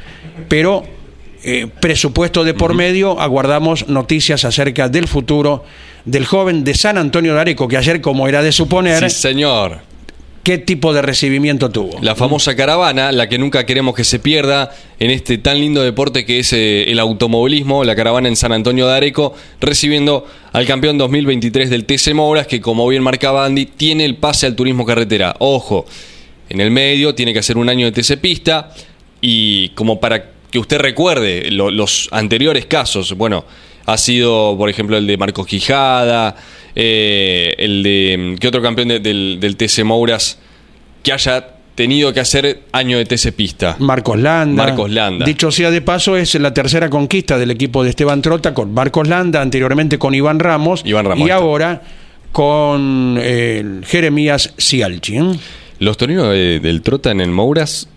pero 0.50 0.84
eh, 1.46 1.68
presupuesto 1.80 2.44
de 2.44 2.54
por 2.54 2.74
medio, 2.74 3.18
aguardamos 3.18 3.88
noticias 3.88 4.44
acerca 4.44 4.89
del 4.89 5.08
futuro 5.08 5.63
del 6.04 6.26
joven 6.26 6.65
de 6.65 6.74
San 6.74 6.98
Antonio 6.98 7.34
de 7.34 7.39
Areco, 7.39 7.70
que 7.70 7.78
ayer, 7.78 8.02
como 8.02 8.28
era 8.28 8.42
de 8.42 8.52
suponer, 8.52 9.10
Sí, 9.10 9.22
señor. 9.22 9.88
¿Qué 10.50 10.58
tipo 10.58 10.94
de 10.94 11.04
recibimiento 11.04 11.70
tuvo? 11.70 12.00
La 12.02 12.16
famosa 12.16 12.56
caravana, 12.56 13.12
la 13.12 13.30
que 13.30 13.38
nunca 13.38 13.68
queremos 13.68 13.94
que 13.94 14.04
se 14.04 14.18
pierda 14.18 14.72
en 15.00 15.12
este 15.12 15.38
tan 15.38 15.60
lindo 15.60 15.84
deporte 15.84 16.26
que 16.26 16.40
es 16.40 16.54
eh, 16.54 16.90
el 16.90 16.98
automovilismo, 16.98 17.84
la 17.84 17.96
caravana 17.96 18.30
en 18.30 18.36
San 18.36 18.52
Antonio 18.52 18.88
de 18.88 18.96
Areco, 18.96 19.36
recibiendo 19.62 20.26
al 20.52 20.66
campeón 20.66 20.98
2023 20.98 21.70
del 21.70 21.86
TC 21.86 22.16
Mouras, 22.16 22.48
que 22.48 22.62
como 22.62 22.88
bien 22.88 23.04
marcaba 23.04 23.46
Andy, 23.46 23.68
tiene 23.68 24.06
el 24.06 24.16
pase 24.16 24.48
al 24.48 24.56
turismo 24.56 24.88
carretera. 24.88 25.36
Ojo, 25.38 25.86
en 26.50 26.62
el 26.62 26.72
medio 26.72 27.14
tiene 27.14 27.32
que 27.32 27.38
hacer 27.38 27.56
un 27.60 27.70
año 27.70 27.86
de 27.86 27.92
TC 28.02 28.18
Pista 28.20 28.72
y 29.22 29.70
como 29.76 30.00
para 30.00 30.32
que 30.50 30.58
usted 30.58 30.80
recuerde 30.80 31.52
lo- 31.52 31.70
los 31.70 32.10
anteriores 32.12 32.66
casos, 32.66 33.14
bueno, 33.16 33.46
ha 33.91 33.97
sido, 33.97 34.56
por 34.58 34.69
ejemplo, 34.69 34.97
el 34.97 35.08
de 35.08 35.17
Marcos 35.17 35.45
Quijada, 35.47 36.36
eh, 36.75 37.54
el 37.58 37.84
de. 37.84 38.36
¿Qué 38.39 38.47
otro 38.47 38.62
campeón 38.62 38.88
de- 38.89 38.99
del, 38.99 39.38
del 39.39 39.56
TC 39.58 39.84
Mouras 39.84 40.38
que 41.04 41.12
haya 41.13 41.56
tenido 41.75 42.12
que 42.13 42.19
hacer 42.19 42.63
año 42.71 42.97
de 42.97 43.06
TC 43.06 43.32
Pista? 43.32 43.75
Marcos 43.80 44.19
Landa. 44.19 44.63
Marcos 44.65 44.89
Landa. 44.91 45.25
Dicho 45.25 45.52
sea 45.52 45.71
de 45.71 45.82
paso, 45.82 46.17
es 46.17 46.36
la 46.36 46.54
tercera 46.54 46.89
conquista 46.89 47.38
del 47.38 47.52
equipo 47.52 47.84
de 47.84 47.89
Esteban 47.91 48.21
Trota 48.21 48.54
con 48.54 48.73
Marcos 48.73 49.08
Landa, 49.08 49.41
anteriormente 49.41 49.97
con 49.97 50.13
Iván 50.13 50.39
Ramos, 50.39 50.82
Iván 50.86 51.06
Ramos, 51.06 51.19
y 51.28 51.32
está. 51.32 51.36
ahora 51.36 51.82
con 52.32 53.17
eh, 53.19 53.82
Jeremías 53.86 54.54
Cialchi. 54.60 55.17
¿eh? 55.17 55.23
Los 55.80 55.97
torinos 55.97 56.30
de- 56.30 56.60
del 56.60 56.82
Trota 56.82 57.12
en 57.12 57.21
el 57.21 57.32
Mouras 57.32 57.88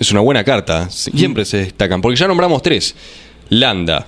es 0.00 0.10
una 0.10 0.20
buena 0.20 0.42
carta. 0.44 0.88
Siempre 0.90 1.44
se 1.44 1.58
destacan. 1.58 2.00
Porque 2.00 2.16
ya 2.16 2.26
nombramos 2.26 2.62
tres: 2.62 2.94
Landa, 3.50 4.06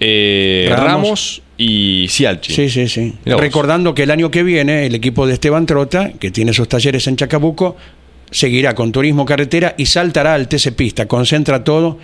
eh, 0.00 0.66
Ramos. 0.70 0.86
Ramos. 0.86 1.42
y 1.58 2.06
Cialchi. 2.08 2.52
Sí, 2.52 2.68
sí, 2.68 2.88
sí. 2.88 3.14
Recordando 3.24 3.94
que 3.94 4.02
el 4.04 4.10
año 4.10 4.30
que 4.30 4.42
viene 4.42 4.86
el 4.86 4.94
equipo 4.94 5.26
de 5.26 5.34
Esteban 5.34 5.66
Trota, 5.66 6.12
que 6.18 6.30
tiene 6.30 6.52
sus 6.52 6.68
talleres 6.68 7.06
en 7.06 7.16
Chacabuco, 7.16 7.76
seguirá 8.30 8.74
con 8.74 8.92
turismo 8.92 9.24
carretera 9.24 9.74
y 9.78 9.86
saltará 9.86 10.34
al 10.34 10.48
TC 10.48 10.72
Pista. 10.72 11.06
Concentra 11.06 11.64
todo 11.64 11.98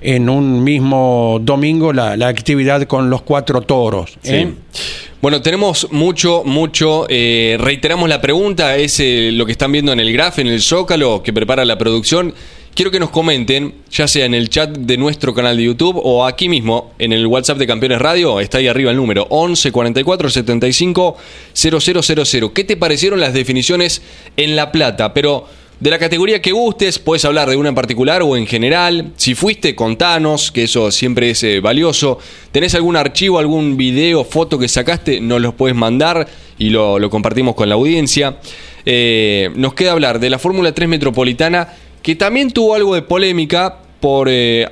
en 0.00 0.28
un 0.28 0.64
mismo 0.64 1.38
domingo 1.42 1.92
la, 1.92 2.16
la 2.16 2.28
actividad 2.28 2.82
con 2.84 3.08
los 3.08 3.22
cuatro 3.22 3.60
toros. 3.62 4.18
¿eh? 4.24 4.48
Sí. 4.72 4.80
Bueno, 5.20 5.40
tenemos 5.40 5.86
mucho, 5.92 6.42
mucho. 6.44 7.06
eh, 7.08 7.56
reiteramos 7.60 8.08
la 8.08 8.20
pregunta, 8.20 8.76
es 8.76 8.98
eh, 8.98 9.30
lo 9.32 9.46
que 9.46 9.52
están 9.52 9.70
viendo 9.70 9.92
en 9.92 10.00
el 10.00 10.12
graf, 10.12 10.40
en 10.40 10.48
el 10.48 10.60
Zócalo, 10.60 11.22
que 11.22 11.32
prepara 11.32 11.64
la 11.64 11.78
producción. 11.78 12.34
Quiero 12.74 12.90
que 12.90 12.98
nos 12.98 13.10
comenten, 13.10 13.74
ya 13.90 14.08
sea 14.08 14.24
en 14.24 14.32
el 14.32 14.48
chat 14.48 14.70
de 14.70 14.96
nuestro 14.96 15.34
canal 15.34 15.58
de 15.58 15.64
YouTube 15.64 16.00
o 16.02 16.24
aquí 16.24 16.48
mismo, 16.48 16.94
en 16.98 17.12
el 17.12 17.26
WhatsApp 17.26 17.58
de 17.58 17.66
Campeones 17.66 17.98
Radio, 17.98 18.40
está 18.40 18.58
ahí 18.58 18.66
arriba 18.66 18.90
el 18.90 18.96
número 18.96 19.26
11 19.28 19.70
44 19.70 20.30
75 20.30 21.16
0000. 21.52 22.52
¿Qué 22.54 22.64
te 22.64 22.78
parecieron 22.78 23.20
las 23.20 23.34
definiciones 23.34 24.00
en 24.38 24.56
La 24.56 24.72
Plata? 24.72 25.12
Pero 25.12 25.44
de 25.80 25.90
la 25.90 25.98
categoría 25.98 26.40
que 26.40 26.52
gustes, 26.52 26.98
puedes 26.98 27.26
hablar 27.26 27.50
de 27.50 27.56
una 27.56 27.68
en 27.68 27.74
particular 27.74 28.22
o 28.22 28.38
en 28.38 28.46
general. 28.46 29.12
Si 29.16 29.34
fuiste, 29.34 29.74
contanos, 29.74 30.50
que 30.50 30.62
eso 30.62 30.90
siempre 30.90 31.28
es 31.28 31.42
eh, 31.42 31.60
valioso. 31.60 32.20
¿Tenés 32.52 32.74
algún 32.74 32.96
archivo, 32.96 33.38
algún 33.38 33.76
video, 33.76 34.24
foto 34.24 34.58
que 34.58 34.68
sacaste? 34.68 35.20
Nos 35.20 35.42
los 35.42 35.52
puedes 35.52 35.76
mandar 35.76 36.26
y 36.56 36.70
lo, 36.70 36.98
lo 36.98 37.10
compartimos 37.10 37.54
con 37.54 37.68
la 37.68 37.74
audiencia. 37.74 38.38
Eh, 38.86 39.50
nos 39.56 39.74
queda 39.74 39.92
hablar 39.92 40.20
de 40.20 40.30
la 40.30 40.38
Fórmula 40.38 40.72
3 40.72 40.88
Metropolitana, 40.88 41.68
que 42.02 42.14
también 42.16 42.50
tuvo 42.50 42.74
algo 42.74 42.94
de 42.94 43.02
polémica 43.02 43.78
por... 44.00 44.28
eh, 44.30 44.68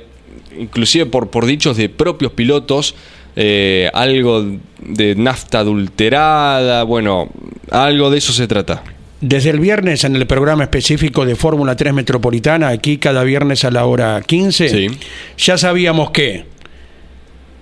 inclusive 0.57 1.05
por, 1.05 1.29
por 1.29 1.45
dichos 1.45 1.77
de 1.77 1.87
propios 1.89 2.33
pilotos, 2.33 2.93
eh, 3.37 3.89
algo 3.93 4.45
de 4.79 5.15
nafta 5.15 5.59
adulterada, 5.59 6.83
bueno, 6.83 7.29
algo 7.69 8.09
de 8.09 8.17
eso 8.17 8.33
se 8.33 8.47
trata. 8.47 8.83
Desde 9.21 9.51
el 9.51 9.59
viernes 9.59 10.03
en 10.03 10.15
el 10.15 10.25
programa 10.27 10.63
específico 10.63 11.25
de 11.25 11.35
Fórmula 11.35 11.75
3 11.75 11.93
Metropolitana, 11.93 12.69
aquí 12.69 12.97
cada 12.97 13.23
viernes 13.23 13.63
a 13.63 13.71
la 13.71 13.85
hora 13.85 14.19
15, 14.25 14.69
Sí. 14.69 14.87
ya 15.37 15.57
sabíamos 15.57 16.11
que 16.11 16.45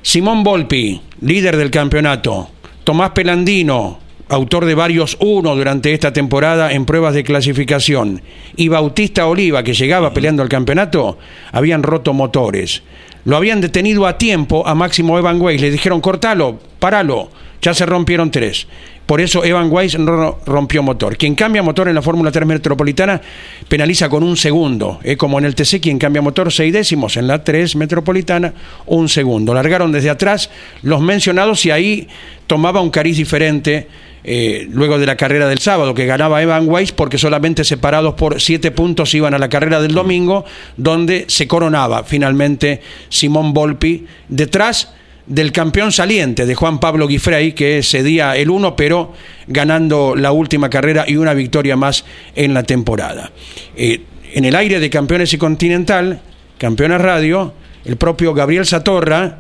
Simón 0.02 0.44
Volpi, 0.44 1.02
líder 1.22 1.58
del 1.58 1.70
campeonato, 1.70 2.50
Tomás 2.84 3.12
Pelandino, 3.12 4.00
autor 4.30 4.66
de 4.66 4.76
varios 4.76 5.18
uno 5.20 5.56
durante 5.56 5.94
esta 5.94 6.14
temporada 6.14 6.72
en 6.72 6.86
pruebas 6.86 7.14
de 7.14 7.24
clasificación, 7.24 8.22
y 8.56 8.68
Bautista 8.68 9.28
Oliva, 9.28 9.64
que 9.64 9.74
llegaba 9.74 10.14
peleando 10.14 10.44
el 10.44 10.50
campeonato, 10.50 11.18
habían 11.52 11.84
roto 11.84 12.14
motores. 12.14 12.84
Lo 13.26 13.36
habían 13.36 13.62
detenido 13.62 14.08
a 14.08 14.18
tiempo 14.18 14.66
a 14.66 14.76
Máximo 14.76 15.18
Evan 15.18 15.42
Weiss. 15.42 15.62
Le 15.62 15.72
dijeron, 15.72 16.02
cortalo, 16.02 16.60
paralo. 16.80 17.30
Ya 17.62 17.74
se 17.74 17.86
rompieron 17.86 18.32
tres. 18.32 18.68
Por 19.06 19.20
eso 19.20 19.44
Evan 19.44 19.70
Weiss 19.72 20.00
no 20.00 20.38
rompió 20.46 20.82
motor. 20.84 21.18
Quien 21.18 21.36
cambia 21.36 21.62
motor 21.62 21.90
en 21.90 21.96
la 21.96 22.02
Fórmula 22.02 22.32
3 22.32 22.48
Metropolitana 22.48 23.20
penaliza 23.68 24.08
con 24.08 24.24
un 24.24 24.38
segundo. 24.38 25.00
Es 25.04 25.18
como 25.18 25.40
en 25.40 25.46
el 25.46 25.56
TC, 25.56 25.82
quien 25.82 25.98
cambia 25.98 26.22
motor 26.22 26.54
seis 26.54 26.72
décimos. 26.72 27.18
En 27.18 27.28
la 27.28 27.44
3 27.44 27.76
Metropolitana, 27.76 28.54
un 28.86 29.10
segundo. 29.10 29.54
Largaron 29.54 29.92
desde 29.92 30.12
atrás 30.12 30.50
los 30.84 31.02
mencionados 31.02 31.66
y 31.66 31.72
ahí 31.72 32.08
tomaba 32.48 32.82
un 32.82 32.92
cariz 32.92 33.18
diferente 33.18 33.88
eh, 34.24 34.68
luego 34.70 35.00
de 35.00 35.06
la 35.06 35.16
carrera 35.16 35.48
del 35.48 35.60
sábado, 35.60 35.94
que 35.94 36.06
ganaba 36.06 36.42
Evan 36.42 36.68
Weiss 36.68 36.92
porque 36.92 37.18
solamente 37.18 37.64
separados 37.64 38.16
por 38.16 38.42
siete 38.42 38.72
puntos 38.72 39.14
iban 39.16 39.34
a 39.34 39.40
la 39.40 39.50
carrera 39.50 39.82
del 39.82 39.94
domingo, 39.94 40.46
donde 40.78 41.26
se 41.28 41.48
coronaba 41.48 42.04
finalmente 42.04 42.82
Simón 43.10 43.54
Volpi 43.54 44.06
detrás 44.28 44.94
del 45.30 45.52
campeón 45.52 45.92
saliente 45.92 46.46
de 46.46 46.56
Juan 46.56 46.80
Pablo 46.80 47.08
Guifrey, 47.08 47.54
que 47.54 47.84
cedía 47.84 48.36
el 48.36 48.50
1, 48.50 48.76
pero 48.76 49.14
ganando 49.48 50.16
la 50.16 50.32
última 50.32 50.70
carrera 50.70 51.06
y 51.08 51.18
una 51.18 51.36
victoria 51.36 51.76
más 51.76 52.04
en 52.36 52.54
la 52.54 52.64
temporada. 52.64 53.32
Eh, 53.76 54.02
en 54.34 54.46
el 54.46 54.56
aire 54.56 54.80
de 54.80 54.90
Campeones 54.90 55.34
y 55.34 55.38
Continental, 55.38 56.22
Campeones 56.58 57.00
Radio, 57.00 57.54
el 57.86 57.98
propio 57.98 58.34
Gabriel 58.34 58.66
Satorra 58.66 59.40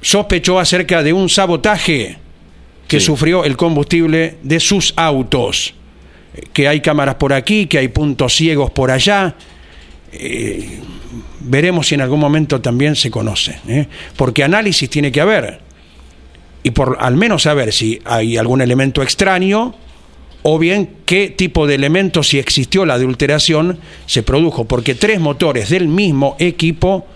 sospechó 0.00 0.58
acerca 0.58 1.02
de 1.02 1.12
un 1.12 1.28
sabotaje 1.28 2.16
que 2.90 2.98
Sí. 2.98 3.06
sufrió 3.06 3.44
el 3.44 3.56
combustible 3.56 4.36
de 4.42 4.58
sus 4.58 4.92
autos. 4.96 5.74
Que 6.52 6.66
hay 6.66 6.80
cámaras 6.80 7.14
por 7.14 7.32
aquí, 7.32 7.66
que 7.66 7.78
hay 7.78 7.86
puntos 7.88 8.34
ciegos 8.34 8.70
por 8.72 8.90
allá. 8.90 9.36
Eh, 10.12 10.80
veremos 11.38 11.86
si 11.86 11.94
en 11.94 12.00
algún 12.00 12.18
momento 12.18 12.60
también 12.60 12.96
se 12.96 13.10
conoce. 13.10 13.60
¿eh? 13.68 13.86
Porque 14.16 14.42
análisis 14.42 14.90
tiene 14.90 15.12
que 15.12 15.20
haber. 15.20 15.60
Y 16.64 16.72
por 16.72 16.98
al 17.00 17.16
menos 17.16 17.42
saber 17.44 17.72
si 17.72 18.00
hay 18.04 18.36
algún 18.36 18.60
elemento 18.60 19.02
extraño 19.02 19.72
o 20.42 20.58
bien 20.58 20.90
qué 21.06 21.28
tipo 21.30 21.68
de 21.68 21.76
elemento, 21.76 22.24
si 22.24 22.40
existió 22.40 22.84
la 22.84 22.94
adulteración, 22.94 23.78
se 24.06 24.24
produjo. 24.24 24.64
Porque 24.64 24.96
tres 24.96 25.20
motores 25.20 25.68
del 25.70 25.86
mismo 25.86 26.34
equipo 26.40 27.06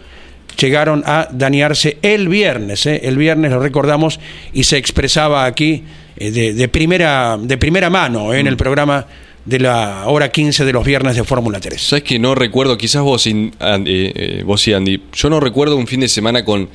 llegaron 0.57 1.03
a 1.07 1.29
dañarse 1.31 1.99
el 2.03 2.29
viernes. 2.29 2.87
¿eh? 2.87 3.01
El 3.05 3.17
viernes 3.17 3.51
lo 3.51 3.61
recordamos 3.61 4.21
y 4.53 4.65
se 4.65 4.77
expresaba 4.77 5.45
aquí 5.45 5.85
eh, 6.17 6.31
de, 6.31 6.55
de 6.55 6.69
primera, 6.69 7.39
de 7.41 7.57
primera 7.59 7.91
mano 7.91 8.33
¿eh? 8.33 8.41
en 8.41 8.47
el 8.47 8.57
programa 8.57 9.07
de 9.45 9.59
la 9.59 10.05
hora 10.07 10.31
15 10.31 10.65
de 10.65 10.73
los 10.73 10.85
viernes 10.85 11.17
de 11.17 11.25
Fórmula 11.25 11.61
3. 11.61 11.81
¿Sabes 11.81 12.05
que 12.05 12.19
no 12.19 12.35
recuerdo, 12.35 12.79
quizás 12.79 13.03
vos, 13.03 13.27
y 13.27 13.51
Andy, 13.59 14.13
eh, 14.15 14.43
vos 14.45 14.67
y 14.69 14.73
Andy, 14.73 15.03
yo 15.13 15.31
no 15.31 15.41
recuerdo 15.41 15.77
un 15.77 15.87
fin 15.87 16.01
de 16.01 16.09
semana 16.09 16.45
con 16.45 16.69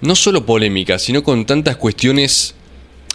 no 0.00 0.14
solo 0.14 0.46
polémica, 0.46 0.98
sino 0.98 1.22
con 1.22 1.44
tantas 1.46 1.76
cuestiones 1.76 2.54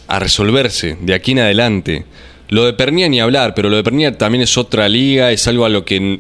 a 0.08 0.20
resolverse 0.20 0.98
de 1.00 1.14
aquí 1.14 1.32
en 1.32 1.40
adelante. 1.40 2.06
Lo 2.50 2.66
de 2.66 2.74
Pernilla 2.74 3.08
ni 3.08 3.22
hablar, 3.22 3.54
pero 3.54 3.70
lo 3.70 3.78
de 3.78 3.84
Pernilla 3.84 4.18
también 4.18 4.42
es 4.42 4.58
otra 4.58 4.90
liga, 4.90 5.32
es 5.32 5.48
algo 5.48 5.64
a 5.64 5.70
lo 5.70 5.86
que 5.86 6.20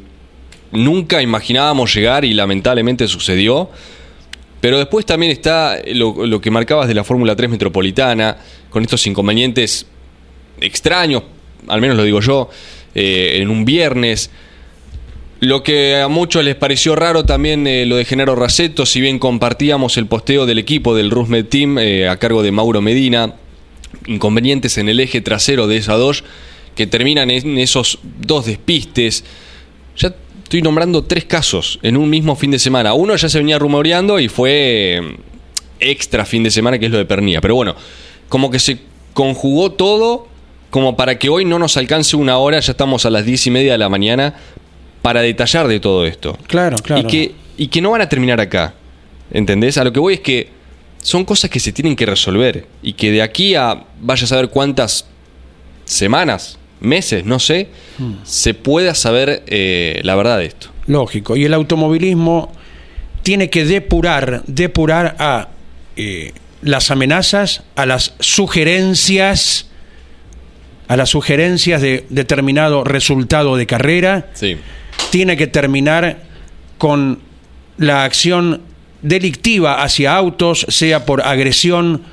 nunca 0.71 1.21
imaginábamos 1.21 1.93
llegar 1.93 2.25
y 2.25 2.33
lamentablemente 2.33 3.07
sucedió. 3.07 3.69
Pero 4.61 4.77
después 4.77 5.05
también 5.05 5.31
está 5.31 5.79
lo, 5.87 6.39
que 6.39 6.51
marcabas 6.51 6.87
de 6.87 6.93
la 6.93 7.03
Fórmula 7.03 7.35
3 7.35 7.49
Metropolitana, 7.49 8.37
con 8.69 8.83
estos 8.83 9.05
inconvenientes 9.07 9.87
extraños, 10.59 11.23
al 11.67 11.81
menos 11.81 11.97
lo 11.97 12.03
digo 12.03 12.21
yo, 12.21 12.49
eh, 12.93 13.39
en 13.41 13.49
un 13.49 13.65
viernes. 13.65 14.29
Lo 15.39 15.63
que 15.63 15.99
a 15.99 16.07
muchos 16.07 16.45
les 16.45 16.55
pareció 16.55 16.95
raro 16.95 17.25
también 17.25 17.65
eh, 17.65 17.87
lo 17.87 17.95
de 17.95 18.05
Genaro 18.05 18.35
Raceto, 18.35 18.85
si 18.85 19.01
bien 19.01 19.17
compartíamos 19.17 19.97
el 19.97 20.05
posteo 20.05 20.45
del 20.45 20.59
equipo 20.59 20.95
del 20.95 21.09
Rusmed 21.09 21.45
Team 21.45 21.79
eh, 21.79 22.07
a 22.07 22.17
cargo 22.17 22.43
de 22.43 22.51
Mauro 22.51 22.81
Medina, 22.81 23.33
inconvenientes 24.05 24.77
en 24.77 24.89
el 24.89 24.99
eje 24.99 25.21
trasero 25.21 25.65
de 25.65 25.77
esa 25.77 25.93
dos 25.93 26.23
que 26.75 26.85
terminan 26.85 27.31
en 27.31 27.57
esos 27.57 27.97
dos 28.19 28.45
despistes. 28.45 29.23
Ya 29.97 30.13
estoy 30.51 30.61
nombrando 30.63 31.05
tres 31.05 31.23
casos 31.23 31.79
en 31.81 31.95
un 31.95 32.09
mismo 32.09 32.35
fin 32.35 32.51
de 32.51 32.59
semana. 32.59 32.93
Uno 32.93 33.15
ya 33.15 33.29
se 33.29 33.37
venía 33.37 33.57
rumoreando 33.57 34.19
y 34.19 34.27
fue 34.27 35.15
extra 35.79 36.25
fin 36.25 36.43
de 36.43 36.51
semana, 36.51 36.77
que 36.77 36.87
es 36.87 36.91
lo 36.91 36.97
de 36.97 37.05
Pernía. 37.05 37.39
Pero 37.39 37.55
bueno, 37.55 37.73
como 38.27 38.51
que 38.51 38.59
se 38.59 38.79
conjugó 39.13 39.71
todo 39.71 40.27
como 40.69 40.97
para 40.97 41.17
que 41.17 41.29
hoy 41.29 41.45
no 41.45 41.57
nos 41.57 41.77
alcance 41.77 42.17
una 42.17 42.37
hora, 42.37 42.59
ya 42.59 42.73
estamos 42.73 43.05
a 43.05 43.09
las 43.09 43.23
diez 43.23 43.47
y 43.47 43.49
media 43.49 43.71
de 43.71 43.77
la 43.77 43.87
mañana, 43.87 44.35
para 45.01 45.21
detallar 45.21 45.69
de 45.69 45.79
todo 45.79 46.05
esto. 46.05 46.37
Claro, 46.47 46.75
claro. 46.79 47.01
Y 47.01 47.05
que, 47.05 47.35
y 47.55 47.67
que 47.67 47.81
no 47.81 47.91
van 47.91 48.01
a 48.01 48.09
terminar 48.09 48.41
acá. 48.41 48.73
¿Entendés? 49.31 49.77
A 49.77 49.85
lo 49.85 49.93
que 49.93 50.01
voy 50.01 50.15
es 50.15 50.19
que 50.19 50.49
son 51.01 51.23
cosas 51.23 51.49
que 51.49 51.61
se 51.61 51.71
tienen 51.71 51.95
que 51.95 52.05
resolver 52.05 52.67
y 52.83 52.91
que 52.91 53.09
de 53.09 53.21
aquí 53.21 53.55
a 53.55 53.85
vaya 54.01 54.25
a 54.25 54.27
saber 54.27 54.49
cuántas 54.49 55.05
semanas, 55.85 56.59
meses, 56.81 57.25
no 57.25 57.39
sé, 57.39 57.69
se 58.23 58.53
pueda 58.53 58.95
saber 58.95 59.43
eh, 59.47 60.01
la 60.03 60.15
verdad 60.15 60.39
de 60.39 60.45
esto. 60.45 60.69
Lógico. 60.87 61.37
Y 61.37 61.45
el 61.45 61.53
automovilismo 61.53 62.51
tiene 63.23 63.49
que 63.49 63.65
depurar, 63.65 64.43
depurar 64.47 65.15
a 65.19 65.49
eh, 65.95 66.33
las 66.61 66.91
amenazas, 66.91 67.63
a 67.75 67.85
las 67.85 68.15
sugerencias, 68.19 69.69
a 70.87 70.97
las 70.97 71.09
sugerencias 71.09 71.81
de 71.81 72.05
determinado 72.09 72.83
resultado 72.83 73.55
de 73.55 73.65
carrera. 73.67 74.29
Sí. 74.33 74.57
Tiene 75.11 75.37
que 75.37 75.47
terminar 75.47 76.23
con 76.77 77.19
la 77.77 78.03
acción 78.03 78.61
delictiva 79.01 79.83
hacia 79.83 80.15
autos, 80.15 80.65
sea 80.69 81.05
por 81.05 81.21
agresión, 81.21 82.03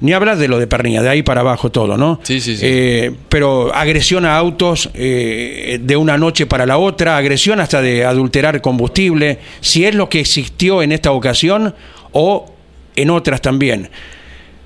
ni 0.00 0.12
hablar 0.12 0.36
de 0.36 0.48
lo 0.48 0.58
de 0.58 0.66
Pernilla, 0.66 1.02
de 1.02 1.08
ahí 1.08 1.22
para 1.22 1.40
abajo 1.40 1.70
todo, 1.70 1.96
¿no? 1.96 2.20
Sí, 2.22 2.40
sí, 2.40 2.56
sí. 2.56 2.62
Eh, 2.66 3.12
pero 3.28 3.74
agresión 3.74 4.26
a 4.26 4.36
autos 4.36 4.90
eh, 4.94 5.78
de 5.80 5.96
una 5.96 6.18
noche 6.18 6.46
para 6.46 6.66
la 6.66 6.76
otra, 6.76 7.16
agresión 7.16 7.60
hasta 7.60 7.80
de 7.80 8.04
adulterar 8.04 8.60
combustible, 8.60 9.38
si 9.60 9.84
es 9.84 9.94
lo 9.94 10.08
que 10.08 10.20
existió 10.20 10.82
en 10.82 10.92
esta 10.92 11.12
ocasión 11.12 11.74
o 12.12 12.52
en 12.94 13.10
otras 13.10 13.40
también. 13.40 13.88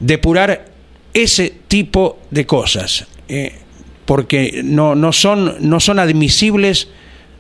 Depurar 0.01 0.67
ese 1.15 1.53
tipo 1.69 2.19
de 2.31 2.47
cosas, 2.47 3.07
eh, 3.29 3.55
porque 4.07 4.63
no, 4.65 4.95
no, 4.95 5.13
son, 5.13 5.57
no 5.61 5.79
son 5.79 6.01
admisibles 6.01 6.89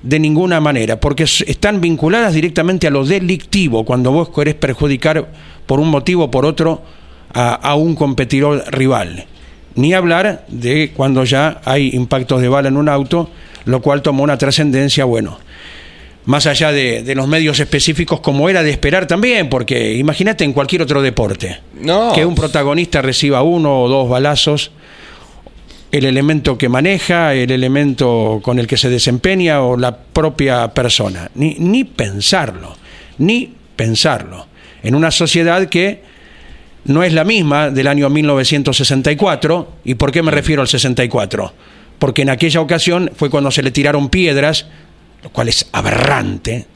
de 0.03 0.19
ninguna 0.19 0.61
manera, 0.61 1.01
porque 1.01 1.25
están 1.25 1.81
vinculadas 1.81 2.35
directamente 2.35 2.87
a 2.87 2.91
lo 2.91 3.05
delictivo, 3.05 3.85
cuando 3.85 4.13
vos 4.13 4.31
querés 4.31 4.55
perjudicar 4.55 5.31
por 5.67 5.81
un 5.81 5.89
motivo 5.89 6.25
o 6.25 6.31
por 6.31 6.47
otro 6.47 6.83
a, 7.33 7.55
a 7.55 7.75
un 7.75 7.95
competidor 7.95 8.65
rival. 8.71 9.27
Ni 9.75 9.95
hablar 9.95 10.45
de 10.49 10.93
cuando 10.95 11.25
ya 11.25 11.61
hay 11.65 11.91
impactos 11.95 12.41
de 12.41 12.49
bala 12.49 12.69
en 12.69 12.77
un 12.77 12.89
auto, 12.89 13.31
lo 13.65 13.81
cual 13.81 14.03
tomó 14.03 14.23
una 14.25 14.37
trascendencia, 14.39 15.05
bueno, 15.05 15.39
más 16.25 16.47
allá 16.47 16.73
de, 16.73 17.03
de 17.03 17.15
los 17.15 17.27
medios 17.29 17.61
específicos 17.61 18.21
como 18.21 18.49
era 18.49 18.63
de 18.63 18.71
esperar 18.71 19.07
también, 19.07 19.49
porque 19.49 19.95
imagínate 19.95 20.45
en 20.45 20.53
cualquier 20.53 20.83
otro 20.83 21.03
deporte, 21.03 21.61
No. 21.81 22.13
que 22.15 22.27
un 22.27 22.35
protagonista 22.35 23.01
reciba 23.01 23.43
uno 23.43 23.83
o 23.83 23.89
dos 23.89 24.09
balazos, 24.09 24.71
el 25.93 26.05
elemento 26.05 26.57
que 26.59 26.69
maneja, 26.69 27.35
el 27.35 27.51
elemento 27.51 28.41
con 28.43 28.59
el 28.59 28.67
que 28.67 28.77
se 28.77 28.89
desempeña 28.91 29.63
o 29.63 29.77
la 29.77 29.97
propia 29.97 30.69
persona. 30.69 31.31
Ni, 31.35 31.57
ni 31.59 31.83
pensarlo, 31.85 32.77
ni 33.19 33.53
pensarlo. 33.75 34.47
En 34.83 34.95
una 34.95 35.11
sociedad 35.11 35.69
que 35.69 36.03
no 36.85 37.03
es 37.03 37.13
la 37.13 37.25
misma 37.25 37.71
del 37.71 37.87
año 37.87 38.09
1964, 38.09 39.73
¿y 39.85 39.95
por 39.95 40.13
qué 40.13 40.23
me 40.23 40.31
refiero 40.31 40.63
al 40.63 40.69
64? 40.69 41.53
Porque 41.99 42.23
en 42.23 42.31
aquella 42.31 42.61
ocasión 42.61 43.11
fue 43.15 43.31
cuando 43.31 43.51
se 43.51 43.63
le 43.63 43.71
tiraron 43.71 44.09
piedras, 44.09 44.67
lo 45.23 45.31
cual 45.31 45.49
es 45.49 45.67
aberrante, 45.73 46.67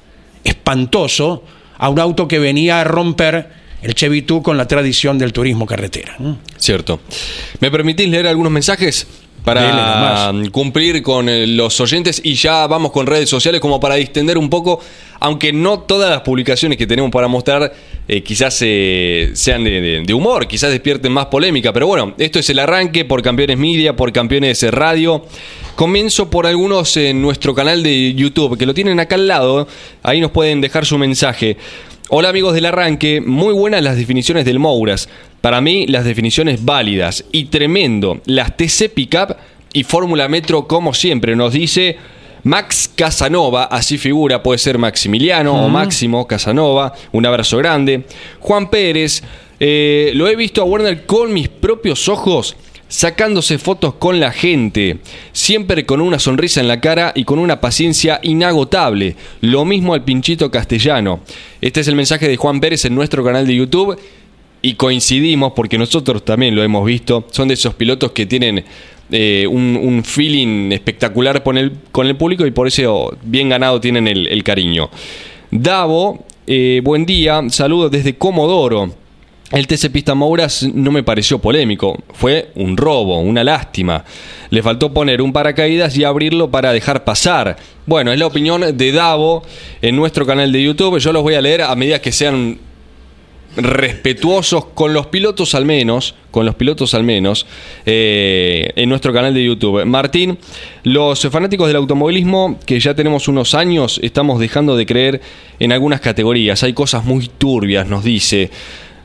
espantoso, 0.45 1.45
a 1.79 1.89
un 1.89 1.99
auto 1.99 2.29
que 2.29 2.39
venía 2.39 2.81
a 2.81 2.85
romper 2.85 3.49
el 3.83 3.95
Chevitú 3.95 4.43
con 4.43 4.57
la 4.57 4.67
tradición 4.67 5.19
del 5.19 5.33
turismo 5.33 5.67
carretera. 5.67 6.17
Cierto. 6.57 7.01
¿Me 7.61 7.71
permitís 7.71 8.09
leer 8.09 8.27
algunos 8.27 8.53
mensajes? 8.53 9.07
Para 9.45 10.33
cumplir 10.51 11.03
con 11.03 11.29
eh, 11.29 11.47
los 11.47 11.79
oyentes 11.79 12.21
y 12.25 12.33
ya 12.35 12.67
vamos 12.67 12.91
con 12.93 13.07
redes 13.07 13.29
sociales 13.29 13.61
como 13.61 13.79
para 13.79 13.97
distender 13.97 14.39
un 14.39 14.49
poco, 14.49 14.81
aunque 15.21 15.53
no 15.53 15.81
todas 15.81 16.09
las 16.11 16.23
publicaciones 16.23 16.79
que 16.79 16.87
tenemos 16.87 17.11
para 17.11 17.29
mostrar 17.29 17.71
eh, 18.09 18.23
quizás 18.23 18.59
eh, 18.63 19.33
sean 19.35 19.63
de, 19.65 19.81
de- 19.83 20.01
de 20.03 20.15
humor, 20.15 20.47
quizás 20.49 20.71
despierten 20.71 21.13
más 21.13 21.27
polémica, 21.27 21.75
pero 21.75 21.87
bueno, 21.87 22.15
esto 22.17 22.39
es 22.39 22.49
el 22.49 22.59
arranque 22.59 23.05
por 23.05 23.21
Campeones 23.21 23.59
Media, 23.59 23.95
por 23.95 24.13
Campeones 24.13 24.63
Radio. 24.73 25.27
Comienzo 25.77 26.31
por 26.31 26.47
algunos 26.47 26.97
en 26.97 27.21
nuestro 27.21 27.55
canal 27.55 27.83
de 27.83 28.15
YouTube, 28.15 28.57
que 28.57 28.65
lo 28.65 28.73
tienen 28.73 28.99
acá 29.01 29.17
al 29.17 29.27
lado, 29.29 29.69
ahí 30.03 30.21
nos 30.21 30.31
pueden 30.31 30.61
dejar 30.63 30.87
su 30.87 30.97
mensaje. 30.97 31.57
Hola 32.11 32.29
amigos 32.29 32.53
del 32.53 32.67
arranque, 32.67 33.23
muy 33.23 33.55
buenas 33.55 33.83
las 33.83 33.97
definiciones 33.97 34.45
del 34.45 34.59
Mouras. 34.59 35.09
Para 35.41 35.63
mí 35.63 35.87
las 35.87 36.05
definiciones 36.05 36.63
válidas 36.63 37.25
y 37.33 37.47
tremendo. 37.47 38.21
Las 38.27 38.59
TC 38.59 38.91
Pickup 38.93 39.37
y 39.73 39.85
Fórmula 39.85 40.29
Metro 40.29 40.69
como 40.69 40.93
siempre 40.93 41.35
nos 41.35 41.55
dice 41.55 41.97
Max 42.43 42.91
Casanova, 42.95 43.65
así 43.65 43.97
figura, 43.97 44.43
puede 44.43 44.59
ser 44.59 44.77
Maximiliano 44.77 45.65
o 45.65 45.71
Máximo 45.71 46.27
Casanova, 46.27 46.93
un 47.13 47.25
abrazo 47.25 47.57
grande. 47.57 48.05
Juan 48.39 48.69
Pérez, 48.69 49.23
eh, 49.59 50.13
lo 50.15 50.29
he 50.29 50.37
visto 50.37 50.61
a 50.61 50.67
Werner 50.67 51.07
con 51.07 51.33
mis 51.33 51.49
propios 51.49 52.07
ojos 52.11 52.55
sacándose 52.95 53.59
fotos 53.59 53.95
con 53.95 54.21
la 54.21 54.31
gente, 54.31 54.99
siempre 55.33 55.85
con 55.85 56.01
una 56.01 56.21
sonrisa 56.21 56.61
en 56.61 56.69
la 56.69 56.81
cara 56.81 57.11
y 57.17 57.25
con 57.25 57.41
una 57.41 57.61
paciencia 57.61 58.21
inagotable. 58.23 59.17
Lo 59.41 59.65
mismo 59.65 59.95
al 59.95 60.05
pinchito 60.05 60.49
castellano. 60.49 61.19
Este 61.61 61.81
es 61.81 61.89
el 61.89 61.97
mensaje 61.97 62.29
de 62.29 62.37
Juan 62.37 62.61
Pérez 62.61 62.85
en 62.85 62.95
nuestro 62.95 63.25
canal 63.25 63.49
de 63.49 63.57
YouTube 63.57 63.99
y 64.63 64.75
coincidimos 64.75 65.55
porque 65.57 65.77
nosotros 65.77 66.25
también 66.25 66.55
lo 66.55 66.63
hemos 66.63 66.87
visto. 66.87 67.27
Son 67.33 67.49
de 67.49 67.55
esos 67.55 67.75
pilotos 67.75 68.13
que 68.13 68.27
tienen 68.27 68.65
eh, 69.11 69.45
un, 69.51 70.05
feeling 70.05 70.71
espectacular 70.71 71.43
con 71.43 71.59
el, 71.59 71.73
con 71.91 72.07
el 72.07 72.15
público 72.15 72.47
y 72.47 72.53
por 72.53 72.69
eso 72.69 73.13
bien 73.25 73.49
ganado 73.49 73.81
tienen 73.81 74.07
el, 74.07 74.29
el 74.29 74.45
cariño. 74.45 74.89
Davo, 75.51 76.25
eh, 76.47 76.81
buen 76.85 77.05
día, 77.07 77.43
saludos 77.49 77.91
desde 77.91 78.15
Comodoro. 78.15 79.04
El 79.55 79.69
TC 79.69 79.89
Pista 79.93 80.17
Mouras 80.17 80.65
no 80.75 80.91
me 80.91 81.05
pareció 81.05 81.39
polémico, 81.39 81.97
fue 82.13 82.51
un 82.57 82.77
robo, 82.77 83.21
una 83.21 83.45
lástima. 83.45 84.05
Le 84.51 84.65
faltó 84.65 84.93
poner 84.93 85.23
un 85.23 85.33
paracaídas 85.33 85.97
y 85.97 86.03
abrirlo 86.03 86.51
para 86.51 86.73
dejar 86.73 87.05
pasar. 87.05 87.55
Bueno, 87.87 88.11
es 88.11 88.19
la 88.19 88.27
opinión 88.27 88.77
de 88.77 88.91
Davo 88.91 89.45
en 89.81 89.95
nuestro 89.95 90.27
canal 90.27 90.51
de 90.51 90.61
YouTube. 90.61 90.99
Yo 90.99 91.13
los 91.13 91.23
voy 91.23 91.35
a 91.35 91.41
leer 91.41 91.63
a 91.63 91.77
medida 91.77 92.03
que 92.03 92.11
sean 92.11 92.59
respetuosos 93.57 94.65
con 94.75 94.93
los 94.93 95.07
pilotos 95.07 95.55
al 95.55 95.65
menos, 95.65 96.17
con 96.33 96.45
los 96.45 96.57
pilotos 96.57 96.93
al 96.95 97.05
menos, 97.05 97.47
eh, 97.87 98.71
en 98.75 98.89
nuestro 98.89 99.13
canal 99.13 99.33
de 99.33 99.45
YouTube. 99.45 99.85
Martín, 99.85 100.37
los 100.83 101.21
fanáticos 101.29 101.69
del 101.69 101.77
automovilismo, 101.77 102.59
que 102.67 102.81
ya 102.81 102.95
tenemos 102.97 103.29
unos 103.29 103.55
años, 103.55 104.01
estamos 104.03 104.41
dejando 104.41 104.77
de 104.77 104.85
creer 104.85 105.21
en 105.61 105.73
algunas 105.73 106.01
categorías. 106.01 106.65
Hay 106.65 106.73
cosas 106.73 107.05
muy 107.05 107.29
turbias, 107.29 107.87
nos 107.87 108.03
dice. 108.03 108.51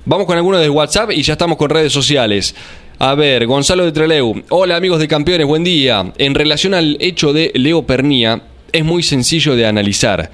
Vamos 0.09 0.25
con 0.25 0.37
algunos 0.37 0.59
de 0.59 0.71
WhatsApp 0.71 1.11
y 1.11 1.21
ya 1.21 1.33
estamos 1.33 1.55
con 1.55 1.69
redes 1.69 1.93
sociales. 1.93 2.55
A 2.97 3.13
ver, 3.13 3.45
Gonzalo 3.45 3.85
de 3.85 3.91
Treleu. 3.91 4.41
Hola 4.49 4.75
amigos 4.75 4.99
de 4.99 5.07
campeones, 5.07 5.45
buen 5.45 5.63
día. 5.63 6.11
En 6.17 6.33
relación 6.33 6.73
al 6.73 6.97
hecho 6.99 7.31
de 7.31 7.51
Leo 7.53 7.83
Pernía, 7.83 8.41
es 8.71 8.83
muy 8.83 9.03
sencillo 9.03 9.55
de 9.55 9.67
analizar. 9.67 10.31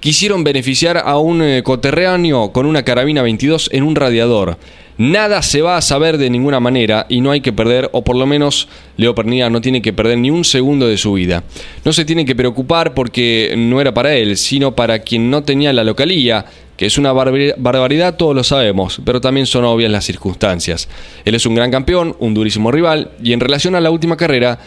Quisieron 0.00 0.44
beneficiar 0.44 0.96
a 0.96 1.18
un 1.18 1.42
eh, 1.42 1.62
coterráneo 1.62 2.52
con 2.52 2.64
una 2.64 2.84
carabina 2.84 3.20
22 3.20 3.68
en 3.74 3.82
un 3.82 3.96
radiador. 3.96 4.56
Nada 4.96 5.42
se 5.42 5.60
va 5.60 5.76
a 5.76 5.82
saber 5.82 6.16
de 6.16 6.30
ninguna 6.30 6.58
manera 6.58 7.04
y 7.10 7.20
no 7.20 7.30
hay 7.30 7.42
que 7.42 7.52
perder, 7.52 7.90
o 7.92 8.02
por 8.02 8.16
lo 8.16 8.24
menos 8.24 8.66
Leo 8.96 9.14
Pernía 9.14 9.50
no 9.50 9.60
tiene 9.60 9.82
que 9.82 9.92
perder 9.92 10.16
ni 10.16 10.30
un 10.30 10.44
segundo 10.44 10.88
de 10.88 10.96
su 10.96 11.12
vida. 11.12 11.44
No 11.84 11.92
se 11.92 12.06
tiene 12.06 12.24
que 12.24 12.34
preocupar 12.34 12.94
porque 12.94 13.54
no 13.58 13.78
era 13.78 13.92
para 13.92 14.16
él, 14.16 14.38
sino 14.38 14.74
para 14.74 15.00
quien 15.00 15.30
no 15.30 15.42
tenía 15.42 15.74
la 15.74 15.84
localía, 15.84 16.46
que 16.78 16.86
es 16.86 16.96
una 16.96 17.12
barbar- 17.12 17.56
barbaridad, 17.58 18.16
todos 18.16 18.34
lo 18.34 18.42
sabemos, 18.44 19.02
pero 19.04 19.20
también 19.20 19.44
son 19.46 19.64
obvias 19.66 19.90
las 19.90 20.04
circunstancias. 20.06 20.88
Él 21.26 21.34
es 21.34 21.44
un 21.44 21.54
gran 21.54 21.70
campeón, 21.70 22.16
un 22.20 22.32
durísimo 22.32 22.70
rival, 22.70 23.10
y 23.22 23.34
en 23.34 23.40
relación 23.40 23.74
a 23.74 23.80
la 23.80 23.90
última 23.90 24.16
carrera, 24.16 24.58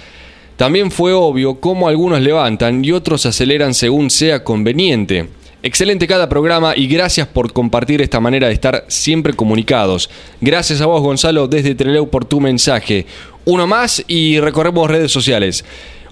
también 0.57 0.91
fue 0.91 1.13
obvio 1.13 1.59
cómo 1.59 1.87
algunos 1.87 2.21
levantan 2.21 2.85
y 2.85 2.91
otros 2.91 3.25
aceleran 3.25 3.73
según 3.73 4.11
sea 4.11 4.43
conveniente. 4.43 5.29
Excelente 5.63 6.07
cada 6.07 6.27
programa 6.27 6.73
y 6.75 6.87
gracias 6.87 7.27
por 7.27 7.53
compartir 7.53 8.01
esta 8.01 8.19
manera 8.19 8.47
de 8.47 8.53
estar 8.55 8.83
siempre 8.87 9.33
comunicados. 9.33 10.09
Gracias 10.41 10.81
a 10.81 10.87
vos, 10.87 11.01
Gonzalo, 11.01 11.47
desde 11.47 11.75
Treleu 11.75 12.09
por 12.09 12.25
tu 12.25 12.41
mensaje. 12.41 13.05
Uno 13.45 13.67
más 13.67 14.03
y 14.07 14.39
recorremos 14.39 14.89
redes 14.89 15.11
sociales. 15.11 15.63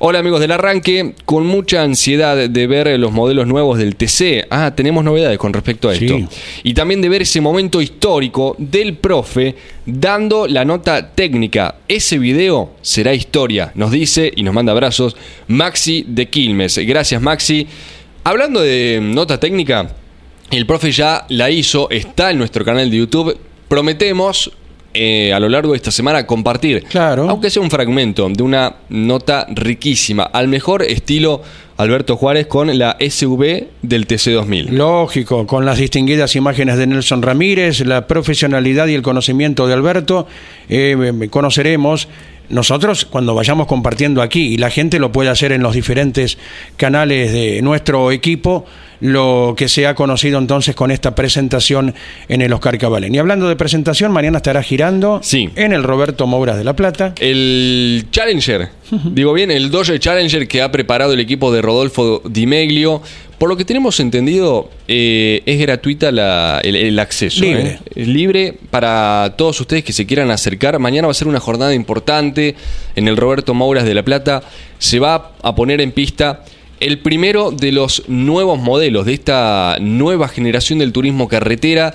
Hola 0.01 0.19
amigos 0.19 0.39
del 0.39 0.53
arranque, 0.53 1.13
con 1.25 1.45
mucha 1.45 1.81
ansiedad 1.81 2.49
de 2.49 2.67
ver 2.67 2.97
los 2.97 3.11
modelos 3.11 3.47
nuevos 3.47 3.77
del 3.77 3.97
TC. 3.97 4.47
Ah, 4.49 4.73
tenemos 4.73 5.03
novedades 5.03 5.37
con 5.37 5.51
respecto 5.51 5.89
a 5.89 5.93
esto. 5.93 6.15
Sí. 6.15 6.25
Y 6.63 6.73
también 6.73 7.01
de 7.01 7.09
ver 7.09 7.23
ese 7.23 7.41
momento 7.41 7.81
histórico 7.81 8.55
del 8.57 8.95
profe 8.95 9.55
dando 9.85 10.47
la 10.47 10.63
nota 10.63 11.11
técnica. 11.11 11.75
Ese 11.85 12.17
video 12.17 12.75
será 12.81 13.13
historia, 13.13 13.73
nos 13.75 13.91
dice 13.91 14.31
y 14.33 14.43
nos 14.43 14.53
manda 14.53 14.71
abrazos 14.71 15.17
Maxi 15.49 16.05
de 16.07 16.29
Quilmes. 16.29 16.77
Gracias 16.77 17.21
Maxi. 17.21 17.67
Hablando 18.23 18.61
de 18.61 18.99
nota 19.03 19.37
técnica, 19.37 19.93
el 20.49 20.65
profe 20.65 20.93
ya 20.93 21.25
la 21.27 21.49
hizo, 21.49 21.89
está 21.89 22.31
en 22.31 22.37
nuestro 22.37 22.63
canal 22.63 22.89
de 22.89 22.95
YouTube. 22.95 23.37
Prometemos 23.67 24.49
eh, 24.93 25.31
a 25.33 25.39
lo 25.39 25.49
largo 25.49 25.71
de 25.71 25.77
esta 25.77 25.91
semana 25.91 26.25
compartir, 26.25 26.83
Claro. 26.85 27.29
aunque 27.29 27.49
sea 27.49 27.61
un 27.61 27.69
fragmento 27.69 28.27
de 28.29 28.43
una 28.43 28.75
nota 28.89 29.45
riquísima, 29.49 30.23
al 30.23 30.47
mejor 30.47 30.83
estilo 30.83 31.41
Alberto 31.77 32.17
Juárez 32.17 32.47
con 32.47 32.77
la 32.77 32.97
SV 32.99 33.67
del 33.81 34.05
TC2000. 34.07 34.69
Lógico, 34.71 35.47
con 35.47 35.65
las 35.65 35.77
distinguidas 35.77 36.35
imágenes 36.35 36.77
de 36.77 36.87
Nelson 36.87 37.21
Ramírez, 37.21 37.79
la 37.85 38.05
profesionalidad 38.07 38.87
y 38.87 38.95
el 38.95 39.01
conocimiento 39.01 39.65
de 39.67 39.73
Alberto, 39.75 40.27
eh, 40.67 41.27
conoceremos 41.29 42.07
nosotros 42.49 43.05
cuando 43.05 43.35
vayamos 43.35 43.67
compartiendo 43.67 44.21
aquí 44.21 44.47
y 44.53 44.57
la 44.57 44.71
gente 44.71 44.99
lo 44.99 45.11
puede 45.11 45.29
hacer 45.29 45.51
en 45.51 45.61
los 45.61 45.73
diferentes 45.75 46.37
canales 46.77 47.31
de 47.31 47.61
nuestro 47.61 48.11
equipo, 48.11 48.65
lo 49.01 49.53
que 49.57 49.69
se 49.69 49.87
ha 49.87 49.95
conocido 49.95 50.39
entonces 50.39 50.75
con 50.75 50.91
esta 50.91 51.15
presentación 51.15 51.93
en 52.27 52.41
el 52.41 52.51
Oscar 52.53 52.77
Cabalen. 52.77 53.13
Y 53.15 53.17
hablando 53.17 53.47
de 53.47 53.55
presentación, 53.55 54.11
mañana 54.11 54.37
estará 54.37 54.61
girando 54.61 55.19
Sí. 55.23 55.49
en 55.55 55.71
el 55.73 55.83
Roberto 55.83 56.27
Mouras 56.27 56.57
de 56.57 56.63
La 56.63 56.75
Plata. 56.75 57.13
El 57.19 58.05
Challenger, 58.11 58.69
digo 59.05 59.33
bien, 59.33 59.51
el 59.51 59.71
Dodge 59.71 59.99
Challenger 59.99 60.47
que 60.47 60.61
ha 60.61 60.71
preparado 60.71 61.13
el 61.13 61.19
equipo 61.19 61.51
de 61.53 61.61
Rodolfo 61.61 62.21
Di 62.29 62.45
Meglio. 62.45 63.01
Por 63.37 63.47
lo 63.47 63.55
que 63.55 63.63
tenemos 63.63 63.97
entendido, 64.01 64.69
eh, 64.89 65.43
es 65.45 65.57
gratuita 65.61 66.11
la- 66.11 66.59
el, 66.61 66.75
el 66.75 66.99
acceso. 66.99 67.39
Libre. 67.41 67.67
¿eh? 67.69 67.79
Es 67.95 68.05
libre 68.07 68.57
para 68.69 69.33
todos 69.37 69.61
ustedes 69.61 69.85
que 69.85 69.93
se 69.93 70.05
quieran 70.05 70.29
acercar. 70.29 70.77
Mañana 70.77 71.07
va 71.07 71.11
a 71.11 71.13
ser 71.13 71.29
una 71.29 71.39
jornada 71.39 71.73
importante 71.73 72.55
en 72.97 73.07
el 73.07 73.15
Roberto 73.15 73.53
Mouras 73.53 73.85
de 73.85 73.93
La 73.93 74.03
Plata. 74.03 74.43
Se 74.77 74.99
va 74.99 75.31
a 75.41 75.55
poner 75.55 75.79
en 75.79 75.93
pista 75.93 76.43
el 76.79 76.99
primero 76.99 77.51
de 77.51 77.71
los 77.71 78.03
nuevos 78.07 78.59
modelos 78.59 79.05
de 79.05 79.13
esta 79.13 79.77
nueva 79.81 80.27
generación 80.27 80.79
del 80.79 80.93
turismo 80.93 81.27
carretera. 81.27 81.93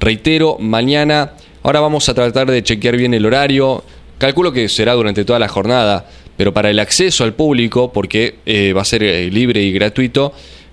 Reitero, 0.00 0.58
mañana, 0.58 1.32
ahora 1.62 1.80
vamos 1.80 2.08
a 2.08 2.14
tratar 2.14 2.50
de 2.50 2.62
chequear 2.62 2.96
bien 2.96 3.14
el 3.14 3.24
horario. 3.24 3.82
Calculo 4.18 4.52
que 4.52 4.68
será 4.68 4.94
durante 4.94 5.24
toda 5.24 5.38
la 5.38 5.48
jornada, 5.48 6.06
pero 6.36 6.52
para 6.52 6.70
el 6.70 6.78
acceso 6.78 7.24
al 7.24 7.34
público, 7.34 7.92
porque 7.92 8.36
eh, 8.44 8.72
va 8.72 8.82
a 8.82 8.84
ser 8.84 9.02
eh, 9.02 9.30
libre 9.30 9.62
y 9.62 9.72
gratuito, 9.72 10.32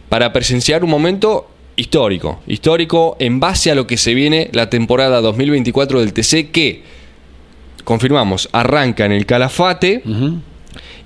para 0.10 0.34
presenciar 0.34 0.84
un 0.84 0.90
momento 0.90 1.48
histórico. 1.76 2.42
Histórico 2.48 3.16
en 3.20 3.40
base 3.40 3.72
a 3.72 3.76
lo 3.76 3.88
que 3.88 3.98
se 3.98 4.14
viene 4.14 4.50
la 4.54 4.70
temporada 4.70 5.22
2024 5.22 6.02
del 6.02 6.14
TC, 6.14 6.52
que, 6.52 6.84
confirmamos, 7.84 8.50
arranca 8.52 9.06
en 9.06 9.12
el 9.12 9.26
Calafate 9.26 10.04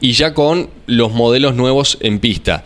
y 0.02 0.14
ya 0.14 0.34
con 0.34 0.70
los 0.88 1.12
modelos 1.12 1.56
nuevos 1.56 1.98
en 2.02 2.20
pista. 2.20 2.64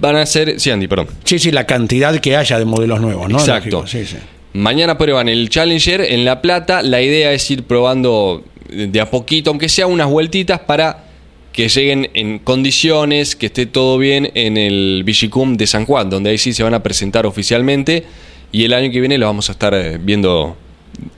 Van 0.00 0.16
a 0.16 0.26
ser. 0.26 0.60
Sí, 0.60 0.70
Andy, 0.70 0.86
perdón. 0.86 1.08
Sí, 1.24 1.38
sí, 1.38 1.50
la 1.50 1.66
cantidad 1.66 2.18
que 2.20 2.36
haya 2.36 2.58
de 2.58 2.64
modelos 2.64 3.00
nuevos, 3.00 3.28
¿no? 3.28 3.38
Exacto. 3.38 3.82
Lógico, 3.82 3.86
sí, 3.86 4.06
sí. 4.06 4.16
Mañana 4.52 4.96
prueban 4.96 5.28
el 5.28 5.50
Challenger 5.50 6.00
en 6.00 6.24
La 6.24 6.40
Plata. 6.40 6.82
La 6.82 7.02
idea 7.02 7.32
es 7.32 7.50
ir 7.50 7.64
probando 7.64 8.44
de 8.70 9.00
a 9.00 9.10
poquito, 9.10 9.50
aunque 9.50 9.68
sea 9.68 9.86
unas 9.86 10.08
vueltitas, 10.08 10.60
para 10.60 11.04
que 11.52 11.68
lleguen 11.68 12.10
en 12.14 12.38
condiciones, 12.38 13.34
que 13.34 13.46
esté 13.46 13.66
todo 13.66 13.98
bien 13.98 14.30
en 14.34 14.56
el 14.56 15.02
Vigicum 15.04 15.56
de 15.56 15.66
San 15.66 15.86
Juan, 15.86 16.10
donde 16.10 16.30
ahí 16.30 16.38
sí 16.38 16.52
se 16.52 16.62
van 16.62 16.74
a 16.74 16.82
presentar 16.82 17.26
oficialmente. 17.26 18.04
Y 18.52 18.64
el 18.64 18.72
año 18.72 18.90
que 18.90 19.00
viene 19.00 19.18
lo 19.18 19.26
vamos 19.26 19.48
a 19.48 19.52
estar 19.52 19.74
eh, 19.74 19.98
viendo 20.00 20.56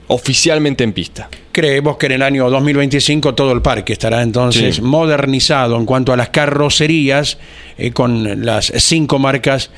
oficialmente 0.07 0.83
en 0.83 0.93
pista. 0.93 1.29
Creemos 1.59 1.97
que 1.97 2.05
en 2.05 2.13
el 2.13 2.21
año 2.21 2.49
2025 2.49 3.35
todo 3.35 3.51
el 3.51 3.61
parque 3.61 3.91
estará 3.91 4.21
entonces 4.21 4.77
Sí. 4.77 4.81
modernizado 4.81 5.75
en 5.75 5.85
cuanto 5.85 6.13
a 6.13 6.15
las 6.15 6.29
carrocerías 6.29 7.37
eh, 7.77 7.91
con 7.91 8.45
las 8.45 8.71
cinco 8.77 9.19
marcas 9.19 9.69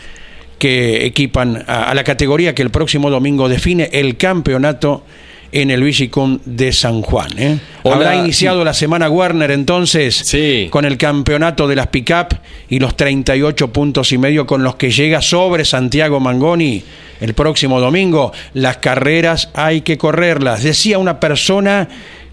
que 0.59 1.07
equipan 1.07 1.63
a, 1.65 1.85
a 1.89 1.95
la 1.95 2.03
categoría 2.03 2.53
que 2.53 2.61
el 2.61 2.69
próximo 2.69 3.09
domingo 3.09 3.49
define 3.49 3.89
el 3.93 4.15
campeonato 4.17 5.03
en 5.51 5.69
el 5.71 5.83
Vigicum 5.83 6.39
de 6.45 6.71
San 6.71 7.01
Juan. 7.01 7.31
¿eh? 7.37 7.59
Habrá 7.83 8.15
iniciado 8.15 8.63
la 8.63 8.73
semana 8.73 9.09
Warner 9.09 9.51
entonces 9.51 10.15
Sí. 10.15 10.67
con 10.71 10.85
el 10.85 10.97
campeonato 10.97 11.67
de 11.67 11.75
las 11.75 11.87
pick-up 11.87 12.37
y 12.69 12.79
los 12.79 12.95
38 12.95 13.71
puntos 13.73 14.11
y 14.11 14.17
medio 14.17 14.45
con 14.45 14.63
los 14.63 14.75
que 14.75 14.91
llega 14.91 15.21
sobre 15.21 15.65
Santiago 15.65 16.19
Mangoni 16.19 16.83
el 17.19 17.33
próximo 17.33 17.79
domingo. 17.79 18.31
Las 18.53 18.77
carreras 18.77 19.49
hay 19.53 19.81
que 19.81 19.97
correrlas. 19.97 20.63
Decía 20.63 20.97
una 20.97 21.19
persona 21.19 21.87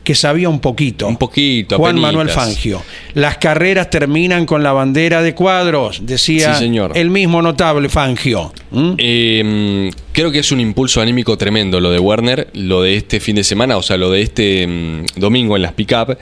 que 0.09 0.15
sabía 0.15 0.49
un 0.49 0.59
poquito. 0.59 1.07
Un 1.07 1.19
poquito, 1.19 1.77
Juan. 1.77 2.01
Manuel 2.01 2.31
Fangio. 2.31 2.83
Las 3.13 3.37
carreras 3.37 3.91
terminan 3.91 4.47
con 4.47 4.63
la 4.63 4.73
bandera 4.73 5.21
de 5.21 5.35
cuadros, 5.35 6.01
decía 6.07 6.55
Sí, 6.55 6.61
señor. 6.61 6.93
el 6.95 7.11
mismo 7.11 7.43
notable 7.43 7.91
Fangio. 7.91 8.51
¿Mm? 8.71 8.93
Eh, 8.97 9.91
creo 10.13 10.31
que 10.33 10.39
es 10.39 10.51
un 10.51 10.61
impulso 10.61 11.03
anímico 11.03 11.37
tremendo 11.37 11.79
lo 11.79 11.91
de 11.91 11.99
Werner, 11.99 12.49
lo 12.55 12.81
de 12.81 12.97
este 12.97 13.21
fin 13.21 13.37
de 13.37 13.45
semana, 13.45 13.77
o 13.77 13.83
sea, 13.83 13.99
lo 13.99 14.11
de 14.11 14.23
este 14.23 14.67
mm, 14.67 15.21
domingo 15.21 15.57
en 15.57 15.61
las 15.61 15.75
pick-up. 15.75 16.17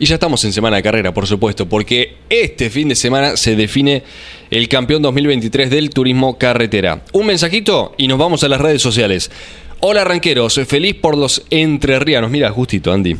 Y 0.00 0.06
ya 0.06 0.14
estamos 0.14 0.44
en 0.44 0.52
semana 0.52 0.74
de 0.74 0.82
carrera, 0.82 1.14
por 1.14 1.28
supuesto, 1.28 1.68
porque 1.68 2.16
este 2.30 2.70
fin 2.70 2.88
de 2.88 2.96
semana 2.96 3.36
se 3.36 3.54
define 3.54 4.02
el 4.50 4.68
campeón 4.68 5.00
2023 5.02 5.70
del 5.70 5.90
turismo 5.90 6.38
carretera. 6.38 7.02
Un 7.12 7.26
mensajito 7.26 7.94
y 7.98 8.08
nos 8.08 8.18
vamos 8.18 8.42
a 8.42 8.48
las 8.48 8.60
redes 8.60 8.82
sociales. 8.82 9.30
Hola 9.80 10.02
ranqueros, 10.02 10.60
feliz 10.66 10.94
por 10.96 11.16
los 11.16 11.44
entrerrianos. 11.50 12.32
Mira, 12.32 12.50
justito, 12.50 12.92
Andy. 12.92 13.16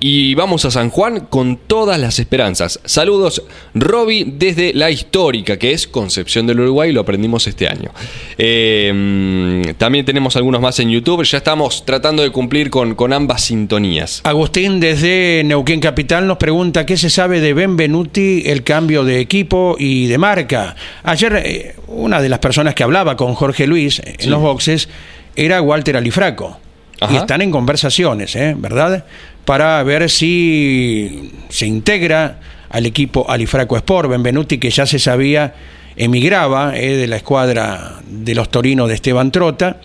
Y 0.00 0.34
vamos 0.34 0.64
a 0.64 0.70
San 0.70 0.88
Juan 0.88 1.26
con 1.28 1.58
todas 1.58 2.00
las 2.00 2.18
esperanzas. 2.18 2.80
Saludos, 2.86 3.42
Roby, 3.74 4.24
desde 4.38 4.72
la 4.72 4.90
histórica, 4.90 5.58
que 5.58 5.72
es 5.72 5.86
Concepción 5.86 6.46
del 6.46 6.60
Uruguay, 6.60 6.90
lo 6.92 7.02
aprendimos 7.02 7.46
este 7.46 7.68
año. 7.68 7.90
Eh, 8.38 8.90
mm, 8.94 9.74
también 9.76 10.06
tenemos 10.06 10.36
algunos 10.36 10.62
más 10.62 10.80
en 10.80 10.88
YouTube. 10.88 11.22
Ya 11.24 11.36
estamos 11.36 11.84
tratando 11.84 12.22
de 12.22 12.30
cumplir 12.30 12.70
con, 12.70 12.94
con 12.94 13.12
ambas 13.12 13.42
sintonías. 13.44 14.22
Agustín 14.24 14.80
desde 14.80 15.42
Neuquén 15.44 15.80
Capital 15.80 16.26
nos 16.26 16.38
pregunta 16.38 16.86
qué 16.86 16.96
se 16.96 17.10
sabe 17.10 17.42
de 17.42 17.52
Benvenuti, 17.52 18.44
el 18.46 18.62
cambio 18.62 19.04
de 19.04 19.20
equipo 19.20 19.76
y 19.78 20.06
de 20.06 20.16
marca. 20.16 20.76
Ayer 21.02 21.42
eh, 21.44 21.74
una 21.88 22.22
de 22.22 22.30
las 22.30 22.38
personas 22.38 22.74
que 22.74 22.84
hablaba 22.84 23.18
con 23.18 23.34
Jorge 23.34 23.66
Luis 23.66 24.00
en 24.02 24.16
Sí. 24.18 24.28
los 24.30 24.40
boxes 24.40 24.88
era 25.36 25.62
Walter 25.62 25.96
Alifraco. 25.96 26.58
Ajá. 27.00 27.12
Y 27.12 27.16
están 27.16 27.42
en 27.42 27.50
conversaciones, 27.50 28.36
¿eh? 28.36 28.54
¿verdad? 28.58 29.04
Para 29.44 29.82
ver 29.82 30.10
si 30.10 31.32
se 31.48 31.66
integra 31.66 32.40
al 32.68 32.86
equipo 32.86 33.28
Alifraco 33.28 33.76
Sport. 33.76 34.10
Benvenuti, 34.10 34.58
que 34.58 34.70
ya 34.70 34.86
se 34.86 34.98
sabía, 34.98 35.54
emigraba 35.96 36.76
eh, 36.76 36.96
de 36.96 37.06
la 37.06 37.16
escuadra 37.16 38.00
de 38.06 38.34
los 38.34 38.50
Torinos 38.50 38.88
de 38.88 38.94
Esteban 38.94 39.32
Trota. 39.32 39.80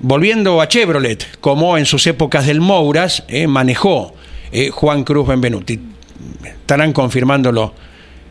Volviendo 0.00 0.60
a 0.60 0.68
Chevrolet, 0.68 1.38
como 1.40 1.78
en 1.78 1.86
sus 1.86 2.06
épocas 2.06 2.46
del 2.46 2.60
Mouras, 2.60 3.24
eh, 3.28 3.46
manejó 3.46 4.14
Juan 4.72 5.04
Cruz 5.04 5.28
Benvenuti. 5.28 5.78
Estarán 6.44 6.92
confirmándolo 6.92 7.74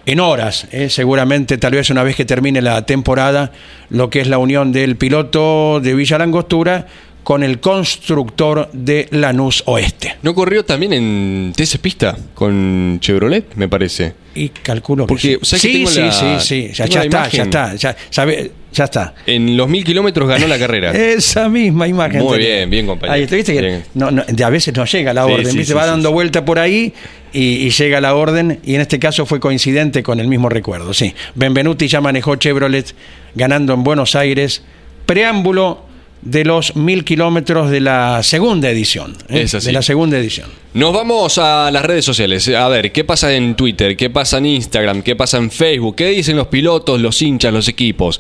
en 0.08 0.20
horas, 0.22 0.68
eh, 0.72 0.90
seguramente, 0.90 1.58
tal 1.58 1.74
vez 1.74 1.90
una 1.90 2.02
vez 2.02 2.16
que 2.16 2.26
termine 2.26 2.62
la 2.62 2.86
temporada, 2.86 3.52
lo 3.90 4.10
que 4.10 4.22
es 4.22 4.28
la 4.28 4.38
unión 4.40 4.72
del 4.72 4.96
piloto 4.96 5.80
de 5.82 5.94
Villa 5.94 6.18
Langostura 6.18 6.88
con 7.24 7.44
el 7.44 7.60
constructor 7.60 8.70
de 8.72 9.10
Lanús 9.12 9.62
Oeste. 9.66 10.16
¿No 10.24 10.34
corrió 10.34 10.64
también 10.64 10.94
en 10.94 11.52
TC 11.54 11.78
Pista 11.80 12.18
con 12.34 13.00
Chevrolet, 13.02 13.54
me 13.56 13.68
parece? 13.68 14.14
Y 14.34 14.48
calculo 14.50 15.06
que 15.06 15.08
Porque, 15.10 15.22
sí. 15.34 15.38
¿sabes 15.42 15.62
que 15.62 15.68
sí, 15.68 15.74
tengo 15.74 15.90
sí, 15.90 16.00
la- 16.00 16.12
sí, 16.40 16.68
sí, 16.68 16.70
ya, 16.74 16.86
está, 16.86 17.28
ya 17.28 17.44
está, 17.44 17.76
ya, 17.76 17.98
sabe- 18.12 18.52
ya 18.72 18.84
está. 18.86 19.14
En 19.26 19.58
los 19.58 19.68
mil 19.68 19.84
kilómetros 19.84 20.30
ganó 20.30 20.48
la 20.48 20.58
carrera. 20.58 20.92
Esa 20.96 21.50
misma 21.50 21.86
imagen. 21.88 22.22
Muy 22.22 22.38
tenía. 22.38 22.56
bien, 22.58 22.70
bien, 22.70 22.86
compañero. 22.86 23.16
Ahí 23.16 23.24
está, 23.24 23.36
viste 23.36 23.54
que 23.54 23.82
no, 23.96 24.10
no, 24.12 24.24
a 24.46 24.50
veces 24.50 24.74
no 24.74 24.86
llega 24.86 25.14
la 25.14 25.26
orden, 25.26 25.66
sí, 25.66 25.74
va 25.74 25.86
dando 25.86 26.12
vuelta 26.14 26.46
por 26.46 26.60
ahí 26.60 26.94
y, 27.38 27.68
y 27.68 27.70
llega 27.70 28.02
la 28.02 28.16
orden, 28.16 28.60
y 28.64 28.74
en 28.76 28.82
este 28.82 28.98
caso 28.98 29.26
fue 29.26 29.40
coincidente 29.40 30.02
con 30.02 30.20
el 30.20 30.28
mismo 30.28 30.50
recuerdo. 30.50 30.94
Sí, 30.94 31.14
Benvenuti 31.36 31.88
ya 31.88 32.02
manejó 32.02 32.36
Chevrolet 32.36 32.96
ganando 33.36 33.74
en 33.74 33.84
Buenos 33.84 34.16
Aires, 34.16 34.64
preámbulo 35.06 35.86
de 36.22 36.44
los 36.44 36.76
mil 36.76 37.04
kilómetros 37.04 37.70
de 37.70 37.80
la 37.80 38.24
segunda 38.24 38.70
edición. 38.70 39.16
¿eh? 39.30 39.42
Es 39.42 39.54
así. 39.54 39.68
De 39.68 39.74
la 39.74 39.82
segunda 39.82 40.18
edición. 40.18 40.50
Nos 40.74 40.94
vamos 40.94 41.38
a 41.38 41.70
las 41.72 41.86
redes 41.86 42.06
sociales. 42.06 42.48
A 42.50 42.68
ver, 42.68 42.92
¿qué 42.92 43.04
pasa 43.04 43.34
en 43.34 43.56
Twitter? 43.56 43.96
¿Qué 43.96 44.10
pasa 44.10 44.40
en 44.40 44.48
Instagram? 44.48 45.04
¿Qué 45.04 45.16
pasa 45.16 45.38
en 45.38 45.52
Facebook? 45.52 45.96
¿Qué 45.96 46.08
dicen 46.08 46.36
los 46.36 46.48
pilotos, 46.48 47.00
los 47.00 47.22
hinchas, 47.22 47.54
los 47.54 47.68
equipos? 47.68 48.20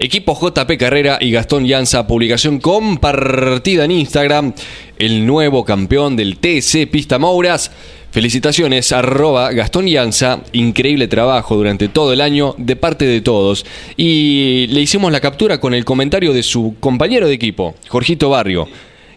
Equipo 0.00 0.38
JP 0.40 0.78
Carrera 0.78 1.18
y 1.20 1.32
Gastón 1.32 1.66
Llanza, 1.66 2.06
publicación 2.06 2.60
compartida 2.60 3.84
en 3.84 3.90
Instagram. 3.90 4.52
El 4.96 5.26
nuevo 5.26 5.64
campeón 5.64 6.14
del 6.14 6.38
TC 6.38 6.88
Pista 6.88 7.18
Mouras. 7.18 7.72
Felicitaciones, 8.12 8.92
arroba 8.92 9.50
Gastón 9.50 9.86
Llanza. 9.86 10.38
Increíble 10.52 11.08
trabajo 11.08 11.56
durante 11.56 11.88
todo 11.88 12.12
el 12.12 12.20
año 12.20 12.54
de 12.58 12.76
parte 12.76 13.06
de 13.06 13.20
todos. 13.22 13.66
Y 13.96 14.68
le 14.68 14.80
hicimos 14.82 15.10
la 15.10 15.18
captura 15.18 15.58
con 15.58 15.74
el 15.74 15.84
comentario 15.84 16.32
de 16.32 16.44
su 16.44 16.76
compañero 16.78 17.26
de 17.26 17.34
equipo, 17.34 17.74
Jorgito 17.88 18.30
Barrio. 18.30 18.68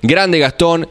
Grande 0.01 0.39
Gastón. 0.39 0.87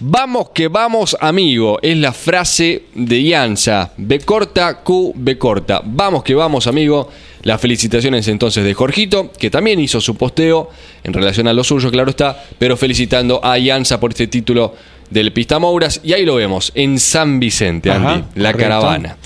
Vamos 0.00 0.50
que 0.50 0.68
vamos, 0.68 1.16
amigo. 1.20 1.80
Es 1.82 1.96
la 1.96 2.12
frase 2.12 2.84
de 2.94 3.20
Ianza. 3.20 3.90
B 3.96 4.20
corta, 4.20 4.80
Q, 4.84 5.12
B 5.16 5.36
corta. 5.36 5.82
Vamos 5.84 6.22
que 6.22 6.34
vamos, 6.36 6.68
amigo. 6.68 7.10
Las 7.42 7.60
felicitaciones 7.60 8.28
entonces 8.28 8.64
de 8.64 8.74
Jorgito, 8.74 9.32
que 9.32 9.50
también 9.50 9.80
hizo 9.80 10.00
su 10.00 10.14
posteo 10.16 10.70
en 11.02 11.12
relación 11.12 11.48
a 11.48 11.52
lo 11.52 11.64
suyo, 11.64 11.90
claro 11.90 12.10
está, 12.10 12.44
pero 12.58 12.76
felicitando 12.76 13.44
a 13.44 13.58
Ianza 13.58 13.98
por 13.98 14.10
este 14.10 14.28
título 14.28 14.74
del 15.10 15.32
Pista 15.32 15.58
Mouras. 15.58 16.00
Y 16.04 16.12
ahí 16.12 16.24
lo 16.24 16.36
vemos, 16.36 16.70
en 16.76 17.00
San 17.00 17.40
Vicente, 17.40 17.90
Ajá, 17.90 18.14
Andy, 18.14 18.24
la 18.36 18.52
correcto. 18.52 18.58
caravana. 18.58 19.16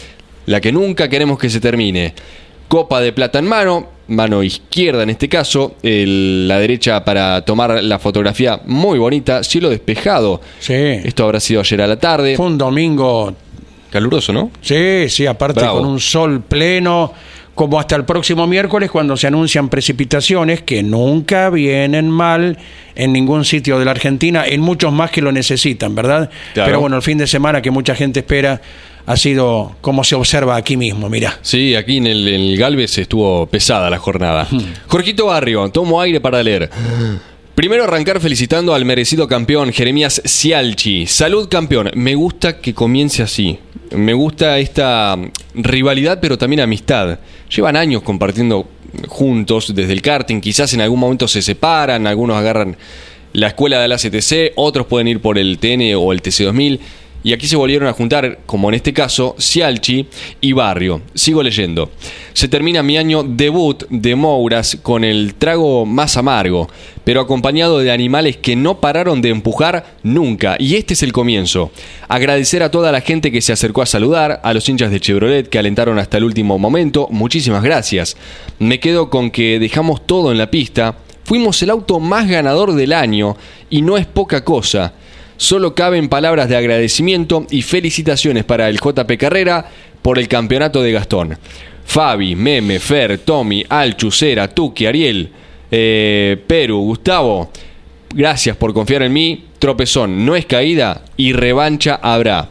La 0.46 0.60
que 0.60 0.72
nunca 0.72 1.08
queremos 1.08 1.38
que 1.38 1.50
se 1.50 1.60
termine. 1.60 2.14
Copa 2.68 3.00
de 3.02 3.12
plata 3.12 3.38
en 3.38 3.46
mano, 3.46 3.88
mano 4.08 4.42
izquierda 4.42 5.02
en 5.04 5.10
este 5.10 5.28
caso, 5.28 5.76
el- 5.82 6.46
la 6.48 6.58
derecha 6.58 7.04
para 7.04 7.42
tomar 7.44 7.82
la 7.82 7.98
fotografía 7.98 8.60
muy 8.66 8.98
bonita, 8.98 9.42
cielo 9.44 9.70
despejado. 9.70 10.40
Sí. 10.58 10.74
Esto 10.74 11.24
habrá 11.24 11.40
sido 11.40 11.60
ayer 11.60 11.82
a 11.82 11.86
la 11.86 11.96
tarde. 11.98 12.36
Fue 12.36 12.46
un 12.46 12.58
domingo, 12.58 13.34
Caluroso, 13.90 14.32
¿no? 14.32 14.50
sí, 14.60 15.08
sí, 15.08 15.26
aparte 15.26 15.60
Bravo. 15.60 15.80
con 15.80 15.88
un 15.88 16.00
sol 16.00 16.42
pleno, 16.42 17.12
como 17.54 17.78
hasta 17.78 17.94
el 17.96 18.04
próximo 18.06 18.46
miércoles 18.46 18.90
cuando 18.90 19.14
se 19.16 19.26
anuncian 19.26 19.68
precipitaciones 19.68 20.62
que 20.62 20.82
nunca 20.82 21.50
vienen 21.50 22.08
mal 22.08 22.56
en 22.94 23.12
ningún 23.12 23.44
sitio 23.44 23.78
de 23.78 23.84
la 23.84 23.90
Argentina, 23.90 24.44
en 24.46 24.62
muchos 24.62 24.90
más 24.92 25.10
que 25.10 25.20
lo 25.20 25.30
necesitan, 25.32 25.94
¿verdad? 25.94 26.30
Claro. 26.54 26.66
Pero 26.68 26.80
bueno, 26.80 26.96
el 26.96 27.02
fin 27.02 27.18
de 27.18 27.26
semana 27.26 27.60
que 27.60 27.70
mucha 27.70 27.94
gente 27.94 28.20
espera 28.20 28.58
ha 29.06 29.16
sido 29.16 29.74
como 29.80 30.04
se 30.04 30.14
observa 30.14 30.56
aquí 30.56 30.76
mismo, 30.76 31.08
mira. 31.08 31.38
Sí, 31.42 31.74
aquí 31.74 31.96
en 31.96 32.06
el, 32.06 32.28
en 32.28 32.40
el 32.40 32.56
Galvez 32.56 32.98
estuvo 32.98 33.46
pesada 33.46 33.90
la 33.90 33.98
jornada. 33.98 34.48
Jorgito 34.86 35.26
Barrio, 35.26 35.68
tomo 35.70 36.00
aire 36.00 36.20
para 36.20 36.42
leer. 36.42 36.70
Primero 37.54 37.84
arrancar 37.84 38.18
felicitando 38.20 38.74
al 38.74 38.84
merecido 38.84 39.28
campeón 39.28 39.72
Jeremías 39.72 40.22
Cialchi. 40.24 41.06
Salud 41.06 41.48
campeón. 41.48 41.90
Me 41.94 42.14
gusta 42.14 42.60
que 42.60 42.72
comience 42.72 43.22
así. 43.22 43.58
Me 43.90 44.14
gusta 44.14 44.58
esta 44.58 45.18
rivalidad, 45.54 46.18
pero 46.20 46.38
también 46.38 46.60
amistad. 46.60 47.18
Llevan 47.54 47.76
años 47.76 48.02
compartiendo 48.02 48.66
juntos 49.08 49.74
desde 49.74 49.92
el 49.92 50.00
karting. 50.00 50.40
Quizás 50.40 50.72
en 50.72 50.80
algún 50.80 51.00
momento 51.00 51.28
se 51.28 51.42
separan, 51.42 52.06
algunos 52.06 52.36
agarran 52.36 52.76
la 53.34 53.48
escuela 53.48 53.80
de 53.80 53.88
la 53.88 53.96
CTC, 53.96 54.52
otros 54.56 54.86
pueden 54.86 55.08
ir 55.08 55.20
por 55.20 55.38
el 55.38 55.58
TN 55.58 55.94
o 55.96 56.12
el 56.12 56.22
TC2000. 56.22 56.80
Y 57.24 57.32
aquí 57.32 57.46
se 57.46 57.56
volvieron 57.56 57.88
a 57.88 57.92
juntar, 57.92 58.40
como 58.46 58.68
en 58.68 58.74
este 58.74 58.92
caso, 58.92 59.36
Cialchi 59.38 60.06
y 60.40 60.52
Barrio. 60.52 61.02
Sigo 61.14 61.42
leyendo. 61.42 61.90
Se 62.32 62.48
termina 62.48 62.82
mi 62.82 62.96
año 62.96 63.22
debut 63.22 63.84
de 63.90 64.16
Mouras 64.16 64.78
con 64.82 65.04
el 65.04 65.34
trago 65.34 65.86
más 65.86 66.16
amargo, 66.16 66.68
pero 67.04 67.20
acompañado 67.20 67.78
de 67.78 67.92
animales 67.92 68.38
que 68.38 68.56
no 68.56 68.80
pararon 68.80 69.22
de 69.22 69.28
empujar 69.28 69.96
nunca. 70.02 70.56
Y 70.58 70.76
este 70.76 70.94
es 70.94 71.02
el 71.02 71.12
comienzo. 71.12 71.70
Agradecer 72.08 72.62
a 72.62 72.70
toda 72.70 72.90
la 72.90 73.00
gente 73.00 73.30
que 73.30 73.40
se 73.40 73.52
acercó 73.52 73.82
a 73.82 73.86
saludar, 73.86 74.40
a 74.42 74.52
los 74.52 74.68
hinchas 74.68 74.90
de 74.90 75.00
Chevrolet 75.00 75.48
que 75.48 75.58
alentaron 75.58 75.98
hasta 75.98 76.18
el 76.18 76.24
último 76.24 76.58
momento. 76.58 77.06
Muchísimas 77.10 77.62
gracias. 77.62 78.16
Me 78.58 78.80
quedo 78.80 79.10
con 79.10 79.30
que 79.30 79.58
dejamos 79.60 80.06
todo 80.06 80.32
en 80.32 80.38
la 80.38 80.50
pista. 80.50 80.96
Fuimos 81.24 81.62
el 81.62 81.70
auto 81.70 82.00
más 82.00 82.28
ganador 82.28 82.74
del 82.74 82.92
año 82.92 83.36
y 83.70 83.82
no 83.82 83.96
es 83.96 84.06
poca 84.06 84.44
cosa. 84.44 84.94
Solo 85.42 85.74
caben 85.74 86.08
palabras 86.08 86.48
de 86.48 86.56
agradecimiento 86.56 87.48
y 87.50 87.62
felicitaciones 87.62 88.44
para 88.44 88.68
el 88.68 88.78
JP 88.78 89.10
Carrera 89.18 89.68
por 90.00 90.20
el 90.20 90.28
campeonato 90.28 90.80
de 90.80 90.92
Gastón. 90.92 91.36
Fabi, 91.84 92.36
Meme, 92.36 92.78
Fer, 92.78 93.18
Tommy, 93.18 93.66
Al, 93.68 93.96
Chusera, 93.96 94.46
Tuki, 94.46 94.86
Ariel, 94.86 95.28
eh, 95.68 96.40
Peru, 96.46 96.78
Gustavo, 96.82 97.50
gracias 98.14 98.56
por 98.56 98.72
confiar 98.72 99.02
en 99.02 99.12
mí. 99.12 99.46
Tropezón 99.58 100.24
no 100.24 100.36
es 100.36 100.46
caída 100.46 101.02
y 101.16 101.32
revancha 101.32 101.98
habrá. 102.00 102.48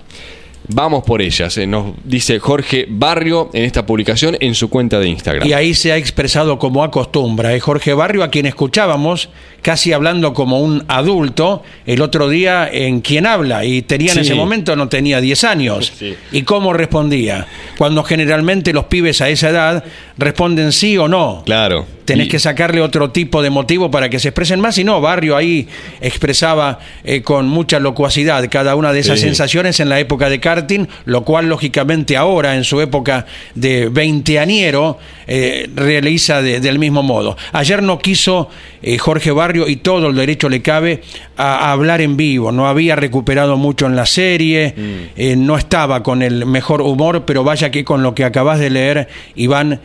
Vamos 0.67 1.03
por 1.03 1.21
ellas, 1.21 1.57
eh, 1.57 1.65
nos 1.65 1.93
dice 2.03 2.39
Jorge 2.39 2.85
Barrio 2.87 3.49
en 3.53 3.63
esta 3.63 3.85
publicación 3.85 4.37
en 4.39 4.55
su 4.55 4.69
cuenta 4.69 4.99
de 4.99 5.09
Instagram. 5.09 5.47
Y 5.47 5.53
ahí 5.53 5.73
se 5.73 5.91
ha 5.91 5.97
expresado 5.97 6.59
como 6.59 6.83
acostumbra. 6.83 7.53
¿eh? 7.53 7.59
Jorge 7.59 7.93
Barrio, 7.93 8.23
a 8.23 8.29
quien 8.29 8.45
escuchábamos 8.45 9.29
casi 9.61 9.93
hablando 9.93 10.33
como 10.33 10.59
un 10.59 10.83
adulto 10.87 11.63
el 11.85 12.01
otro 12.01 12.29
día 12.29 12.69
en 12.71 13.01
quien 13.01 13.25
habla. 13.25 13.65
Y 13.65 13.81
tenía 13.81 14.13
en 14.13 14.19
ese 14.19 14.35
momento, 14.35 14.75
no 14.75 14.87
tenía 14.87 15.19
10 15.19 15.43
años. 15.43 15.93
Sí. 15.97 16.15
¿Y 16.31 16.43
cómo 16.43 16.73
respondía? 16.73 17.47
Cuando 17.77 18.03
generalmente 18.03 18.73
los 18.73 18.85
pibes 18.85 19.21
a 19.21 19.29
esa 19.29 19.49
edad 19.49 19.83
responden 20.17 20.71
sí 20.71 20.97
o 20.97 21.07
no. 21.07 21.43
Claro. 21.45 21.85
Tenés 22.11 22.27
Y- 22.27 22.29
que 22.29 22.39
sacarle 22.39 22.81
otro 22.81 23.11
tipo 23.11 23.41
de 23.41 23.49
motivo 23.49 23.89
para 23.89 24.09
que 24.09 24.19
se 24.19 24.27
expresen 24.29 24.59
más. 24.59 24.77
Y 24.77 24.83
no, 24.83 24.99
Barrio 25.01 25.37
ahí 25.37 25.67
expresaba 26.01 26.79
eh, 27.03 27.21
con 27.21 27.47
mucha 27.47 27.79
locuacidad 27.79 28.47
cada 28.49 28.75
una 28.75 28.91
de 28.91 28.99
esas 28.99 29.19
sensaciones 29.19 29.79
en 29.79 29.87
la 29.89 29.99
época 29.99 30.29
de 30.29 30.39
karting, 30.39 30.87
lo 31.05 31.23
cual 31.23 31.47
lógicamente 31.47 32.17
ahora, 32.17 32.55
en 32.55 32.63
su 32.63 32.81
época 32.81 33.25
de 33.55 33.87
veinteaniero, 33.89 34.97
eh, 35.27 35.69
realiza 35.75 36.41
de- 36.41 36.59
del 36.59 36.79
mismo 36.79 37.01
modo. 37.03 37.37
Ayer 37.53 37.81
no 37.81 37.99
quiso 37.99 38.49
eh, 38.83 38.97
Jorge 38.97 39.31
Barrio, 39.31 39.67
y 39.67 39.75
todo 39.75 40.07
el 40.07 40.15
derecho 40.15 40.49
le 40.49 40.61
cabe, 40.63 41.01
a, 41.37 41.67
a 41.67 41.71
hablar 41.71 42.01
en 42.01 42.17
vivo. 42.17 42.51
No 42.51 42.67
había 42.67 42.95
recuperado 42.95 43.55
mucho 43.55 43.85
en 43.85 43.95
la 43.95 44.05
serie, 44.07 44.73
eh, 45.15 45.35
no 45.37 45.55
estaba 45.55 46.01
con 46.01 46.21
el 46.23 46.45
mejor 46.47 46.81
humor, 46.81 47.23
pero 47.25 47.43
vaya 47.43 47.69
que 47.69 47.83
con 47.83 48.01
lo 48.03 48.15
que 48.15 48.23
acabas 48.25 48.59
de 48.59 48.69
leer, 48.71 49.07
Iván 49.35 49.79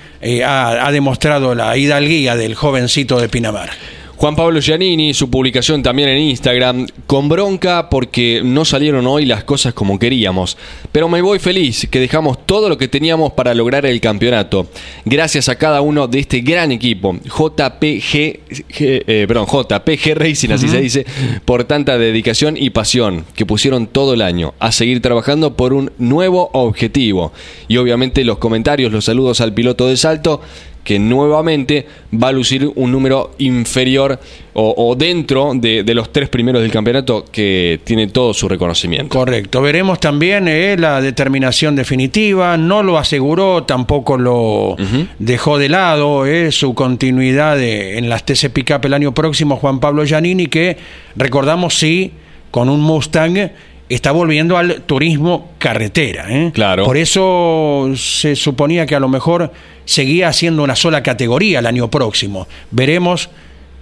ha, 0.45 0.87
ha 0.87 0.93
demostrado 0.93 1.55
la 1.55 1.77
hidalguía 1.77 2.16
del 2.17 2.55
jovencito 2.55 3.21
de 3.21 3.29
Pinamar. 3.29 3.71
Juan 4.19 4.35
Pablo 4.35 4.62
Giannini, 4.62 5.12
su 5.12 5.29
publicación 5.29 5.83
también 5.83 6.09
en 6.09 6.17
Instagram, 6.17 6.87
con 7.07 7.29
bronca 7.29 7.91
porque 7.91 8.41
no 8.43 8.64
salieron 8.64 9.07
hoy 9.07 9.27
las 9.27 9.45
cosas 9.45 9.75
como 9.75 9.99
queríamos. 9.99 10.57
Pero 10.91 11.07
me 11.11 11.21
voy 11.21 11.39
feliz 11.39 11.87
que 11.91 12.01
dejamos 12.01 12.47
todo 12.47 12.71
lo 12.71 12.79
que 12.79 12.89
teníamos 12.89 13.35
para 13.35 13.53
lograr 13.53 13.85
el 13.85 14.01
campeonato. 14.01 14.69
Gracias 15.05 15.51
a 15.51 15.57
cada 15.57 15.83
uno 15.83 16.09
de 16.09 16.21
este 16.21 16.41
gran 16.41 16.73
equipo, 16.73 17.12
JPG, 17.25 18.41
G- 18.49 19.05
eh, 19.07 19.25
perdón, 19.29 19.49
JPG 19.49 20.14
Racing, 20.14 20.49
así 20.51 20.69
se 20.69 20.81
dice, 20.81 21.05
por 21.45 21.64
tanta 21.64 21.99
dedicación 21.99 22.57
y 22.57 22.71
pasión 22.71 23.27
que 23.35 23.45
pusieron 23.45 23.87
todo 23.87 24.14
el 24.14 24.23
año 24.23 24.55
a 24.61 24.73
seguir 24.73 25.03
trabajando 25.03 25.57
por 25.59 25.75
un 25.75 25.93
nuevo 25.99 26.49
objetivo. 26.55 27.35
Y 27.69 27.77
obviamente 27.77 28.25
los 28.25 28.39
comentarios, 28.39 28.91
los 28.91 29.05
saludos 29.05 29.43
al 29.43 29.53
piloto 29.53 29.89
de 29.89 29.99
salto 29.99 30.41
que 30.87 31.01
nuevamente 31.01 31.84
va 32.14 32.28
a 32.28 32.32
lucir 32.32 32.70
un 32.76 32.93
número 32.93 33.32
inferior 33.39 34.18
o, 34.55 34.74
o 34.76 34.95
dentro 34.95 35.51
de, 35.55 35.82
de 35.82 35.95
los 35.95 36.12
tres 36.12 36.28
primeros 36.28 36.62
del 36.62 36.70
campeonato 36.70 37.24
que 37.30 37.80
tiene 37.82 38.07
todo 38.07 38.32
su 38.32 38.49
reconocimiento. 38.49 39.09
Correcto. 39.09 39.61
Veremos 39.61 39.99
también 39.99 40.47
eh, 40.47 40.76
la 40.78 41.01
determinación 41.03 41.74
definitiva. 41.74 42.57
No 42.57 42.84
lo 42.84 42.97
aseguró, 42.99 43.64
tampoco 43.64 44.16
lo 44.16 44.76
dejó 45.18 45.59
de 45.59 45.68
lado. 45.68 46.24
eh, 46.24 46.53
su 46.53 46.72
continuidad 46.74 47.57
de- 47.57 47.99
en 47.99 48.09
las 48.09 48.24
TC 48.24 48.51
Pickup 48.51 48.84
el 48.84 48.95
año 48.95 49.12
próximo, 49.12 49.57
Juan 49.57 49.80
Pablo 49.80 50.05
Giannini, 50.07 50.47
que 50.47 50.76
recordamos 51.16 51.74
sí, 51.76 52.12
con 52.53 52.68
un 52.68 52.80
Mustang 52.80 53.51
está 53.89 54.12
volviendo 54.12 54.57
al 54.57 54.82
turismo 54.82 55.53
carretera. 55.59 56.26
eh. 56.28 56.51
Claro. 56.53 56.84
Por 56.84 56.97
eso 56.97 57.91
se 57.97 58.37
suponía 58.37 58.87
que 58.87 58.95
a 58.95 59.01
lo 59.01 59.09
mejor 59.09 59.53
seguía 59.84 60.28
haciendo 60.28 60.62
una 60.62 60.76
sola 60.76 61.03
categoría 61.03 61.61
el 61.61 61.66
año 61.66 61.89
próximo. 61.91 62.49
Veremos 62.70 63.30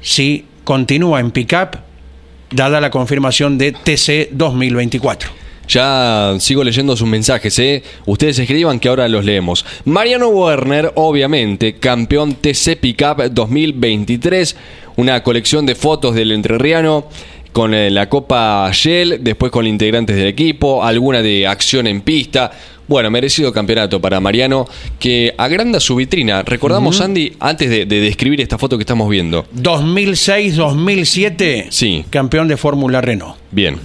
si 0.00 0.44
continúa 0.64 1.20
en 1.20 1.30
Pickup, 1.30 1.78
dada 2.50 2.80
la 2.80 2.90
confirmación 2.90 3.56
de 3.58 3.72
TC 3.72 4.30
2024. 4.32 5.30
Ya 5.66 6.34
sigo 6.40 6.62
leyendo 6.62 6.94
sus 6.94 7.08
mensajes, 7.08 7.58
¿eh? 7.58 7.82
Ustedes 8.04 8.38
escriban 8.38 8.78
que 8.78 8.90
ahora 8.90 9.08
los 9.08 9.24
leemos. 9.24 9.64
Mariano 9.86 10.28
Werner, 10.28 10.92
obviamente, 10.94 11.76
campeón 11.78 12.34
TC 12.34 12.76
Pickup 12.78 13.30
2023. 13.30 14.56
Una 14.96 15.22
colección 15.22 15.64
de 15.64 15.74
fotos 15.74 16.14
del 16.14 16.32
entrerriano 16.32 17.06
con 17.54 17.72
eh, 17.72 17.88
la 17.90 18.08
Copa 18.10 18.68
Shell, 18.72 19.18
después 19.22 19.50
con 19.52 19.66
integrantes 19.66 20.16
del 20.16 20.26
equipo, 20.26 20.84
alguna 20.84 21.22
de 21.22 21.46
acción 21.46 21.86
en 21.86 22.00
pista. 22.02 22.50
Bueno, 22.88 23.10
merecido 23.10 23.50
campeonato 23.52 23.98
para 24.00 24.18
Mariano, 24.20 24.66
que 24.98 25.32
agranda 25.38 25.78
su 25.80 25.94
vitrina. 25.96 26.42
Recordamos, 26.42 27.00
Andy, 27.00 27.32
antes 27.40 27.70
de, 27.70 27.86
de 27.86 28.00
describir 28.00 28.40
esta 28.42 28.58
foto 28.58 28.76
que 28.76 28.82
estamos 28.82 29.08
viendo. 29.08 29.46
2006-2007, 29.54 31.66
Sí. 31.70 32.04
campeón 32.10 32.46
de 32.48 32.56
Fórmula 32.58 33.00
Renault. 33.00 33.36
Bien, 33.50 33.78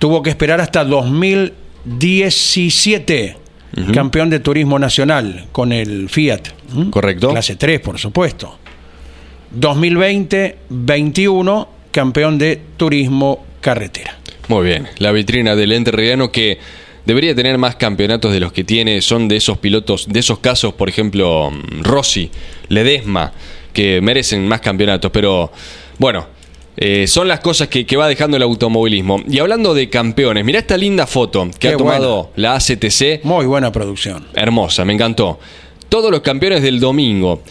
Tuvo 0.00 0.20
que 0.22 0.30
esperar 0.30 0.60
hasta 0.60 0.84
2017, 0.84 3.36
campeón 3.92 4.30
de 4.30 4.40
Turismo 4.40 4.78
Nacional 4.78 5.46
con 5.52 5.72
el 5.72 6.08
Fiat. 6.08 6.40
¿Mm? 6.72 6.90
correcto. 6.90 7.30
Clase 7.30 7.54
3, 7.56 7.80
por 7.80 7.98
supuesto. 7.98 8.58
2020-21, 9.58 11.66
campeón 11.94 12.38
de 12.38 12.60
Turismo 12.76 13.46
Carretera. 13.60 14.18
Muy 14.48 14.66
bien, 14.66 14.88
la 14.98 15.12
vitrina 15.12 15.54
del 15.54 15.70
ente 15.70 15.92
Riano 15.92 16.32
que 16.32 16.58
debería 17.06 17.36
tener 17.36 17.56
más 17.56 17.76
campeonatos 17.76 18.32
de 18.32 18.40
los 18.40 18.52
que 18.52 18.64
tiene, 18.64 19.00
son 19.00 19.28
de 19.28 19.36
esos 19.36 19.58
pilotos, 19.58 20.06
de 20.08 20.18
esos 20.18 20.40
casos, 20.40 20.74
por 20.74 20.88
ejemplo, 20.88 21.52
mm, 21.52 21.82
Rossi, 21.82 22.30
Ledesma, 22.68 23.32
que 23.72 24.00
merecen 24.00 24.46
más 24.48 24.60
campeonatos, 24.60 25.10
pero 25.12 25.52
bueno, 25.98 26.26
Eh, 26.76 27.06
son 27.06 27.28
las 27.28 27.38
cosas 27.38 27.68
que, 27.68 27.86
que 27.86 27.96
va 27.96 28.08
dejando 28.08 28.36
el 28.36 28.42
automovilismo. 28.42 29.22
Y 29.28 29.38
hablando 29.38 29.74
de 29.74 29.88
campeones, 29.88 30.44
mirá 30.44 30.58
esta 30.58 30.76
linda 30.76 31.06
foto 31.06 31.48
que 31.52 31.68
Qué 31.68 31.68
ha 31.68 31.76
tomado 31.76 32.32
la 32.34 32.56
ACTC. 32.56 33.20
Muy 33.22 33.46
buena 33.46 33.70
producción. 33.70 34.26
Hermosa, 34.34 34.84
me 34.84 34.92
encantó. 34.92 35.38
Todos 35.88 36.10
los 36.10 36.20
campeones 36.22 36.62
del 36.62 36.80
domingo. 36.80 37.42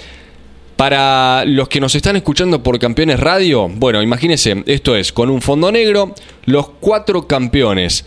Para 0.76 1.45
los 1.45 1.69
que 1.69 1.80
nos 1.80 1.93
están 1.93 2.15
escuchando 2.15 2.63
por 2.63 2.80
Campeones 2.80 3.19
Radio, 3.19 3.69
bueno, 3.69 4.01
imagínense, 4.01 4.63
esto 4.65 4.95
es, 4.95 5.13
con 5.13 5.30
un 5.30 5.41
fondo 5.41 5.71
negro, 5.71 6.15
los 6.45 6.69
cuatro 6.80 7.28
campeones. 7.28 8.05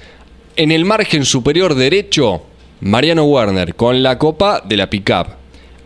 En 0.56 0.72
el 0.72 0.84
margen 0.84 1.24
superior 1.24 1.74
derecho, 1.74 2.42
Mariano 2.80 3.24
Werner, 3.24 3.76
con 3.76 4.02
la 4.02 4.18
copa 4.18 4.62
de 4.64 4.76
la 4.76 4.90
pickup. 4.90 5.28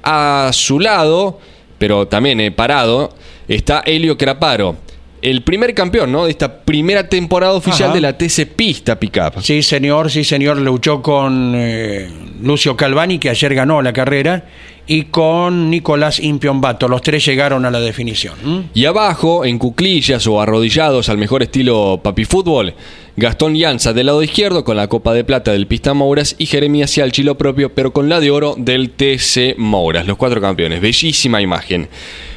A 0.02 0.50
su 0.54 0.80
lado, 0.80 1.38
pero 1.78 2.08
también 2.08 2.40
eh, 2.40 2.50
parado, 2.50 3.10
está 3.46 3.82
Helio 3.84 4.16
Craparo. 4.16 4.76
El 5.22 5.42
primer 5.42 5.74
campeón, 5.74 6.12
¿no? 6.12 6.24
De 6.24 6.30
esta 6.30 6.60
primera 6.62 7.08
temporada 7.08 7.52
oficial 7.52 7.90
Ajá. 7.90 7.94
de 7.94 8.00
la 8.00 8.16
TC 8.16 8.46
Pista 8.56 8.98
Pickup. 8.98 9.42
Sí, 9.42 9.62
señor, 9.62 10.10
sí, 10.10 10.24
señor. 10.24 10.56
Luchó 10.58 11.02
con 11.02 11.52
eh, 11.54 12.08
Lucio 12.42 12.76
Calvani, 12.76 13.18
que 13.18 13.28
ayer 13.28 13.54
ganó 13.54 13.82
la 13.82 13.92
carrera, 13.92 14.46
y 14.86 15.04
con 15.04 15.70
Nicolás 15.70 16.20
Impiombato. 16.20 16.88
Los 16.88 17.02
tres 17.02 17.24
llegaron 17.24 17.66
a 17.66 17.70
la 17.70 17.80
definición. 17.80 18.70
Y 18.72 18.86
abajo, 18.86 19.44
en 19.44 19.58
cuclillas 19.58 20.26
o 20.26 20.40
arrodillados 20.40 21.08
al 21.10 21.18
mejor 21.18 21.42
estilo 21.42 22.00
papi 22.02 22.24
fútbol, 22.24 22.74
Gastón 23.16 23.54
Llanza 23.54 23.92
del 23.92 24.06
lado 24.06 24.22
izquierdo 24.22 24.64
con 24.64 24.76
la 24.76 24.88
copa 24.88 25.12
de 25.12 25.22
plata 25.22 25.52
del 25.52 25.66
Pista 25.66 25.92
Mouras 25.92 26.34
y 26.38 26.46
Jeremías 26.46 26.90
Cialchi 26.92 27.22
lo 27.22 27.36
propio, 27.36 27.74
pero 27.74 27.92
con 27.92 28.08
la 28.08 28.20
de 28.20 28.30
oro 28.30 28.54
del 28.56 28.90
TC 28.90 29.56
Mouras, 29.58 30.06
los 30.06 30.16
cuatro 30.16 30.40
campeones. 30.40 30.80
Bellísima 30.80 31.42
imagen. 31.42 31.88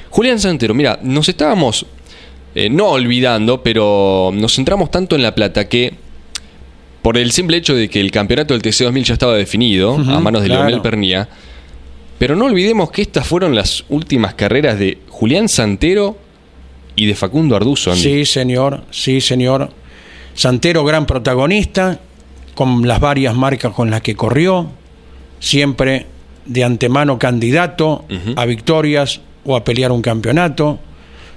Julián 0.09 0.39
Santero, 0.39 0.75
mira, 0.75 0.99
nos 1.01 1.29
estábamos 1.29 1.87
eh, 2.55 2.69
no 2.69 2.89
olvidando, 2.89 3.63
pero 3.63 4.31
nos 4.33 4.55
centramos 4.55 4.91
tanto 4.91 5.15
en 5.15 5.23
la 5.23 5.33
plata 5.33 5.67
que 5.67 5.93
por 7.01 7.17
el 7.17 7.31
simple 7.31 7.57
hecho 7.57 7.75
de 7.75 7.89
que 7.89 7.99
el 7.99 8.11
campeonato 8.11 8.53
del 8.53 8.61
TC2000 8.61 9.03
ya 9.03 9.13
estaba 9.13 9.35
definido 9.35 9.95
a 9.95 10.19
manos 10.19 10.41
de 10.41 10.47
claro. 10.47 10.63
Leonel 10.63 10.81
Pernía, 10.81 11.27
pero 12.17 12.35
no 12.35 12.45
olvidemos 12.45 12.91
que 12.91 13.01
estas 13.01 13.27
fueron 13.27 13.55
las 13.55 13.83
últimas 13.89 14.35
carreras 14.35 14.79
de 14.79 14.99
Julián 15.09 15.49
Santero 15.49 16.17
y 16.95 17.05
de 17.05 17.15
Facundo 17.15 17.55
Arduzo. 17.55 17.91
Andy. 17.91 18.01
Sí, 18.01 18.25
señor, 18.25 18.83
sí, 18.91 19.19
señor. 19.19 19.71
Santero, 20.33 20.85
gran 20.85 21.05
protagonista, 21.05 21.99
con 22.55 22.87
las 22.87 22.99
varias 22.99 23.35
marcas 23.35 23.73
con 23.73 23.89
las 23.89 24.01
que 24.01 24.15
corrió, 24.15 24.69
siempre 25.39 26.05
de 26.45 26.63
antemano 26.63 27.19
candidato 27.19 28.05
a 28.35 28.45
victorias 28.45 29.21
o 29.45 29.55
a 29.55 29.63
pelear 29.63 29.91
un 29.91 30.01
campeonato. 30.01 30.79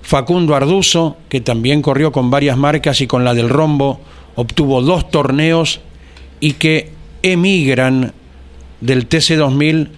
Facundo 0.07 0.55
Arduzo, 0.55 1.17
que 1.29 1.41
también 1.41 1.83
corrió 1.83 2.13
con 2.13 2.31
varias 2.31 2.57
marcas 2.57 3.01
y 3.01 3.09
con 3.09 3.25
la 3.25 3.35
del 3.35 3.49
Rombo 3.49 4.01
obtuvo 4.37 4.81
dos 4.81 5.11
torneos 5.11 5.81
y 6.39 6.53
que 6.53 6.93
emigran 7.23 8.13
del 8.81 9.09
TC2000 9.09 9.89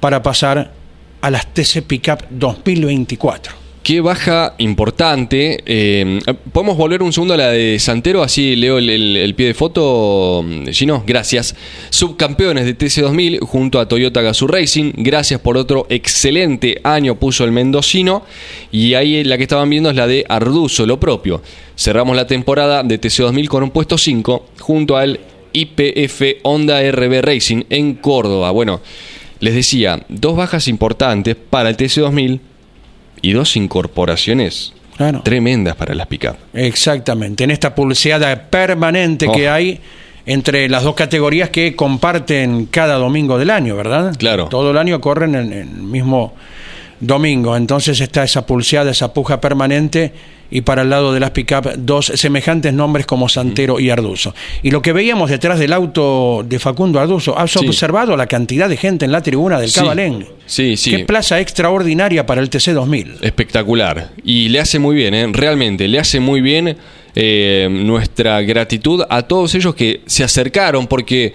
para 0.00 0.24
pasar 0.24 0.72
a 1.20 1.30
las 1.30 1.54
TC 1.54 1.82
Pickup 1.86 2.24
2024. 2.30 3.63
Qué 3.84 4.00
baja 4.00 4.54
importante. 4.56 5.62
Eh, 5.66 6.18
¿Podemos 6.54 6.78
volver 6.78 7.02
un 7.02 7.12
segundo 7.12 7.34
a 7.34 7.36
la 7.36 7.50
de 7.50 7.78
Santero? 7.78 8.22
Así 8.22 8.56
leo 8.56 8.78
el 8.78 9.34
pie 9.36 9.48
de 9.48 9.52
foto. 9.52 10.42
Gino, 10.70 11.04
gracias. 11.06 11.54
Subcampeones 11.90 12.64
de 12.64 12.78
TC2000 12.78 13.40
junto 13.40 13.78
a 13.78 13.86
Toyota 13.86 14.22
Gazoo 14.22 14.48
Racing. 14.48 14.92
Gracias 14.96 15.38
por 15.38 15.58
otro 15.58 15.86
excelente 15.90 16.80
año 16.82 17.16
puso 17.16 17.44
el 17.44 17.52
mendocino. 17.52 18.22
Y 18.72 18.94
ahí 18.94 19.22
la 19.22 19.36
que 19.36 19.42
estaban 19.42 19.68
viendo 19.68 19.90
es 19.90 19.96
la 19.96 20.06
de 20.06 20.24
Arduzo, 20.30 20.86
lo 20.86 20.98
propio. 20.98 21.42
Cerramos 21.76 22.16
la 22.16 22.26
temporada 22.26 22.82
de 22.82 22.98
TC2000 22.98 23.48
con 23.48 23.64
un 23.64 23.70
puesto 23.70 23.98
5 23.98 24.46
junto 24.60 24.96
al 24.96 25.20
IPF 25.52 26.38
Honda 26.42 26.80
RB 26.90 27.20
Racing 27.20 27.64
en 27.68 27.96
Córdoba. 27.96 28.50
Bueno, 28.50 28.80
les 29.40 29.54
decía, 29.54 30.06
dos 30.08 30.36
bajas 30.36 30.68
importantes 30.68 31.36
para 31.36 31.68
el 31.68 31.76
TC2000 31.76 32.40
y 33.28 33.32
dos 33.32 33.56
incorporaciones 33.56 34.72
Claro. 34.96 35.22
tremendas 35.22 35.74
para 35.76 35.94
las 35.94 36.06
pick-up. 36.06 36.36
Exactamente, 36.52 37.42
en 37.44 37.50
esta 37.50 37.74
pulseada 37.74 38.48
permanente 38.48 39.26
Oh. 39.28 39.32
que 39.32 39.48
hay 39.48 39.80
entre 40.26 40.68
las 40.68 40.84
dos 40.84 40.94
categorías 40.94 41.50
que 41.50 41.74
comparten 41.74 42.66
cada 42.66 42.94
domingo 42.94 43.36
del 43.38 43.50
año, 43.50 43.76
¿verdad? 43.76 44.14
Claro. 44.18 44.46
Todo 44.48 44.70
el 44.70 44.78
año 44.78 45.00
corren 45.00 45.34
en, 45.34 45.52
en 45.52 45.58
el 45.60 45.82
mismo 45.82 46.34
domingo, 47.00 47.56
entonces 47.56 48.00
está 48.00 48.22
esa 48.24 48.46
pulseada, 48.46 48.90
esa 48.90 49.12
puja 49.12 49.40
permanente 49.40 50.12
y 50.54 50.60
para 50.60 50.82
el 50.82 50.88
lado 50.90 51.12
de 51.12 51.18
las 51.18 51.32
pick-up 51.32 51.68
dos 51.76 52.06
semejantes 52.14 52.72
nombres 52.72 53.06
como 53.06 53.28
Santero 53.28 53.80
y 53.80 53.90
Arduzo. 53.90 54.34
Y 54.62 54.70
lo 54.70 54.80
que 54.80 54.92
veíamos 54.92 55.28
detrás 55.28 55.58
del 55.58 55.72
auto 55.72 56.44
de 56.48 56.58
Facundo 56.60 57.00
Arduzo, 57.00 57.36
¿has 57.36 57.50
Sí. 57.50 57.58
observado 57.66 58.16
la 58.16 58.28
cantidad 58.28 58.68
de 58.68 58.76
gente 58.76 59.04
en 59.04 59.10
la 59.10 59.20
tribuna 59.20 59.58
del 59.60 59.68
Sí. 59.70 59.80
Cabalén? 59.80 60.26
Sí, 60.46 60.76
sí. 60.76 60.92
Qué 60.92 61.04
plaza 61.04 61.40
extraordinaria 61.40 62.24
para 62.24 62.40
el 62.40 62.50
TC 62.50 62.72
2000. 62.72 63.16
Espectacular. 63.20 64.12
Y 64.24 64.48
le 64.48 64.60
hace 64.60 64.78
muy 64.78 64.94
bien, 64.94 65.12
¿eh? 65.14 65.26
realmente, 65.32 65.88
le 65.88 65.98
hace 65.98 66.20
muy 66.20 66.40
bien 66.40 66.76
eh, 67.16 67.68
nuestra 67.70 68.40
gratitud 68.42 69.02
a 69.10 69.22
todos 69.22 69.54
ellos 69.56 69.74
que 69.74 70.02
se 70.06 70.22
acercaron 70.24 70.86
porque, 70.86 71.32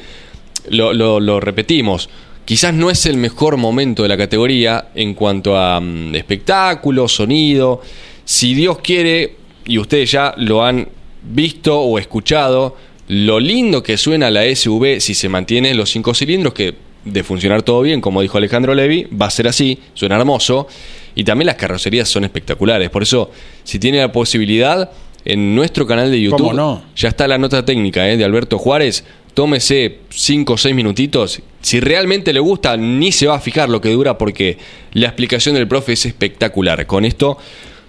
lo, 0.70 0.94
lo- 0.94 1.20
lo 1.20 1.40
repetimos, 1.40 2.10
quizás 2.46 2.74
no 2.74 2.90
es 2.90 3.06
el 3.06 3.18
mejor 3.18 3.58
momento 3.58 4.04
de 4.04 4.10
la 4.10 4.18
categoría 4.18 4.88
en 4.96 5.14
cuanto 5.14 5.58
a 5.58 5.80
mm, 5.80 6.16
espectáculo, 6.16 7.08
sonido. 7.08 7.82
Si 8.30 8.54
Dios 8.54 8.78
quiere, 8.78 9.38
y 9.66 9.80
ustedes 9.80 10.12
ya 10.12 10.36
lo 10.38 10.64
han 10.64 10.88
visto 11.24 11.80
o 11.80 11.98
escuchado, 11.98 12.78
lo 13.08 13.40
lindo 13.40 13.82
que 13.82 13.98
suena 13.98 14.30
la 14.30 14.44
SUV 14.56 15.00
si 15.00 15.16
se 15.16 15.28
mantiene 15.30 15.74
los 15.74 15.90
cinco 15.90 16.14
cilindros, 16.14 16.54
que 16.54 16.76
de 17.06 17.24
funcionar 17.24 17.64
todo 17.64 17.82
bien, 17.82 18.02
como 18.02 18.22
dijo 18.22 18.38
Alejandro 18.38 18.76
Levi, 18.76 19.08
va 19.20 19.26
a 19.26 19.32
ser 19.32 19.48
así, 19.48 19.80
suena 19.96 20.16
hermoso. 20.16 20.68
Y 21.16 21.24
también 21.24 21.48
las 21.48 21.56
carrocerías 21.56 22.08
son 22.08 22.24
espectaculares. 22.24 22.92
Por 22.92 23.02
eso, 23.02 23.32
si 23.64 23.80
tiene 23.80 23.98
la 23.98 24.12
posibilidad, 24.12 24.92
en 25.26 25.56
nuestro 25.56 25.88
canal 25.88 26.12
de 26.12 26.22
YouTube 26.22 26.82
ya 26.96 27.10
está 27.10 27.28
la 27.28 27.40
nota 27.40 27.66
técnica 27.66 28.08
¿eh? 28.08 28.16
de 28.16 28.26
Alberto 28.26 28.60
Juárez. 28.60 29.06
Tómese 29.34 30.02
5 30.12 30.54
o 30.54 30.58
6 30.58 30.76
minutitos. 30.76 31.42
Si 31.64 31.80
realmente 31.80 32.32
le 32.32 32.40
gusta, 32.40 32.78
ni 32.78 33.12
se 33.12 33.26
va 33.26 33.38
a 33.38 33.40
fijar 33.40 33.70
lo 33.70 33.82
que 33.82 33.90
dura 33.90 34.20
porque 34.20 34.60
la 34.94 35.08
explicación 35.08 35.56
del 35.56 35.68
profe 35.68 35.94
es 35.94 36.06
espectacular. 36.06 36.86
Con 36.86 37.06
esto, 37.06 37.40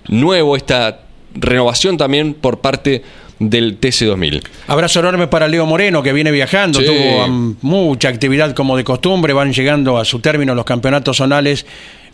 nuevo, 0.08 0.56
esta 0.56 1.00
renovación 1.34 1.96
también 1.96 2.34
por 2.34 2.60
parte 2.60 3.02
del 3.38 3.80
TC2000. 3.80 4.42
Abrazo 4.66 5.00
enorme 5.00 5.26
para 5.26 5.48
Leo 5.48 5.64
Moreno, 5.64 6.02
que 6.02 6.12
viene 6.12 6.30
viajando, 6.30 6.78
Sí. 6.80 6.86
tuvo 6.86 7.24
um, 7.24 7.54
mucha 7.62 8.08
actividad 8.08 8.54
como 8.54 8.76
de 8.76 8.84
costumbre, 8.84 9.32
van 9.32 9.52
llegando 9.52 9.96
a 9.96 10.04
su 10.04 10.18
término 10.20 10.54
los 10.54 10.66
campeonatos 10.66 11.16
zonales, 11.16 11.64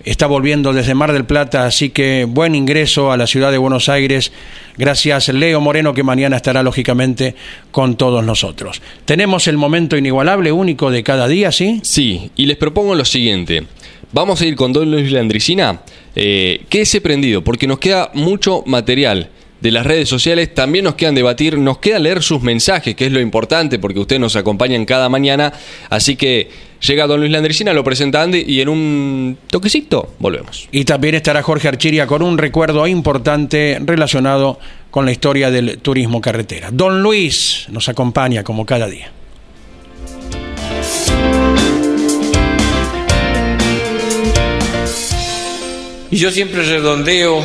está 0.04 0.28
volviendo 0.28 0.72
desde 0.72 0.94
Mar 0.94 1.12
del 1.12 1.24
Plata, 1.24 1.66
así 1.66 1.90
que 1.90 2.26
buen 2.28 2.54
ingreso 2.54 3.10
a 3.10 3.16
la 3.16 3.26
ciudad 3.26 3.50
de 3.50 3.58
Buenos 3.58 3.88
Aires. 3.88 4.30
Gracias 4.78 5.28
Leo 5.30 5.60
Moreno, 5.60 5.94
que 5.94 6.04
mañana 6.04 6.36
estará 6.36 6.62
lógicamente 6.62 7.34
con 7.72 7.96
todos 7.96 8.24
nosotros. 8.24 8.80
Tenemos 9.04 9.48
el 9.48 9.56
momento 9.56 9.96
inigualable, 9.96 10.52
único 10.52 10.92
de 10.92 11.02
cada 11.02 11.26
día, 11.26 11.50
¿sí? 11.50 11.80
Sí, 11.82 12.30
y 12.36 12.46
les 12.46 12.56
propongo 12.56 12.94
lo 12.94 13.04
siguiente. 13.04 13.64
Vamos 14.16 14.40
a 14.40 14.46
ir 14.46 14.56
con 14.56 14.72
Don 14.72 14.90
Luis 14.90 15.12
Landricina. 15.12 15.82
Eh, 16.14 16.62
quédese 16.70 17.02
prendido, 17.02 17.44
porque 17.44 17.66
nos 17.66 17.78
queda 17.78 18.10
mucho 18.14 18.62
material 18.64 19.28
de 19.60 19.70
las 19.70 19.84
redes 19.84 20.08
sociales. 20.08 20.54
También 20.54 20.86
nos 20.86 20.94
quedan 20.94 21.14
debatir, 21.14 21.58
nos 21.58 21.76
queda 21.80 21.98
leer 21.98 22.22
sus 22.22 22.40
mensajes, 22.40 22.94
que 22.94 23.04
es 23.04 23.12
lo 23.12 23.20
importante, 23.20 23.78
porque 23.78 23.98
ustedes 23.98 24.18
nos 24.18 24.34
acompañan 24.34 24.86
cada 24.86 25.10
mañana. 25.10 25.52
Así 25.90 26.16
que 26.16 26.48
llega 26.80 27.06
Don 27.06 27.20
Luis 27.20 27.30
Landricina, 27.30 27.74
lo 27.74 27.84
presenta 27.84 28.22
Andy 28.22 28.42
y 28.46 28.62
en 28.62 28.70
un 28.70 29.36
toquecito 29.50 30.14
volvemos. 30.18 30.66
Y 30.72 30.86
también 30.86 31.14
estará 31.14 31.42
Jorge 31.42 31.68
Archiria 31.68 32.06
con 32.06 32.22
un 32.22 32.38
recuerdo 32.38 32.86
importante 32.86 33.78
relacionado 33.84 34.58
con 34.90 35.04
la 35.04 35.12
historia 35.12 35.50
del 35.50 35.76
turismo 35.80 36.22
carretera. 36.22 36.70
Don 36.72 37.02
Luis 37.02 37.66
nos 37.68 37.90
acompaña 37.90 38.42
como 38.44 38.64
cada 38.64 38.86
día. 38.86 39.12
Y 46.10 46.18
yo 46.18 46.30
siempre 46.30 46.62
redondeo 46.62 47.42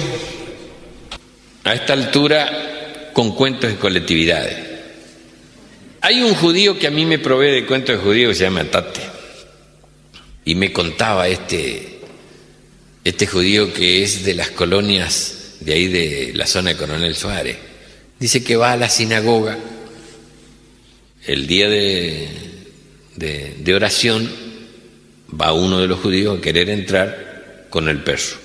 a 1.64 1.74
esta 1.74 1.94
altura 1.94 3.10
con 3.14 3.36
cuentos 3.36 3.72
y 3.72 3.76
colectividades. 3.76 4.58
Hay 6.02 6.22
un 6.22 6.34
judío 6.36 6.78
que 6.78 6.88
a 6.88 6.92
mí 6.92 7.06
me 7.06 7.20
provee 7.20 7.52
de 7.52 7.66
cuentos 7.66 7.98
de 7.98 8.04
judíos 8.04 8.30
que 8.30 8.36
se 8.36 8.44
llama 8.44 8.64
Tate. 8.66 9.02
Y 10.46 10.56
me 10.56 10.72
contaba 10.72 11.28
este, 11.28 12.00
este 13.04 13.28
judío 13.28 13.74
que 13.74 14.04
es 14.04 14.26
de 14.26 14.34
las 14.34 14.50
colonias 14.52 15.56
de 15.60 15.74
ahí 15.74 15.88
de 15.88 16.32
la 16.34 16.48
zona 16.48 16.72
de 16.72 16.78
Coronel 16.78 17.16
Suárez. 17.16 17.58
Dice 18.20 18.44
que 18.44 18.56
va 18.56 18.74
a 18.74 18.78
la 18.78 18.90
sinagoga 18.90 19.58
el 21.26 21.46
día 21.46 21.70
de, 21.70 22.28
de, 23.16 23.56
de 23.60 23.74
oración, 23.76 24.30
va 25.40 25.54
uno 25.54 25.80
de 25.80 25.88
los 25.88 26.00
judíos 26.00 26.38
a 26.38 26.42
querer 26.42 26.70
entrar 26.70 27.68
con 27.70 27.90
el 27.90 28.04
perro. 28.04 28.41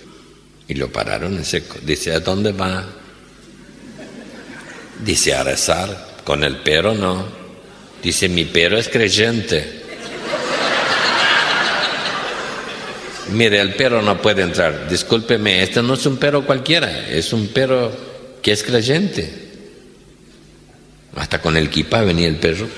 Y 0.69 0.75
lo 0.75 0.91
pararon 0.91 1.37
en 1.37 1.45
seco. 1.45 1.77
Dice, 1.83 2.13
¿a 2.13 2.21
dónde 2.21 2.53
va? 2.53 2.85
Dice 5.05 5.35
a 5.35 5.45
rezar, 5.45 6.17
con 6.25 6.43
el 6.43 6.57
perro 6.59 6.95
no. 6.95 7.27
Dice, 8.03 8.29
mi 8.29 8.45
perro 8.45 8.79
es 8.79 8.89
creyente. 8.89 9.83
Mire, 13.33 13.61
el 13.61 13.75
perro 13.75 14.03
no 14.03 14.21
puede 14.21 14.43
entrar. 14.43 14.89
Discúlpeme, 14.89 15.63
este 15.63 15.83
no 15.83 15.95
es 15.95 16.07
un 16.07 16.17
perro 16.17 16.47
cualquiera, 16.47 17.09
es 17.09 17.33
un 17.33 17.49
perro 17.49 17.93
que 18.41 18.53
es 18.53 18.63
creyente. 18.63 19.47
Hasta 21.17 21.41
con 21.41 21.57
el 21.57 21.69
kippah 21.71 22.03
venía 22.03 22.29
el 22.29 22.37
perro. 22.37 22.69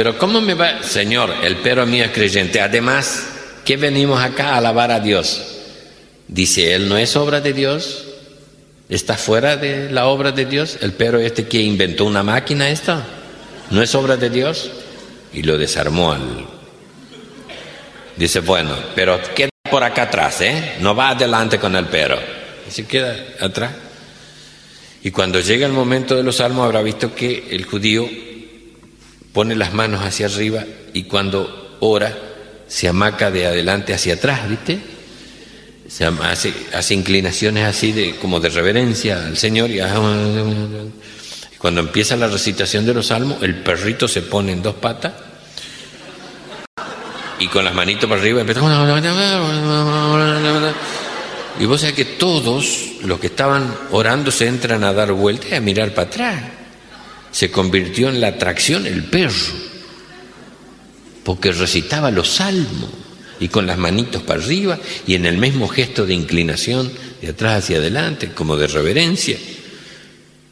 Pero 0.00 0.16
¿cómo 0.16 0.40
me 0.40 0.54
va? 0.54 0.82
Señor, 0.82 1.30
el 1.42 1.56
perro 1.56 1.84
mío 1.84 2.06
es 2.06 2.10
creyente. 2.10 2.58
Además, 2.58 3.22
¿qué 3.66 3.76
venimos 3.76 4.18
acá 4.18 4.54
a 4.54 4.56
alabar 4.56 4.90
a 4.90 4.98
Dios? 4.98 5.42
Dice, 6.26 6.72
Él 6.72 6.88
no 6.88 6.96
es 6.96 7.16
obra 7.16 7.42
de 7.42 7.52
Dios. 7.52 8.06
Está 8.88 9.18
fuera 9.18 9.58
de 9.58 9.90
la 9.90 10.06
obra 10.06 10.32
de 10.32 10.46
Dios. 10.46 10.78
El 10.80 10.94
perro 10.94 11.20
este 11.20 11.46
que 11.46 11.60
inventó 11.60 12.06
una 12.06 12.22
máquina 12.22 12.70
esta. 12.70 13.04
No 13.68 13.82
es 13.82 13.94
obra 13.94 14.16
de 14.16 14.30
Dios. 14.30 14.70
Y 15.34 15.42
lo 15.42 15.58
desarmó. 15.58 16.16
Dice, 18.16 18.40
bueno, 18.40 18.74
pero 18.94 19.20
queda 19.34 19.50
por 19.70 19.84
acá 19.84 20.04
atrás, 20.04 20.40
¿eh? 20.40 20.76
No 20.80 20.94
va 20.94 21.10
adelante 21.10 21.58
con 21.58 21.76
el 21.76 21.84
perro. 21.84 22.18
Y 22.66 22.70
se 22.70 22.86
queda 22.86 23.14
atrás. 23.38 23.72
Y 25.02 25.10
cuando 25.10 25.40
llega 25.40 25.66
el 25.66 25.74
momento 25.74 26.16
de 26.16 26.22
los 26.22 26.36
salmos 26.36 26.64
habrá 26.64 26.80
visto 26.80 27.14
que 27.14 27.48
el 27.50 27.66
judío 27.66 28.29
pone 29.32 29.54
las 29.54 29.72
manos 29.72 30.04
hacia 30.04 30.26
arriba 30.26 30.64
y 30.92 31.04
cuando 31.04 31.76
ora 31.80 32.16
se 32.66 32.88
amaca 32.88 33.30
de 33.30 33.46
adelante 33.46 33.92
hacia 33.92 34.14
atrás, 34.14 34.48
¿viste? 34.48 34.78
Se 35.88 36.04
hace, 36.04 36.54
hace 36.72 36.94
inclinaciones 36.94 37.64
así 37.64 37.90
de 37.92 38.16
como 38.16 38.38
de 38.38 38.48
reverencia 38.48 39.26
al 39.26 39.36
Señor 39.36 39.70
y 39.70 39.80
cuando 41.58 41.80
empieza 41.80 42.16
la 42.16 42.28
recitación 42.28 42.86
de 42.86 42.94
los 42.94 43.08
salmos 43.08 43.42
el 43.42 43.56
perrito 43.56 44.06
se 44.06 44.22
pone 44.22 44.52
en 44.52 44.62
dos 44.62 44.76
patas 44.76 45.12
y 47.40 47.48
con 47.48 47.64
las 47.64 47.74
manitos 47.74 48.08
para 48.08 48.20
arriba 48.20 48.42
empieza 48.42 48.60
y 51.58 51.64
vos 51.64 51.80
sabés 51.80 51.96
que 51.96 52.04
todos 52.04 52.92
los 53.02 53.18
que 53.18 53.26
estaban 53.26 53.74
orando 53.90 54.30
se 54.30 54.46
entran 54.46 54.84
a 54.84 54.92
dar 54.92 55.10
vueltas 55.10 55.50
y 55.50 55.54
a 55.56 55.60
mirar 55.60 55.92
para 55.92 56.06
atrás 56.08 56.59
se 57.30 57.50
convirtió 57.50 58.08
en 58.08 58.20
la 58.20 58.28
atracción 58.28 58.86
el 58.86 59.04
perro, 59.04 59.34
porque 61.24 61.52
recitaba 61.52 62.10
los 62.10 62.28
salmos 62.28 62.90
y 63.38 63.48
con 63.48 63.66
las 63.66 63.78
manitos 63.78 64.22
para 64.22 64.42
arriba 64.42 64.78
y 65.06 65.14
en 65.14 65.26
el 65.26 65.38
mismo 65.38 65.68
gesto 65.68 66.06
de 66.06 66.14
inclinación 66.14 66.92
de 67.20 67.28
atrás 67.28 67.64
hacia 67.64 67.78
adelante, 67.78 68.30
como 68.34 68.56
de 68.56 68.66
reverencia. 68.66 69.36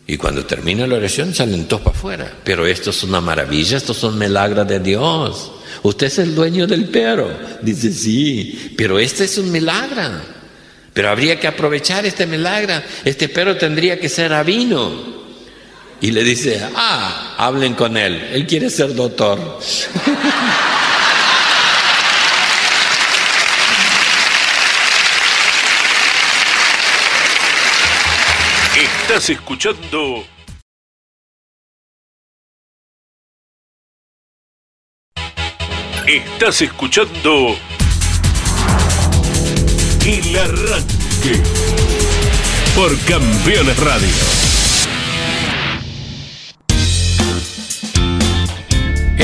Y 0.07 0.16
cuando 0.16 0.47
termina 0.47 0.87
la 0.87 0.97
oración 0.97 1.35
salen 1.35 1.66
todos 1.66 1.83
para 1.83 1.97
afuera. 1.97 2.37
Pero 2.43 2.66
esto 2.66 2.91
es 2.91 3.03
una 3.03 3.20
maravilla, 3.20 3.76
estos 3.76 3.99
son 3.99 4.18
milagros 4.18 4.66
de 4.66 4.81
Dios. 4.81 5.53
Usted 5.83 6.07
es 6.07 6.18
el 6.18 6.35
dueño 6.35 6.66
del 6.66 6.87
perro. 6.87 7.31
Dice, 7.61 7.93
sí, 7.93 8.72
pero 8.74 8.99
este 8.99 9.24
es 9.24 9.37
un 9.37 9.53
milagro. 9.53 10.03
Pero 10.95 11.11
habría 11.11 11.39
que 11.39 11.47
aprovechar 11.47 12.07
este 12.07 12.26
milagro. 12.26 12.72
Este 13.05 13.29
perro 13.29 13.57
tendría 13.59 14.01
que 14.01 14.09
ser 14.09 14.31
rabino. 14.31 15.17
Y 16.01 16.12
le 16.12 16.22
dice, 16.22 16.64
ah, 16.76 17.34
hablen 17.36 17.74
con 17.74 17.96
él, 17.96 18.30
él 18.32 18.46
quiere 18.46 18.70
ser 18.70 18.94
doctor. 18.94 19.59
Estás 28.76 29.30
escuchando... 29.30 30.24
Estás 36.07 36.62
escuchando... 36.62 37.57
El 40.07 40.38
arranque 40.38 41.42
por 42.74 42.99
Campeones 43.01 43.76
Radio. 43.78 44.47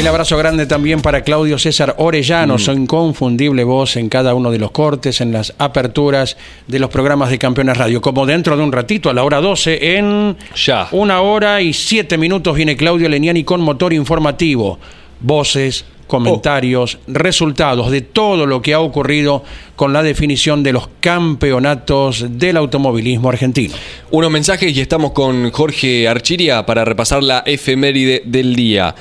El 0.05 0.09
abrazo 0.09 0.37
grande 0.37 0.67
también 0.67 1.01
para 1.01 1.23
Claudio 1.23 1.59
César 1.59 1.95
Orellano, 1.97 2.57
mm. 2.57 2.59
su 2.59 2.73
inconfundible 2.73 3.65
voz 3.65 3.97
en 3.97 4.11
cada 4.11 4.35
uno 4.35 4.51
de 4.51 4.59
los 4.59 4.71
cortes, 4.71 5.23
en 5.23 5.33
las 5.33 5.55
aperturas 5.57 6.37
de 6.69 6.79
los 6.79 6.91
programas 6.91 7.31
de 7.31 7.39
Campeones 7.39 7.79
Radio. 7.79 8.03
Como 8.03 8.27
dentro 8.27 8.55
de 8.55 8.63
un 8.63 8.71
ratito, 8.71 9.09
a 9.09 9.15
la 9.15 9.25
hora 9.25 9.41
12, 9.41 9.97
en 9.97 10.37
ya. 10.55 10.89
una 10.93 11.23
hora 11.23 11.63
y 11.63 11.73
siete 11.73 12.19
minutos, 12.19 12.55
viene 12.55 12.77
Claudio 12.77 13.09
Leniani 13.09 13.45
con 13.45 13.63
motor 13.63 13.95
informativo. 13.95 14.79
Voces, 15.21 15.87
comentarios, 16.07 16.99
resultados 17.07 17.91
de 17.91 18.03
todo 18.03 18.45
lo 18.45 18.61
que 18.61 18.75
ha 18.75 18.81
ocurrido 18.81 19.43
con 19.75 19.95
la 19.95 20.03
definición 20.03 20.63
de 20.63 20.75
los 20.75 20.87
campeonatos 21.01 22.27
del 22.29 22.59
automovilismo 22.59 23.31
argentino. 23.31 23.75
Unos 24.11 24.31
mensajes 24.31 24.77
y 24.77 24.83
estamos 24.83 25.13
con 25.13 25.51
Jorge 25.51 26.07
Archiria 26.07 26.67
para 26.67 26.85
repasar 26.85 27.23
la 27.23 27.43
efeméride 27.47 28.23
del 28.27 28.55
día. 28.55 28.95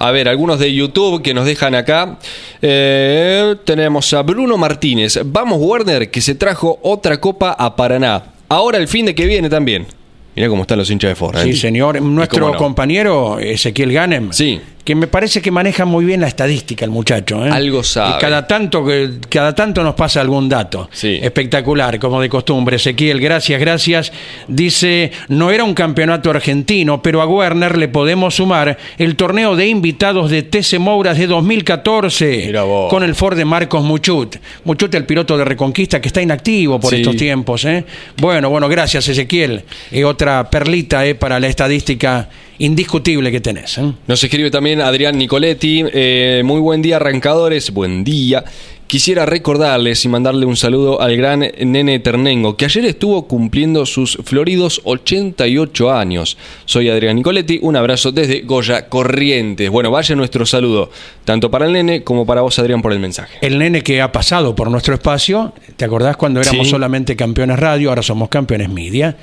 A 0.00 0.12
ver, 0.12 0.30
algunos 0.30 0.58
de 0.58 0.72
YouTube 0.72 1.20
que 1.20 1.34
nos 1.34 1.44
dejan 1.44 1.74
acá. 1.74 2.18
Eh, 2.62 3.54
tenemos 3.64 4.10
a 4.14 4.22
Bruno 4.22 4.56
Martínez. 4.56 5.20
Vamos, 5.26 5.58
Warner, 5.60 6.10
que 6.10 6.22
se 6.22 6.34
trajo 6.34 6.78
otra 6.82 7.20
copa 7.20 7.52
a 7.52 7.76
Paraná. 7.76 8.32
Ahora 8.48 8.78
el 8.78 8.88
fin 8.88 9.04
de 9.04 9.14
que 9.14 9.26
viene 9.26 9.50
también. 9.50 9.86
Mira 10.34 10.48
cómo 10.48 10.62
están 10.62 10.78
los 10.78 10.90
hinchas 10.90 11.10
de 11.10 11.14
Ford. 11.16 11.36
Sí, 11.42 11.52
señor. 11.52 12.00
Nuestro 12.00 12.56
compañero 12.56 13.38
Ezequiel 13.38 13.92
Ganem. 13.92 14.32
Sí 14.32 14.58
que 14.84 14.94
me 14.94 15.06
parece 15.06 15.42
que 15.42 15.50
maneja 15.50 15.84
muy 15.84 16.04
bien 16.04 16.20
la 16.20 16.28
estadística 16.28 16.84
el 16.84 16.90
muchacho. 16.90 17.44
¿eh? 17.46 17.50
Algo 17.50 17.82
sabe. 17.82 18.16
Y 18.16 18.20
cada 18.20 18.46
tanto, 18.46 18.84
cada 19.28 19.54
tanto 19.54 19.82
nos 19.82 19.94
pasa 19.94 20.20
algún 20.20 20.48
dato. 20.48 20.88
Sí. 20.92 21.18
Espectacular, 21.22 21.98
como 21.98 22.20
de 22.20 22.28
costumbre. 22.28 22.76
Ezequiel, 22.76 23.20
gracias, 23.20 23.60
gracias. 23.60 24.12
Dice, 24.48 25.12
no 25.28 25.50
era 25.50 25.64
un 25.64 25.74
campeonato 25.74 26.30
argentino, 26.30 27.02
pero 27.02 27.20
a 27.20 27.26
Werner 27.26 27.76
le 27.76 27.88
podemos 27.88 28.34
sumar 28.34 28.78
el 28.98 29.16
torneo 29.16 29.56
de 29.56 29.68
invitados 29.68 30.30
de 30.30 30.42
TC 30.42 30.78
Mouras 30.78 31.18
de 31.18 31.26
2014 31.26 32.52
con 32.88 33.02
el 33.02 33.14
Ford 33.14 33.36
de 33.36 33.44
Marcos 33.44 33.84
Muchut. 33.84 34.36
Muchut, 34.64 34.94
el 34.94 35.06
piloto 35.06 35.36
de 35.36 35.44
Reconquista 35.44 36.00
que 36.00 36.08
está 36.08 36.22
inactivo 36.22 36.80
por 36.80 36.94
estos 36.94 37.16
tiempos. 37.16 37.64
¿eh? 37.64 37.84
Bueno, 38.16 38.50
bueno, 38.50 38.68
gracias 38.68 39.08
Ezequiel. 39.08 39.62
Y 39.90 40.02
otra 40.02 40.48
perlita 40.50 41.06
¿eh? 41.06 41.14
para 41.14 41.38
la 41.40 41.48
estadística 41.48 42.28
indiscutible 42.60 43.32
que 43.32 43.40
tenés. 43.40 43.78
¿eh? 43.78 43.92
Nos 44.06 44.22
escribe 44.22 44.50
también 44.50 44.80
Adrián 44.80 45.18
Nicoletti. 45.18 45.84
Eh, 45.92 46.42
muy 46.44 46.60
buen 46.60 46.80
día, 46.82 46.96
arrancadores. 46.96 47.72
Buen 47.72 48.04
día. 48.04 48.44
Quisiera 48.90 49.24
recordarles 49.24 50.04
y 50.04 50.08
mandarle 50.08 50.46
un 50.46 50.56
saludo 50.56 51.00
al 51.00 51.16
gran 51.16 51.48
Nene 51.60 52.00
Ternengo, 52.00 52.56
que 52.56 52.64
ayer 52.64 52.84
estuvo 52.86 53.28
cumpliendo 53.28 53.86
sus 53.86 54.18
floridos 54.24 54.80
88 54.82 55.92
años. 55.92 56.36
Soy 56.64 56.88
Adrián 56.88 57.14
Nicoletti, 57.14 57.60
un 57.62 57.76
abrazo 57.76 58.10
desde 58.10 58.40
Goya 58.40 58.88
Corrientes. 58.88 59.70
Bueno, 59.70 59.92
vaya 59.92 60.16
nuestro 60.16 60.44
saludo, 60.44 60.90
tanto 61.24 61.52
para 61.52 61.66
el 61.66 61.72
nene 61.72 62.02
como 62.02 62.26
para 62.26 62.40
vos, 62.40 62.58
Adrián, 62.58 62.82
por 62.82 62.92
el 62.92 62.98
mensaje. 62.98 63.38
El 63.42 63.60
nene 63.60 63.82
que 63.82 64.02
ha 64.02 64.10
pasado 64.10 64.56
por 64.56 64.68
nuestro 64.72 64.94
espacio, 64.94 65.52
¿te 65.76 65.84
acordás 65.84 66.16
cuando 66.16 66.40
éramos 66.40 66.68
solamente 66.68 67.14
campeones 67.14 67.60
radio, 67.60 67.90
ahora 67.90 68.02
somos 68.02 68.28
campeones 68.28 68.70
media? 68.70 69.16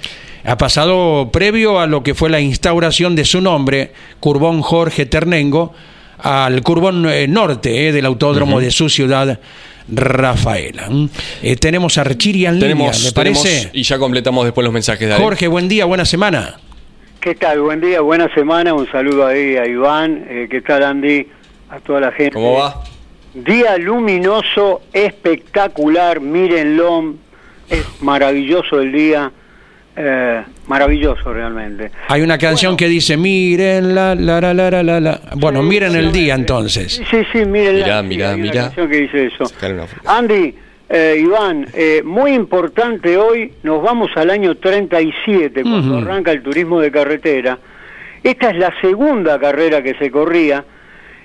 Ha 0.45 0.57
pasado 0.57 1.30
previo 1.30 1.82
a 1.82 1.88
lo 1.88 2.03
que 2.03 2.15
fue 2.15 2.30
la 2.30 2.39
instauración 2.39 3.18
de 3.18 3.26
su 3.26 3.41
nombre, 3.41 3.91
Curbón 4.22 4.61
Jorge 4.61 5.05
Ternengo, 5.05 5.74
al 6.20 6.61
Curbón 6.61 7.07
eh, 7.09 7.28
Norte 7.28 7.88
eh, 7.88 7.91
del 7.91 8.05
Autódromo 8.05 8.59
de 8.59 8.72
su 8.72 8.89
ciudad. 8.89 9.39
Rafaela. 9.89 10.89
Eh, 11.41 11.55
tenemos 11.55 11.97
a 11.97 12.03
Rechiri 12.03 12.45
en 12.45 12.59
línea, 12.59 12.91
¿le 12.91 13.11
parece? 13.13 13.70
y 13.72 13.84
ya 13.84 13.97
completamos 13.97 14.43
después 14.43 14.65
los 14.65 14.74
mensajes 14.74 15.07
de 15.07 15.15
Jorge, 15.15 15.47
buen 15.47 15.70
día, 15.70 15.86
buena 15.86 16.03
semana. 16.03 16.59
¿Qué 17.22 17.36
tal? 17.36 17.61
Buen 17.61 17.80
día, 17.80 18.01
buena 18.01 18.34
semana. 18.34 18.74
Un 18.74 18.91
saludo 18.91 19.26
ahí 19.26 19.55
a 19.55 19.65
Iván. 19.65 20.26
¿Qué 20.49 20.61
tal, 20.61 20.84
Andy? 20.84 21.28
A 21.70 21.80
toda 21.80 22.01
la 22.01 22.11
gente. 22.11 22.34
¿Cómo 22.34 22.55
va? 22.55 22.84
Día 23.34 23.78
luminoso, 23.78 24.82
espectacular. 24.91 26.20
Mírenlo. 26.20 27.15
Es 27.70 27.86
maravilloso 28.01 28.82
el 28.82 28.91
día. 28.91 29.32
Eh, 30.00 30.43
maravilloso 30.68 31.34
realmente. 31.34 31.89
Hay 32.08 32.22
una 32.22 32.38
canción 32.38 32.78
que 32.78 32.88
dice, 32.88 33.18
miren 33.18 33.95
la, 33.95 34.14
la, 34.14 34.39
la, 34.39 34.54
la, 34.54 34.84
la, 34.84 35.00
la. 35.00 35.22
Bueno, 35.36 35.64
miren 35.64 35.95
el 35.95 36.12
día 36.12 36.36
entonces. 36.36 37.02
Sí, 37.10 37.18
sí, 37.32 37.45
miren 37.45 37.80
la. 37.80 38.04
Mira, 38.04 38.38
mira. 38.38 38.66
canción 38.66 38.89
que 38.89 38.98
dice 38.98 39.26
eso. 39.26 39.45
Andy, 40.06 40.54
eh, 40.88 41.18
Iván, 41.20 41.68
eh, 41.74 42.04
muy 42.06 42.34
importante 42.34 43.18
hoy, 43.18 43.52
nos 43.64 43.82
vamos 43.82 44.12
al 44.16 44.30
año 44.30 44.56
37, 44.56 45.64
cuando 45.64 45.98
arranca 45.98 46.32
el 46.32 46.43
turismo 46.43 46.80
de 46.80 46.91
carretera. 46.91 47.58
Esta 48.24 48.52
es 48.52 48.58
la 48.58 48.74
segunda 48.80 49.39
carrera 49.39 49.82
que 49.82 49.95
se 49.95 50.12
corría, 50.12 50.64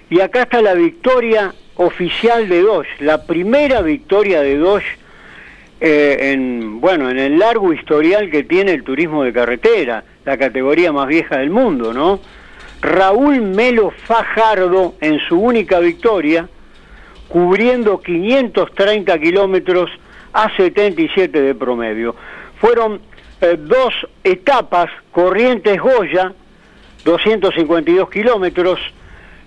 y 0.09 0.20
acá 0.20 0.43
está 0.43 0.62
la 0.62 0.73
victoria 0.73 1.53
oficial 1.77 2.49
de 2.49 2.62
Dodge, 2.62 2.89
la 3.01 3.27
primera 3.27 3.83
victoria 3.83 4.41
de 4.41 4.57
Dodge 4.57 5.01
eh, 5.85 6.30
en, 6.30 6.80
bueno, 6.80 7.11
en 7.11 7.18
el 7.18 7.41
largo 7.41 7.72
historial 7.72 8.30
que 8.30 8.45
tiene 8.45 8.70
el 8.70 8.85
turismo 8.85 9.24
de 9.24 9.33
carretera, 9.33 10.05
la 10.24 10.39
categoría 10.39 10.93
más 10.93 11.09
vieja 11.09 11.39
del 11.39 11.51
mundo, 11.51 11.93
¿no? 11.93 12.20
Raúl 12.80 13.43
Melo 13.43 13.91
Fajardo 13.91 14.95
en 15.01 15.18
su 15.18 15.41
única 15.41 15.80
victoria, 15.80 16.49
cubriendo 17.26 18.01
530 18.01 19.18
kilómetros 19.18 19.91
a 20.33 20.55
77 20.57 21.41
de 21.41 21.55
promedio. 21.57 22.14
Fueron 22.61 23.01
eh, 23.41 23.57
dos 23.59 23.93
etapas, 24.22 24.89
Corrientes 25.11 25.80
Goya, 25.80 26.33
252 27.05 28.09
kilómetros, 28.09 28.78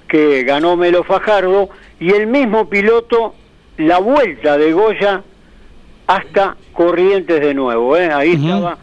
que 0.05 0.43
ganó 0.43 0.75
Melo 0.75 1.05
Fajardo, 1.05 1.69
y 1.97 2.11
el 2.11 2.27
mismo 2.27 2.67
piloto, 2.69 3.35
la 3.77 3.99
vuelta 3.99 4.57
de 4.57 4.73
Goya 4.73 5.23
hasta 6.07 6.55
Corrientes 6.73 7.39
de 7.39 7.53
nuevo. 7.53 7.95
¿eh? 7.97 8.11
Ahí 8.11 8.33
estaba 8.33 8.77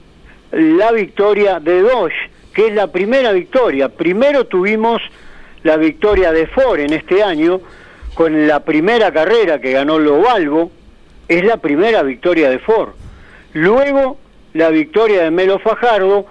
la 0.50 0.92
victoria 0.92 1.60
de 1.60 1.82
Dodge, 1.82 2.14
que 2.54 2.68
es 2.68 2.74
la 2.74 2.86
primera 2.86 3.32
victoria. 3.32 3.88
Primero 3.88 4.46
tuvimos 4.46 5.00
la 5.62 5.76
victoria 5.76 6.32
de 6.32 6.46
Ford 6.46 6.80
en 6.80 6.92
este 6.92 7.22
año, 7.22 7.60
con 8.14 8.46
la 8.46 8.60
primera 8.60 9.12
carrera 9.12 9.60
que 9.60 9.72
ganó 9.72 9.98
Lobalvo, 9.98 10.70
es 11.28 11.44
la 11.44 11.58
primera 11.58 12.02
victoria 12.02 12.50
de 12.50 12.58
Ford. 12.58 12.90
Luego 13.52 14.18
la 14.54 14.70
victoria 14.70 15.22
de 15.24 15.30
Melo 15.30 15.58
Fajardo 15.58 16.26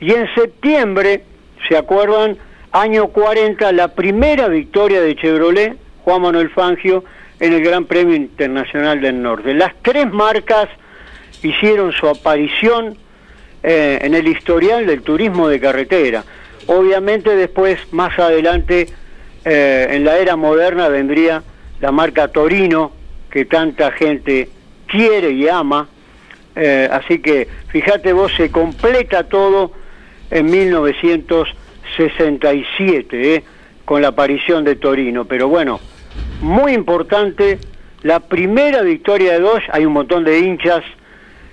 y 0.00 0.12
en 0.12 0.26
septiembre, 0.34 1.24
¿se 1.68 1.76
acuerdan? 1.76 2.36
Año 2.72 3.08
40, 3.08 3.70
la 3.72 3.88
primera 3.88 4.48
victoria 4.48 5.00
de 5.00 5.14
Chevrolet, 5.14 5.76
Juan 6.04 6.22
Manuel 6.22 6.50
Fangio, 6.50 7.04
en 7.42 7.52
el 7.52 7.62
Gran 7.64 7.84
Premio 7.86 8.14
Internacional 8.14 9.00
del 9.00 9.20
Norte. 9.20 9.52
Las 9.52 9.74
tres 9.82 10.08
marcas 10.12 10.68
hicieron 11.42 11.90
su 11.90 12.06
aparición 12.06 12.96
eh, 13.64 13.98
en 14.00 14.14
el 14.14 14.28
historial 14.28 14.86
del 14.86 15.02
turismo 15.02 15.48
de 15.48 15.58
carretera. 15.58 16.22
Obviamente 16.68 17.34
después, 17.34 17.80
más 17.92 18.16
adelante, 18.16 18.86
eh, 19.44 19.88
en 19.90 20.04
la 20.04 20.18
era 20.18 20.36
moderna 20.36 20.86
vendría 20.86 21.42
la 21.80 21.90
marca 21.90 22.28
Torino, 22.28 22.92
que 23.28 23.44
tanta 23.44 23.90
gente 23.90 24.48
quiere 24.86 25.32
y 25.32 25.48
ama. 25.48 25.88
Eh, 26.54 26.88
así 26.92 27.18
que, 27.18 27.48
fíjate 27.72 28.12
vos, 28.12 28.32
se 28.36 28.52
completa 28.52 29.24
todo 29.24 29.72
en 30.30 30.48
1967, 30.48 33.42
con 33.84 34.00
la 34.00 34.06
aparición 34.08 34.62
de 34.62 34.76
Torino. 34.76 35.24
Pero 35.24 35.48
bueno, 35.48 35.80
muy 36.42 36.72
importante, 36.72 37.58
la 38.02 38.20
primera 38.20 38.82
victoria 38.82 39.32
de 39.32 39.40
Dodge, 39.40 39.64
hay 39.72 39.86
un 39.86 39.92
montón 39.92 40.24
de 40.24 40.40
hinchas 40.40 40.82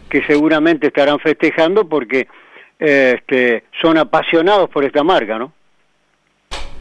que 0.09 0.23
seguramente 0.25 0.87
estarán 0.87 1.19
festejando 1.19 1.87
porque 1.87 2.27
eh, 2.79 3.15
este, 3.17 3.63
son 3.81 3.97
apasionados 3.97 4.69
por 4.69 4.83
esta 4.83 5.03
marca, 5.03 5.37
¿no? 5.37 5.53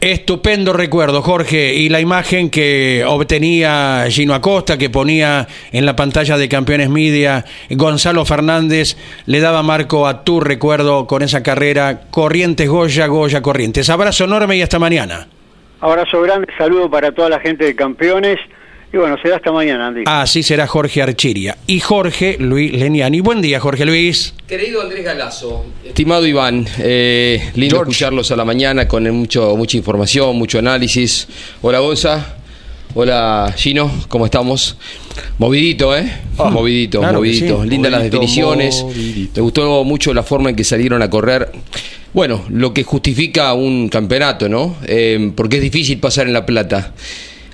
Estupendo 0.01 0.71
recuerdo, 0.71 1.21
Jorge, 1.21 1.73
y 1.75 1.89
la 1.89 1.99
imagen 1.99 2.49
que 2.49 3.03
obtenía 3.05 4.05
Gino 4.09 4.33
Acosta, 4.33 4.77
que 4.77 4.89
ponía 4.89 5.45
en 5.73 5.85
la 5.85 5.97
pantalla 5.97 6.37
de 6.37 6.47
Campeones 6.47 6.89
Media, 6.89 7.43
Gonzalo 7.69 8.23
Fernández, 8.23 8.95
le 9.25 9.41
daba 9.41 9.61
marco 9.61 10.07
a 10.07 10.23
tu 10.23 10.39
recuerdo 10.39 11.05
con 11.05 11.21
esa 11.21 11.43
carrera 11.43 12.03
Corrientes 12.11 12.69
Goya, 12.69 13.07
Goya 13.07 13.41
Corrientes. 13.41 13.89
Abrazo 13.89 14.23
enorme 14.23 14.55
y 14.55 14.61
hasta 14.61 14.79
mañana. 14.79 15.27
Abrazo 15.81 16.21
grande, 16.21 16.47
saludo 16.57 16.89
para 16.89 17.11
toda 17.11 17.29
la 17.29 17.39
gente 17.39 17.63
de 17.65 17.75
Campeones 17.75 18.37
y 18.91 18.97
bueno, 18.97 19.17
será 19.21 19.35
hasta 19.35 19.51
mañana, 19.51 19.87
Andy. 19.87 20.03
Así 20.07 20.41
será 20.41 20.65
Jorge 20.65 21.01
Archiria. 21.03 21.57
Y 21.67 21.79
Jorge 21.79 22.37
Luis 22.39 22.73
Leniani. 22.73 23.19
Buen 23.21 23.39
día, 23.39 23.59
Jorge 23.59 23.85
Luis. 23.85 24.33
Querido 24.47 24.81
Andrés 24.81 25.05
Galazo, 25.05 25.63
estimado 25.85 26.25
Iván, 26.25 26.67
eh, 26.79 27.51
lindo 27.53 27.77
escucharlos 27.77 28.31
a 28.31 28.35
la 28.35 28.45
mañana 28.45 28.87
con 28.87 29.07
mucho, 29.11 29.55
mucha 29.55 29.77
información, 29.77 30.35
mucho 30.35 30.57
análisis. 30.57 31.27
Hola, 31.61 31.79
Gonza. 31.79 32.35
Hola, 32.95 33.53
Gino, 33.55 33.91
¿cómo 34.07 34.25
estamos? 34.25 34.75
Movidito, 35.37 35.95
¿eh? 35.95 36.11
Ah, 36.39 36.49
movidito, 36.49 37.03
movidito. 37.03 37.63
Lindas 37.63 37.91
las 37.91 38.03
definiciones. 38.03 38.83
Me 39.35 39.41
gustó 39.41 39.83
mucho 39.83 40.11
la 40.15 40.23
forma 40.23 40.49
en 40.49 40.55
que 40.55 40.63
salieron 40.63 41.03
a 41.03 41.09
correr. 41.11 41.51
Bueno, 42.13 42.43
lo 42.49 42.73
que 42.73 42.83
justifica 42.83 43.53
un 43.53 43.89
campeonato, 43.89 44.49
¿no? 44.49 44.77
Eh, 44.87 45.31
porque 45.35 45.57
es 45.57 45.61
difícil 45.61 45.99
pasar 45.99 46.27
en 46.27 46.33
La 46.33 46.45
Plata. 46.45 46.93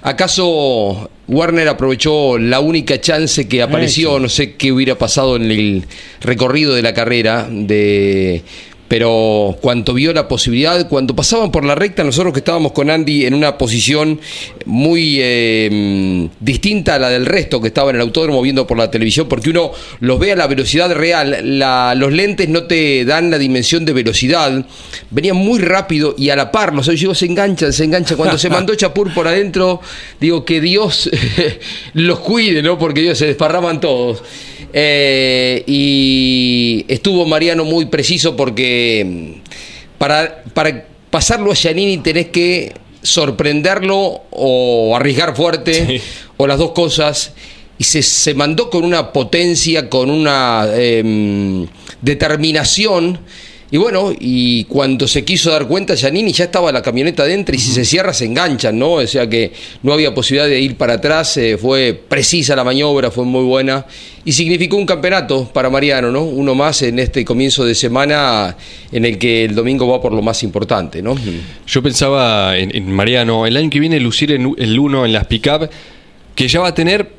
¿Acaso 0.01 1.09
Warner 1.27 1.67
aprovechó 1.67 2.37
la 2.37 2.59
única 2.59 3.01
chance 3.01 3.47
que 3.47 3.63
apareció? 3.63 4.19
No 4.19 4.29
sé 4.29 4.53
qué 4.53 4.71
hubiera 4.71 4.95
pasado 4.95 5.35
en 5.35 5.51
el 5.51 5.85
recorrido 6.21 6.75
de 6.75 6.83
la 6.83 6.93
carrera 6.93 7.47
de 7.49 8.43
pero 8.87 9.57
cuando 9.61 9.93
vio 9.93 10.13
la 10.13 10.27
posibilidad, 10.27 10.87
cuando 10.87 11.15
pasaban 11.15 11.51
por 11.51 11.65
la 11.65 11.75
recta, 11.75 12.03
nosotros 12.03 12.33
que 12.33 12.39
estábamos 12.39 12.71
con 12.71 12.89
Andy 12.89 13.25
en 13.25 13.33
una 13.33 13.57
posición 13.57 14.19
muy 14.65 15.17
eh, 15.19 16.29
distinta 16.39 16.95
a 16.95 16.99
la 16.99 17.09
del 17.09 17.25
resto 17.25 17.61
que 17.61 17.67
estaba 17.69 17.89
en 17.89 17.97
el 17.97 18.01
autódromo 18.03 18.41
viendo 18.41 18.67
por 18.67 18.77
la 18.77 18.91
televisión, 18.91 19.27
porque 19.27 19.49
uno 19.49 19.71
los 19.99 20.19
ve 20.19 20.33
a 20.33 20.35
la 20.35 20.47
velocidad 20.47 20.93
real, 20.93 21.59
los 21.97 22.13
lentes 22.13 22.49
no 22.49 22.63
te 22.63 23.05
dan 23.05 23.31
la 23.31 23.37
dimensión 23.37 23.85
de 23.85 23.93
velocidad, 23.93 24.65
venían 25.09 25.37
muy 25.37 25.59
rápido 25.59 26.15
y 26.17 26.29
a 26.29 26.35
la 26.35 26.51
par, 26.51 26.73
los 26.73 26.87
digo, 26.87 27.15
se 27.15 27.25
enganchan, 27.25 27.73
se 27.73 27.83
enganchan. 27.83 28.17
Cuando 28.17 28.37
se 28.37 28.49
mandó 28.49 28.75
Chapur 28.75 29.13
por 29.13 29.27
adentro, 29.27 29.81
digo 30.19 30.45
que 30.45 30.61
Dios 30.61 31.09
los 31.93 32.19
cuide, 32.19 32.61
¿no? 32.61 32.77
Porque 32.77 33.01
ellos 33.01 33.17
se 33.17 33.27
desparraban 33.27 33.79
todos. 33.79 34.23
Eh, 34.77 35.63
y 35.67 36.83
estuvo 36.89 37.25
Mariano 37.25 37.63
muy 37.63 37.85
preciso 37.85 38.35
porque 38.35 39.05
mm, 39.07 39.97
para, 39.97 40.43
para 40.53 40.85
pasarlo 41.09 41.53
a 41.53 41.55
Giannini 41.55 41.99
tenés 41.99 42.27
que 42.27 42.73
sorprenderlo 43.01 44.23
o 44.31 44.93
arriesgar 44.93 45.33
fuerte 45.33 46.01
o 46.35 46.45
las 46.45 46.57
dos 46.57 46.71
cosas. 46.71 47.31
Y 47.77 47.85
se, 47.85 48.01
se, 48.01 48.33
mandó 48.33 48.69
con 48.69 48.83
una 48.83 49.13
potencia, 49.13 49.89
con 49.89 50.09
una 50.09 50.67
em, 50.73 51.67
determinación 52.01 53.19
y 53.71 53.77
bueno, 53.77 54.13
y 54.17 54.65
cuando 54.65 55.07
se 55.07 55.25
quiso 55.25 55.49
dar 55.49 55.67
cuenta, 55.67 55.97
Janini 55.97 56.31
ya 56.31 56.45
estaba 56.45 56.71
la 56.71 56.83
camioneta 56.83 57.23
adentro 57.23 57.55
y 57.55 57.57
si 57.57 57.71
se 57.71 57.83
cierra 57.83 58.13
se 58.13 58.25
enganchan, 58.25 58.77
¿no? 58.77 58.93
O 58.93 59.07
sea 59.07 59.27
que 59.27 59.51
no 59.81 59.91
había 59.91 60.13
posibilidad 60.13 60.47
de 60.47 60.59
ir 60.59 60.75
para 60.75 60.93
atrás, 60.93 61.35
eh, 61.37 61.57
fue 61.57 61.99
precisa 62.07 62.55
la 62.55 62.63
maniobra, 62.63 63.09
fue 63.09 63.25
muy 63.25 63.43
buena 63.43 63.83
y 64.23 64.33
significó 64.33 64.77
un 64.77 64.85
campeonato 64.85 65.49
para 65.51 65.71
Mariano, 65.71 66.11
¿no? 66.11 66.23
Uno 66.23 66.53
más 66.53 66.83
en 66.83 66.99
este 66.99 67.25
comienzo 67.25 67.65
de 67.65 67.73
semana 67.73 68.55
en 68.91 69.03
el 69.03 69.17
que 69.17 69.45
el 69.45 69.55
domingo 69.55 69.87
va 69.87 69.99
por 69.99 70.13
lo 70.13 70.21
más 70.21 70.43
importante, 70.43 71.01
¿no? 71.01 71.15
Yo 71.65 71.81
pensaba 71.81 72.55
en, 72.57 72.91
Mariano, 72.91 73.47
el 73.47 73.57
año 73.57 73.69
que 73.71 73.79
viene 73.79 73.99
lucir 73.99 74.31
el 74.31 74.79
uno 74.79 75.05
en 75.05 75.13
las 75.13 75.25
pick-up, 75.25 75.69
que 76.35 76.47
ya 76.47 76.59
va 76.59 76.67
a 76.67 76.73
tener 76.73 77.14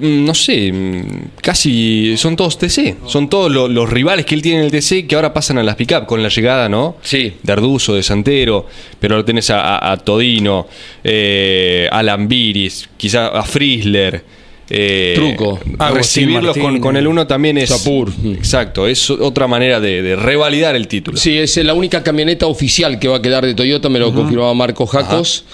no 0.00 0.34
sé, 0.34 0.72
mm, 0.72 1.02
casi 1.42 2.16
son 2.16 2.36
todos 2.36 2.58
TC. 2.58 2.96
Son 3.06 3.28
todos 3.28 3.50
los 3.50 3.90
rivales 3.90 4.26
que 4.26 4.34
él 4.34 4.42
tiene 4.42 4.60
en 4.60 4.64
el 4.64 4.70
TC 4.70 5.06
que 5.06 5.14
ahora 5.14 5.32
pasan 5.32 5.58
a 5.58 5.62
las 5.62 5.76
pick-up 5.76 6.06
con 6.06 6.22
la 6.22 6.28
llegada, 6.28 6.68
¿no? 6.68 6.96
Sí. 7.02 7.34
De 7.42 7.52
Arduzo, 7.52 7.94
de 7.94 8.02
Santero, 8.02 8.66
pero 8.98 9.16
lo 9.16 9.24
tenés 9.24 9.50
a, 9.50 9.96
Todino, 10.04 10.66
eh, 11.04 11.88
a 11.90 12.02
Lambiris, 12.02 12.88
quizá 12.96 13.28
a 13.28 13.42
Frisler. 13.42 14.24
Eh, 14.72 15.14
Truco. 15.16 15.58
A 15.78 15.90
recibirlos 15.90 16.56
con, 16.56 16.96
el 16.96 17.06
uno 17.08 17.26
también 17.26 17.58
es. 17.58 17.70
Sapur. 17.70 18.12
Exacto, 18.24 18.86
es 18.86 19.10
otra 19.10 19.48
manera 19.48 19.80
de, 19.80 20.14
revalidar 20.14 20.76
el 20.76 20.86
título. 20.86 21.18
Sí, 21.18 21.36
es 21.36 21.56
la 21.56 21.74
única 21.74 22.04
camioneta 22.04 22.46
oficial 22.46 23.00
que 23.00 23.08
va 23.08 23.16
a 23.16 23.22
quedar 23.22 23.44
de 23.44 23.54
Toyota, 23.54 23.88
me 23.88 23.98
lo 23.98 24.14
confirmaba 24.14 24.54
Marco 24.54 24.86
Jacos. 24.86 25.44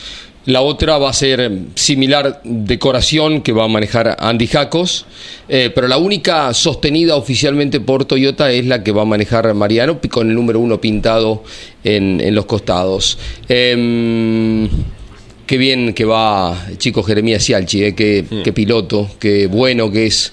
La 0.46 0.62
otra 0.62 0.96
va 0.98 1.10
a 1.10 1.12
ser 1.12 1.50
similar 1.74 2.40
decoración 2.44 3.42
que 3.42 3.50
va 3.50 3.64
a 3.64 3.68
manejar 3.68 4.16
Andy 4.20 4.46
Jacos, 4.46 5.04
eh, 5.48 5.72
pero 5.74 5.88
la 5.88 5.98
única 5.98 6.54
sostenida 6.54 7.16
oficialmente 7.16 7.80
por 7.80 8.04
Toyota 8.04 8.52
es 8.52 8.64
la 8.64 8.84
que 8.84 8.92
va 8.92 9.02
a 9.02 9.04
manejar 9.04 9.52
Mariano 9.54 10.00
con 10.08 10.28
el 10.28 10.36
número 10.36 10.60
uno 10.60 10.80
pintado 10.80 11.42
en, 11.82 12.32
los 12.32 12.46
costados. 12.46 13.18
Em, 13.48 14.68
qué 15.46 15.58
bien 15.58 15.92
que 15.92 16.04
va 16.04 16.56
chico 16.78 17.02
Jeremías 17.02 17.44
Cialchi, 17.44 17.82
eh, 17.82 17.94
qué, 17.96 18.24
mm. 18.30 18.42
qué 18.42 18.52
piloto, 18.52 19.10
qué 19.18 19.48
bueno 19.48 19.90
que 19.90 20.06
es 20.06 20.32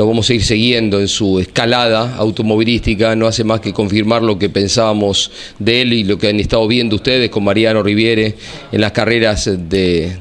lo 0.00 0.06
vamos 0.06 0.30
a 0.30 0.32
ir 0.32 0.42
siguiendo 0.42 0.98
en 0.98 1.08
su 1.08 1.40
escalada 1.40 2.16
automovilística, 2.16 3.14
no 3.16 3.26
hace 3.26 3.44
más 3.44 3.60
que 3.60 3.74
confirmar 3.74 4.22
lo 4.22 4.38
que 4.38 4.48
pensábamos 4.48 5.30
de 5.58 5.82
él 5.82 5.92
y 5.92 6.04
lo 6.04 6.16
que 6.16 6.28
han 6.28 6.40
estado 6.40 6.66
viendo 6.66 6.96
ustedes 6.96 7.28
con 7.28 7.44
Mariano 7.44 7.82
Riviere 7.82 8.34
en 8.72 8.80
las 8.80 8.92
carreras 8.92 9.50
de, 9.68 10.16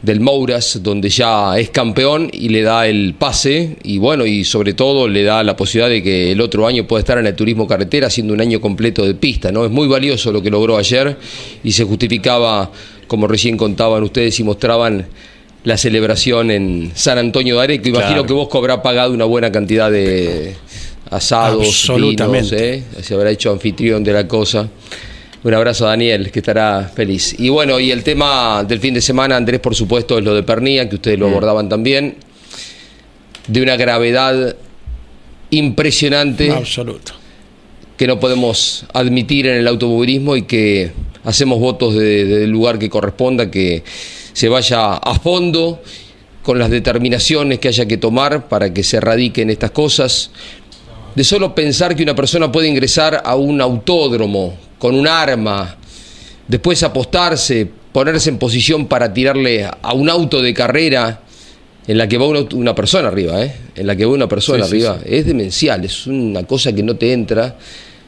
del 0.00 0.20
Mouras, 0.20 0.80
donde 0.82 1.10
ya 1.10 1.58
es 1.58 1.68
campeón 1.68 2.30
y 2.32 2.48
le 2.48 2.62
da 2.62 2.86
el 2.86 3.12
pase 3.12 3.76
y 3.82 3.98
bueno, 3.98 4.24
y 4.24 4.44
sobre 4.44 4.72
todo 4.72 5.06
le 5.06 5.24
da 5.24 5.42
la 5.42 5.56
posibilidad 5.56 5.90
de 5.90 6.02
que 6.02 6.32
el 6.32 6.40
otro 6.40 6.66
año 6.66 6.86
pueda 6.86 7.00
estar 7.00 7.18
en 7.18 7.26
el 7.26 7.36
turismo 7.36 7.68
carretera 7.68 8.06
haciendo 8.06 8.32
un 8.32 8.40
año 8.40 8.62
completo 8.62 9.04
de 9.04 9.12
pista, 9.12 9.52
¿no? 9.52 9.66
Es 9.66 9.70
muy 9.70 9.88
valioso 9.88 10.32
lo 10.32 10.42
que 10.42 10.48
logró 10.48 10.78
ayer 10.78 11.18
y 11.62 11.72
se 11.72 11.84
justificaba, 11.84 12.72
como 13.06 13.28
recién 13.28 13.58
contaban 13.58 14.04
ustedes 14.04 14.40
y 14.40 14.42
mostraban 14.42 15.06
la 15.64 15.76
celebración 15.76 16.50
en 16.50 16.92
San 16.94 17.18
Antonio 17.18 17.56
de 17.58 17.62
Areco. 17.64 17.88
Imagino 17.88 18.08
Claro. 18.24 18.26
que 18.26 18.32
vos 18.32 18.48
habrá 18.54 18.82
pagado 18.82 19.12
una 19.12 19.24
buena 19.24 19.52
cantidad 19.52 19.90
de 19.90 20.54
asados, 21.10 21.66
Absolutamente. 21.66 22.56
vinos, 22.56 22.92
¿eh? 22.98 23.02
se 23.02 23.14
habrá 23.14 23.30
hecho 23.30 23.50
anfitrión 23.52 24.02
de 24.02 24.12
la 24.12 24.26
cosa. 24.26 24.68
Un 25.44 25.54
abrazo 25.54 25.86
a 25.86 25.90
Daniel, 25.90 26.30
que 26.30 26.38
estará 26.38 26.90
feliz. 26.94 27.34
Y 27.38 27.48
bueno, 27.48 27.78
y 27.80 27.90
el 27.90 28.02
tema 28.04 28.64
del 28.64 28.78
fin 28.80 28.94
de 28.94 29.00
semana, 29.00 29.36
Andrés, 29.36 29.60
por 29.60 29.74
supuesto, 29.74 30.16
es 30.18 30.24
lo 30.24 30.34
de 30.34 30.42
Pernía, 30.44 30.88
que 30.88 30.94
ustedes 30.96 31.18
lo 31.18 31.26
abordaban 31.28 31.68
también, 31.68 32.16
de 33.48 33.60
una 33.62 33.76
gravedad 33.76 34.54
impresionante 35.50 36.50
Absoluto. 36.50 37.12
que 37.96 38.06
no 38.06 38.18
podemos 38.20 38.86
admitir 38.94 39.46
en 39.46 39.56
el 39.58 39.68
automovilismo 39.68 40.36
y 40.36 40.42
que 40.42 40.92
hacemos 41.24 41.58
votos 41.58 41.94
de- 41.94 42.24
del 42.24 42.50
lugar 42.50 42.78
que 42.78 42.88
corresponda, 42.88 43.50
que 43.50 43.82
se 44.32 44.48
vaya 44.48 44.94
a 44.94 45.18
fondo 45.18 45.82
con 46.42 46.58
las 46.58 46.70
determinaciones 46.70 47.58
que 47.58 47.68
haya 47.68 47.86
que 47.86 47.96
tomar 47.96 48.48
para 48.48 48.72
que 48.72 48.82
se 48.82 48.96
erradiquen 48.96 49.50
estas 49.50 49.70
cosas. 49.70 50.30
De 51.14 51.24
solo 51.24 51.54
pensar 51.54 51.94
que 51.94 52.02
una 52.02 52.14
persona 52.14 52.50
puede 52.50 52.68
ingresar 52.68 53.22
a 53.24 53.36
un 53.36 53.60
autódromo 53.60 54.56
con 54.78 54.94
un 54.94 55.06
arma, 55.06 55.76
después 56.48 56.82
apostarse, 56.82 57.68
ponerse 57.92 58.30
en 58.30 58.38
posición 58.38 58.86
para 58.86 59.12
tirarle 59.12 59.64
a 59.64 59.92
un 59.92 60.08
auto 60.08 60.40
de 60.40 60.54
carrera 60.54 61.20
en 61.86 61.98
la 61.98 62.08
que 62.08 62.16
va 62.18 62.26
una, 62.26 62.40
una 62.54 62.74
persona 62.74 63.08
arriba, 63.08 63.44
¿eh? 63.44 63.54
en 63.74 63.86
la 63.86 63.96
que 63.96 64.04
va 64.04 64.12
una 64.12 64.28
persona 64.28 64.64
Sí, 64.64 64.80
sí, 64.80 64.86
arriba, 64.86 65.00
es 65.04 65.26
demencial, 65.26 65.84
es 65.84 66.06
una 66.06 66.44
cosa 66.44 66.72
que 66.72 66.82
no 66.82 66.96
te 66.96 67.12
entra. 67.12 67.56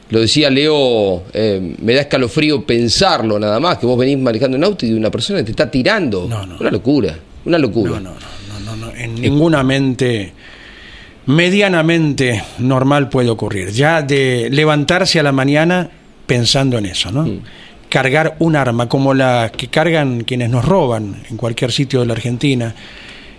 Lo 0.09 0.19
decía 0.19 0.49
Leo, 0.49 1.23
eh, 1.33 1.75
me 1.81 1.93
da 1.93 2.01
escalofrío 2.01 2.63
pensarlo 2.65 3.39
nada 3.39 3.59
más, 3.59 3.79
que 3.79 3.85
vos 3.85 3.97
venís 3.97 4.19
manejando 4.19 4.57
un 4.57 4.63
auto 4.63 4.85
y 4.85 4.93
una 4.93 5.09
persona 5.09 5.43
te 5.43 5.51
está 5.51 5.69
tirando. 5.69 6.27
No, 6.29 6.45
no. 6.45 6.57
Una 6.59 6.69
locura, 6.69 7.17
una 7.45 7.57
locura. 7.57 7.99
No, 7.99 7.99
no, 7.99 8.11
no, 8.11 8.59
no, 8.59 8.75
no, 8.75 8.85
no. 8.87 8.95
En 8.95 9.15
ninguna 9.15 9.63
mente 9.63 10.33
medianamente 11.25 12.43
normal 12.59 13.09
puede 13.09 13.29
ocurrir. 13.29 13.71
Ya 13.71 14.01
de 14.01 14.49
levantarse 14.51 15.19
a 15.19 15.23
la 15.23 15.31
mañana 15.31 15.89
pensando 16.25 16.77
en 16.77 16.85
eso, 16.85 17.11
¿no? 17.11 17.27
Cargar 17.89 18.35
un 18.39 18.55
arma 18.55 18.89
como 18.89 19.13
la 19.13 19.51
que 19.55 19.67
cargan 19.67 20.23
quienes 20.23 20.49
nos 20.49 20.65
roban 20.65 21.23
en 21.29 21.37
cualquier 21.37 21.71
sitio 21.71 22.01
de 22.01 22.05
la 22.07 22.13
Argentina. 22.13 22.75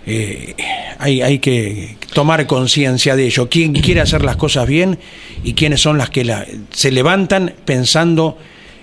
Eh, 0.07 0.55
hay, 0.99 1.21
hay 1.21 1.39
que 1.39 1.97
tomar 2.13 2.47
conciencia 2.47 3.15
de 3.15 3.25
ello. 3.25 3.49
¿Quién 3.49 3.73
quiere 3.73 3.99
hacer 4.01 4.23
las 4.23 4.37
cosas 4.37 4.67
bien 4.67 4.97
y 5.43 5.53
quiénes 5.53 5.81
son 5.81 5.97
las 5.97 6.09
que 6.09 6.23
la- 6.23 6.45
se 6.71 6.91
levantan 6.91 7.53
pensando 7.65 8.37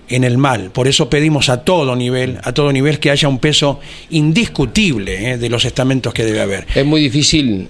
en 0.09 0.23
el 0.23 0.37
mal? 0.37 0.71
Por 0.71 0.87
eso 0.87 1.09
pedimos 1.09 1.49
a 1.49 1.65
todo 1.65 1.97
nivel, 1.97 2.39
a 2.45 2.53
todo 2.53 2.71
nivel 2.73 2.99
que 2.99 3.11
haya 3.11 3.27
un 3.27 3.39
peso 3.39 3.81
indiscutible 4.11 5.33
eh, 5.33 5.39
de 5.39 5.49
los 5.49 5.65
estamentos 5.65 6.13
que 6.13 6.25
debe 6.25 6.41
haber. 6.41 6.67
Es 6.75 6.85
muy 6.85 7.01
difícil 7.01 7.69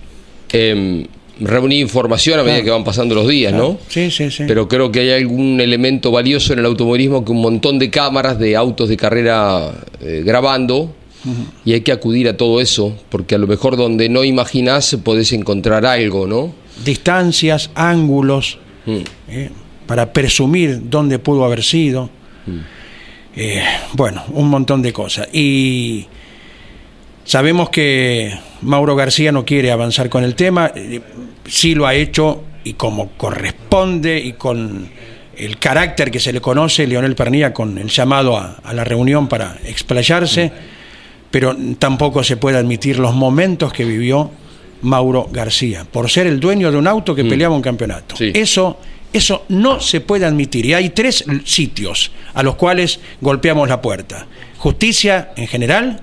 eh, 0.53 1.07
reunir 1.41 1.79
información 1.81 2.39
a 2.41 2.43
medida 2.43 2.57
Claro. 2.57 2.65
que 2.65 2.71
van 2.71 2.85
pasando 2.85 3.15
los 3.15 3.29
días, 3.29 3.53
¿no? 3.53 3.79
Sí, 3.89 4.11
sí, 4.11 4.31
sí. 4.31 4.45
Pero 4.47 4.67
creo 4.69 4.91
que 4.91 5.01
hay 5.01 5.11
algún 5.11 5.61
elemento 5.61 6.11
valioso 6.11 6.53
en 6.53 6.61
el 6.61 6.67
automovilismo 6.67 7.25
que 7.25 7.33
un 7.33 7.41
montón 7.43 7.79
de 7.79 7.91
cámaras 7.91 8.39
de 8.39 8.57
autos 8.57 8.89
de 8.89 8.97
carrera 8.97 9.73
eh, 10.01 10.23
grabando 10.25 10.95
y 11.65 11.73
hay 11.73 11.81
que 11.81 11.93
acudir 11.93 12.29
a 12.29 12.37
todo 12.37 12.61
eso 12.61 12.95
porque 13.09 13.35
a 13.35 13.39
lo 13.39 13.47
mejor 13.47 13.77
donde 13.77 14.09
no 14.09 14.25
imaginás 14.25 14.97
podés 15.03 15.33
encontrar 15.33 15.87
algo, 15.87 16.27
¿no? 16.27 16.55
Distancias, 16.85 17.71
ángulos, 17.75 18.59
Mm. 18.87 18.99
eh, 19.29 19.51
para 19.87 20.13
presumir 20.13 20.79
dónde 20.91 21.19
pudo 21.19 21.45
haber 21.45 21.63
sido. 21.63 22.11
Eh, 23.37 23.63
bueno, 23.95 24.23
un 24.33 24.49
montón 24.49 24.83
de 24.83 24.93
cosas. 24.93 25.29
Y 25.33 26.07
sabemos 27.25 27.71
que 27.71 28.33
Mauro 28.63 28.95
García 28.95 29.33
no 29.33 29.45
quiere 29.45 29.71
avanzar 29.73 30.09
con 30.09 30.23
el 30.25 30.35
tema, 30.35 30.71
eh, 30.75 31.01
sí 31.47 31.75
lo 31.75 31.87
ha 31.87 31.95
hecho 31.95 32.43
y 32.65 32.75
como 32.75 33.11
corresponde 33.17 34.19
y 34.19 34.35
con 34.35 34.89
el 35.37 35.59
carácter 35.59 36.11
que 36.11 36.21
se 36.21 36.33
le 36.33 36.41
conoce, 36.41 36.87
Leonel 36.87 37.17
Pernilla, 37.17 37.53
con 37.53 37.77
el 37.79 37.89
llamado 37.89 38.37
a, 38.37 38.59
a 38.63 38.73
la 38.73 38.85
reunión 38.85 39.29
para 39.29 39.57
explayarse, 39.67 40.53
pero 41.35 41.57
tampoco 41.81 42.23
se 42.23 42.37
puede 42.37 42.59
admitir 42.59 43.01
los 43.01 43.13
momentos 43.13 43.73
que 43.73 43.85
vivió 43.85 44.31
Mauro 44.83 45.29
García, 45.33 45.85
por 45.85 46.09
ser 46.09 46.29
el 46.29 46.39
dueño 46.39 46.71
de 46.71 46.79
un 46.79 46.87
auto 46.87 47.13
que 47.13 47.25
peleaba 47.25 47.57
un 47.57 47.61
campeonato. 47.61 48.15
Sí. 48.17 48.31
Eso, 48.33 48.79
eso 49.13 49.45
no 49.49 49.81
se 49.81 50.01
puede 50.01 50.27
admitir. 50.27 50.65
Y 50.65 50.75
hay 50.75 50.91
tres 50.91 51.25
sitios 51.45 52.13
a 52.35 52.45
los 52.45 52.55
cuales 52.55 53.01
golpeamos 53.21 53.69
la 53.69 53.83
puerta. 53.83 54.29
Justicia 54.59 55.33
en 55.35 55.49
general, 55.49 56.03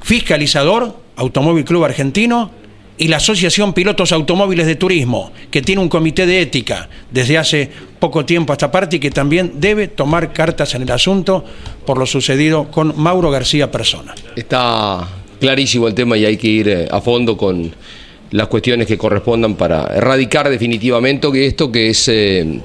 fiscalizador, 0.00 0.98
Automóvil 1.16 1.66
Club 1.66 1.84
Argentino, 1.84 2.50
y 2.96 3.08
la 3.08 3.16
Asociación 3.16 3.72
Pilotos 3.72 4.12
Automóviles 4.12 4.66
de 4.66 4.76
Turismo, 4.76 5.32
que 5.50 5.62
tiene 5.62 5.82
un 5.82 5.88
comité 5.88 6.26
de 6.26 6.40
ética 6.40 6.88
desde 7.10 7.38
hace 7.38 7.70
poco 7.98 8.24
tiempo 8.24 8.52
a 8.52 8.54
esta 8.54 8.70
parte 8.70 8.96
y 8.96 9.00
que 9.00 9.10
también 9.10 9.54
debe 9.56 9.88
tomar 9.88 10.32
cartas 10.32 10.74
en 10.74 10.82
el 10.82 10.90
asunto 10.90 11.44
por 11.86 11.98
lo 11.98 12.06
sucedido 12.06 12.70
con 12.70 12.94
Mauro 12.96 13.30
García 13.30 13.70
persona. 13.70 14.14
Está 14.36 15.08
clarísimo 15.40 15.88
el 15.88 15.94
tema 15.94 16.16
y 16.16 16.24
hay 16.24 16.36
que 16.36 16.48
ir 16.48 16.68
eh, 16.68 16.88
a 16.90 17.00
fondo 17.00 17.36
con 17.36 17.74
las 18.30 18.48
cuestiones 18.48 18.86
que 18.86 18.98
correspondan 18.98 19.54
para 19.54 19.86
erradicar 19.94 20.48
definitivamente 20.48 21.30
que 21.30 21.46
esto 21.46 21.70
que 21.70 21.90
es 21.90 22.08
eh, 22.08 22.60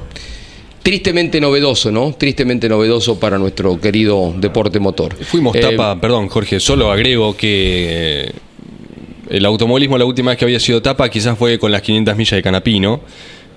tristemente 0.82 1.40
novedoso, 1.40 1.92
¿no? 1.92 2.16
Tristemente 2.18 2.68
novedoso 2.68 3.20
para 3.20 3.38
nuestro 3.38 3.80
querido 3.80 4.34
deporte 4.38 4.80
motor. 4.80 5.16
Fuimos 5.16 5.56
Eh, 5.56 5.60
tapa, 5.60 6.00
perdón 6.00 6.28
Jorge, 6.28 6.60
solo 6.60 6.92
agrego 6.92 7.36
que 7.36 8.28
eh, 8.28 8.32
el 9.30 9.46
automovilismo 9.46 9.98
la 9.98 10.06
última 10.06 10.32
vez 10.32 10.40
que 10.40 10.46
había 10.46 10.60
sido 10.60 10.82
tapa 10.82 11.10
quizás 11.10 11.38
fue 11.38 11.60
con 11.60 11.72
las 11.72 11.82
500 11.82 12.16
millas 12.16 12.32
de 12.32 12.44
Canapino 12.44 13.02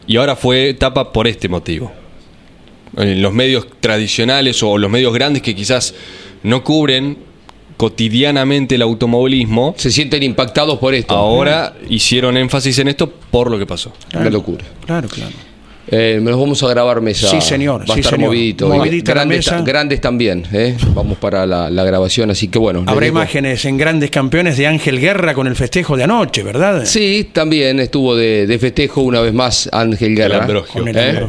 y 0.07 0.17
ahora 0.17 0.37
fue 0.37 0.75
tapa 0.75 1.13
por 1.13 1.27
este 1.27 1.49
motivo. 1.49 1.93
En 2.97 3.23
los 3.23 3.33
medios 3.33 3.67
tradicionales 3.81 4.63
o 4.63 4.77
los 4.77 4.91
medios 4.91 5.15
grandes 5.15 5.43
que 5.43 5.55
quizás 5.55 5.95
no 6.43 6.63
cubren 6.63 7.17
cotidianamente 7.77 8.75
el 8.75 8.83
automovilismo, 8.83 9.75
se 9.77 9.91
sienten 9.91 10.23
impactados 10.23 10.79
por 10.79 10.95
esto. 10.95 11.15
ahora 11.15 11.75
hicieron 11.89 12.37
énfasis 12.37 12.79
en 12.79 12.89
esto 12.89 13.11
por 13.11 13.51
lo 13.51 13.59
que 13.59 13.67
pasó. 13.67 13.93
Una 14.15 14.31
locura. 14.31 14.65
Claro, 14.87 15.09
claro. 15.09 15.33
Eh, 15.95 16.19
nos 16.23 16.41
vamos 16.41 16.63
a 16.63 16.69
grabar 16.69 17.03
mesa. 17.03 17.29
Sí, 17.29 17.43
señor, 17.43 17.83
Va 17.83 17.93
a 17.93 17.95
sí, 17.97 18.01
estar 18.01 18.15
señor. 18.15 18.31
movidito. 18.31 18.67
Grandes, 19.05 19.37
mesa. 19.39 19.61
grandes 19.61 20.01
también. 20.01 20.43
¿eh? 20.51 20.75
Vamos 20.95 21.19
para 21.19 21.45
la, 21.45 21.69
la 21.69 21.85
grabación, 21.85 22.31
así 22.31 22.49
que 22.49 22.59
bueno. 22.59 22.83
Habrá 22.87 23.07
imágenes 23.07 23.63
en 23.67 23.77
grandes 23.77 24.11
campeones 24.11 24.57
de 24.57 24.67
Ángel 24.67 24.99
Guerra 24.99 25.35
con 25.35 25.47
el 25.47 25.55
festejo 25.55 25.95
de 25.99 26.05
anoche, 26.05 26.43
¿verdad? 26.43 26.87
Sí, 26.87 27.29
también 27.31 27.79
estuvo 27.79 28.17
de, 28.17 28.47
de 28.47 28.59
festejo 28.59 29.03
una 29.03 29.21
vez 29.21 29.35
más 29.35 29.69
Ángel 29.71 30.17
Guerra. 30.17 30.41
Ambrogio. 30.45 30.81
Con 30.81 30.89
el 30.89 30.97
¿Eh? 30.97 31.27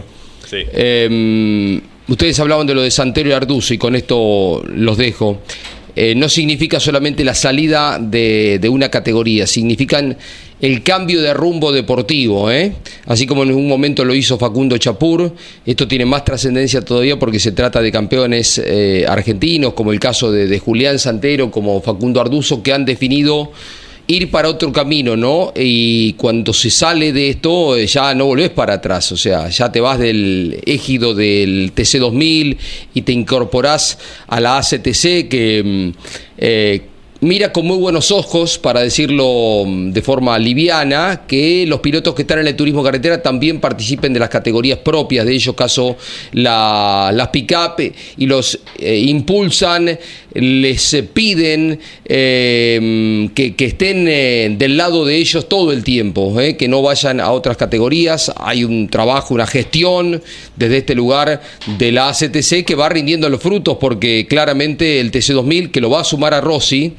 Sí. 0.49 0.57
Eh, 0.72 1.82
ustedes 2.07 2.39
hablaban 2.39 2.66
de 2.66 2.74
lo 2.74 2.82
de 2.84 2.91
Santero 2.91 3.30
y 3.30 3.34
Arduzo 3.34 3.74
y 3.74 3.78
con 3.78 3.95
esto 3.97 4.64
los 4.66 4.97
dejo. 4.97 5.41
Eh, 5.95 6.16
no 6.16 6.28
significa 6.30 6.80
solamente 6.80 7.24
la 7.24 7.36
salida 7.36 7.99
de, 7.99 8.59
de 8.61 8.70
una 8.70 8.89
categoría, 8.89 9.45
significan 9.45 10.18
el 10.64 10.82
cambio 10.82 11.22
de 11.22 11.34
rumbo 11.34 11.74
deportivo. 11.74 12.49
¿eh? 12.49 12.72
Así 13.05 13.28
como 13.28 13.43
en 13.43 13.51
un 13.51 13.68
momento 13.68 14.05
lo 14.05 14.16
hizo 14.16 14.38
Facundo 14.38 14.78
Chapur, 14.78 15.36
esto 15.66 15.89
tiene 15.89 16.05
más 16.05 16.24
trascendencia 16.24 16.80
todavía 16.80 17.20
porque 17.20 17.38
se 17.38 17.51
trata 17.51 17.82
de 17.82 17.91
campeones 17.91 18.61
eh, 18.64 19.05
argentinos, 19.05 19.74
como 19.74 19.91
el 19.91 19.99
caso 19.99 20.32
de, 20.32 20.57
Julián 20.59 20.99
Santero, 20.99 21.51
como 21.51 21.82
Facundo 21.82 22.22
Arduzo, 22.22 22.64
que 22.64 22.72
han 22.72 22.86
definido 22.86 23.51
ir 24.07 24.32
para 24.32 24.47
otro 24.47 24.72
camino, 24.72 25.18
¿no? 25.18 25.51
Y 25.53 26.14
cuando 26.14 26.53
se 26.53 26.70
sale 26.70 27.11
de 27.11 27.32
esto, 27.32 27.76
eh, 27.76 27.86
ya 27.86 28.14
no 28.16 28.28
volvés 28.28 28.51
para 28.51 28.76
atrás, 28.76 29.11
o 29.11 29.18
sea, 29.18 29.49
ya 29.49 29.70
te 29.70 29.82
vas 29.82 29.99
del 29.99 30.61
égido 30.66 31.14
del 31.14 31.76
TC2000 31.76 32.57
y 32.93 33.01
te 33.01 33.11
incorporás 33.11 33.97
a 34.28 34.39
la 34.39 34.59
ACTC 34.59 35.28
que 35.28 35.61
mm, 35.66 35.89
eh, 36.38 36.82
mira 37.24 37.52
con 37.54 37.66
muy 37.66 37.78
buenos 37.78 38.12
ojos, 38.12 38.58
para 38.58 38.82
decirlo 38.82 39.64
mm, 39.66 39.92
de 39.92 40.02
forma 40.02 40.38
liviana, 40.38 41.24
que 41.28 41.66
los 41.68 41.80
pilotos 41.80 42.14
que 42.14 42.24
están 42.24 42.40
en 42.40 42.48
el 42.48 42.56
turismo 42.56 42.84
carretera 42.84 43.22
también 43.22 43.60
participen 43.60 44.14
de 44.14 44.20
las 44.20 44.30
categorías 44.30 44.80
propias 44.80 45.26
de 45.26 45.34
ellos, 45.34 45.56
caso 45.56 45.96
la- 46.34 47.12
las 47.14 47.30
pick-up, 47.30 47.80
eh, 47.80 47.94
y 48.18 48.26
los 48.26 48.60
eh, 48.78 48.98
impulsan, 49.08 49.98
les 50.34 50.94
eh, 50.96 51.04
piden 51.04 51.80
mm, 52.04 53.28
que, 53.34 53.54
que 53.58 53.66
estén 53.66 54.06
del 54.58 54.78
lado 54.78 55.06
de 55.06 55.16
ellos 55.16 55.48
todo 55.48 55.72
el 55.72 55.84
tiempo, 55.84 56.36
que 56.58 56.68
no 56.68 56.82
vayan 56.82 57.20
a 57.20 57.32
otras 57.32 57.58
categorías. 57.58 58.32
Hay 58.38 58.64
un 58.64 58.88
trabajo, 58.90 59.34
una 59.34 59.48
gestión 59.48 60.22
desde 60.56 60.78
este 60.78 60.96
lugar 60.96 61.42
de 61.78 61.92
la 61.92 62.10
ACTC 62.10 62.66
que 62.66 62.76
va 62.76 62.90
rindiendo 62.90 63.30
los 63.30 63.42
frutos 63.42 63.78
porque 63.80 64.26
claramente 64.28 65.00
el 65.00 65.12
TC2000 65.12 65.72
que 65.72 65.82
lo 65.82 65.90
va 65.90 66.02
a 66.02 66.04
sumar 66.04 66.34
a 66.34 66.42
Rossi 66.42 66.94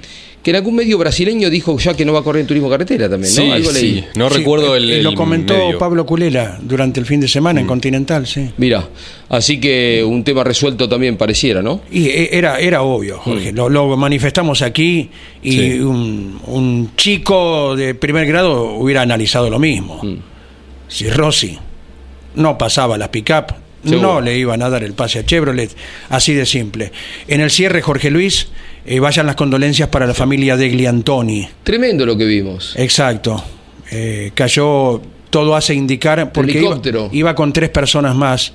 que 0.45 0.51
en 0.51 0.57
algún 0.57 0.75
medio 0.77 0.99
brasileño 0.99 1.49
dijo 1.51 1.77
ya 1.79 1.95
que 1.95 2.05
no 2.05 2.13
va 2.13 2.21
a 2.21 2.23
correr 2.23 2.43
en 2.43 2.47
turismo 2.47 2.69
carretera 2.71 3.09
también, 3.09 3.35
¿no? 3.35 3.43
Sí, 3.43 3.51
Algo 3.51 3.71
sí. 3.73 4.05
No 4.15 4.29
Sí, 4.31 4.37
recuerdo 4.39 4.75
eh, 4.75 4.79
el, 4.79 4.85
y 4.91 5.03
Lo 5.03 5.11
el 5.11 5.17
comentó 5.17 5.55
medio. 5.57 5.79
Pablo 5.79 6.05
Culela 6.07 6.59
durante 6.63 7.01
el 7.01 7.07
fin 7.07 7.19
de 7.21 7.27
semana 7.29 7.61
en 7.61 7.67
Continental, 7.67 8.27
sí. 8.27 8.51
Mira, 8.59 8.87
así 9.31 9.59
que 9.59 10.05
un 10.07 10.23
tema 10.23 10.45
resuelto 10.45 10.89
también 10.89 11.17
pareciera, 11.17 11.63
¿no? 11.63 11.81
Y 11.91 12.09
eh, 12.09 12.29
era, 12.33 12.61
era 12.61 12.83
obvio, 12.83 13.19
Jorge. 13.19 13.53
Lo, 13.53 13.69
lo 13.69 13.97
manifestamos 13.97 14.61
aquí 14.63 15.09
y 15.43 15.53
Sí. 15.53 15.81
un, 15.81 16.39
un 16.47 16.91
chico 16.95 17.75
de 17.75 17.95
primer 17.95 18.27
grado 18.27 18.75
hubiera 18.75 19.01
analizado 19.03 19.49
lo 19.51 19.59
mismo. 19.59 20.01
Si 20.89 21.09
Rossi 21.09 21.59
no 22.35 22.59
pasaba 22.59 22.99
la 22.99 23.11
pick-up, 23.11 23.55
Seguro. 23.85 24.01
no 24.15 24.21
le 24.21 24.37
iban 24.37 24.63
a 24.63 24.69
dar 24.69 24.83
el 24.85 24.93
pase 24.93 25.21
a 25.21 25.25
Chevrolet. 25.27 25.71
Así 26.09 26.35
de 26.35 26.47
simple. 26.47 26.93
En 27.29 27.41
el 27.41 27.51
cierre, 27.51 27.81
Jorge 27.83 28.11
Luis, 28.11 28.49
eh, 28.87 29.01
vayan 29.01 29.27
las 29.27 29.37
condolencias 29.37 29.89
para 29.89 30.07
la 30.07 30.15
familia 30.15 30.57
de 30.57 30.69
Gliantoni. 30.69 31.49
Tremendo 31.63 32.05
lo 32.07 32.17
que 32.17 32.25
vimos. 32.25 32.75
Exacto. 32.77 33.43
Eh, 33.91 34.33
cayó, 34.35 35.01
todo 35.31 35.55
hace 35.57 35.75
indicar, 35.75 36.33
porque 36.33 36.61
iba, 36.61 36.81
iba 37.13 37.35
con 37.35 37.53
tres 37.53 37.71
personas 37.71 38.15
más, 38.15 38.53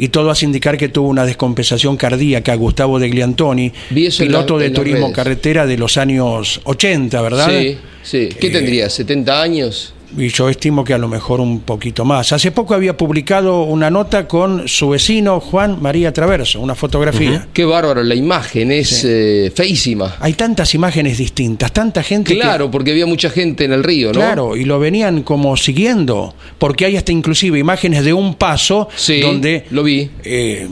y 0.00 0.08
todo 0.08 0.30
hace 0.30 0.44
indicar 0.46 0.76
que 0.78 0.88
tuvo 0.88 1.08
una 1.08 1.24
descompensación 1.26 1.96
cardíaca 1.96 2.54
Gustavo 2.54 2.98
de 2.98 3.08
Gliantoni, 3.08 3.72
piloto 4.18 4.56
la- 4.56 4.64
de 4.64 4.70
turismo 4.70 5.00
redes. 5.06 5.16
carretera 5.16 5.66
de 5.66 5.76
los 5.76 5.96
años 5.96 6.60
80, 6.64 7.20
¿verdad? 7.20 7.50
Sí, 7.50 7.78
sí. 8.02 8.28
¿Qué 8.40 8.46
Eh, 8.46 8.50
tendría? 8.50 8.86
¿70 8.88 9.40
años? 9.42 9.94
Y 10.16 10.28
yo 10.28 10.48
estimo 10.48 10.84
que 10.84 10.94
a 10.94 10.98
lo 10.98 11.06
mejor 11.06 11.38
un 11.40 11.60
poquito 11.60 12.02
más. 12.04 12.32
Hace 12.32 12.50
poco 12.50 12.72
había 12.74 12.96
publicado 12.96 13.64
una 13.64 13.90
nota 13.90 14.26
con 14.26 14.66
su 14.66 14.88
vecino 14.88 15.38
Juan 15.38 15.82
María 15.82 16.12
Traverso, 16.14 16.60
una 16.60 16.74
fotografía. 16.74 17.46
Qué 17.52 17.64
bárbaro, 17.66 18.02
la 18.02 18.14
imagen 18.14 18.72
es 18.72 19.04
eh, 19.04 19.52
feísima. 19.54 20.16
Hay 20.20 20.32
tantas 20.32 20.74
imágenes 20.74 21.18
distintas, 21.18 21.72
tanta 21.72 22.02
gente 22.02 22.32
que- 22.34 22.40
Claro, 22.40 22.70
porque 22.70 22.92
había 22.92 23.04
mucha 23.04 23.28
gente 23.28 23.64
en 23.66 23.72
el 23.72 23.84
río, 23.84 24.08
¿no? 24.08 24.14
Claro, 24.20 24.56
y 24.56 24.64
lo 24.64 24.78
venían 24.80 25.22
como 25.22 25.56
siguiendo, 25.58 26.34
porque 26.56 26.86
hay 26.86 26.96
hasta 26.96 27.12
inclusive 27.12 27.58
imágenes 27.58 28.02
de 28.02 28.14
un 28.14 28.34
paso 28.36 28.88
Sí, 28.96 29.20
donde 29.20 29.66
lo 29.70 29.82
vi. 29.82 30.10
eh, 30.24 30.66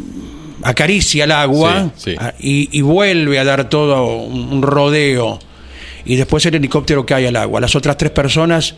acaricia 0.63 1.25
el 1.25 1.33
agua 1.33 1.91
Sí, 1.97 2.13
sí. 2.13 2.17
ah, 2.19 2.33
Y, 2.41 2.69
y 2.73 2.81
vuelve 2.81 3.39
a 3.39 3.45
dar 3.45 3.69
todo 3.69 4.17
un 4.17 4.63
rodeo 4.63 5.39
y 6.07 6.17
después 6.17 6.47
el 6.47 6.55
helicóptero 6.55 7.05
cae 7.05 7.29
al 7.29 7.37
agua. 7.37 7.61
Las 7.61 7.75
otras 7.77 7.97
tres 7.99 8.13
personas 8.13 8.75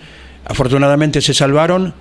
afortunadamente 0.49 1.21
se 1.21 1.35
salvaron. 1.35 1.95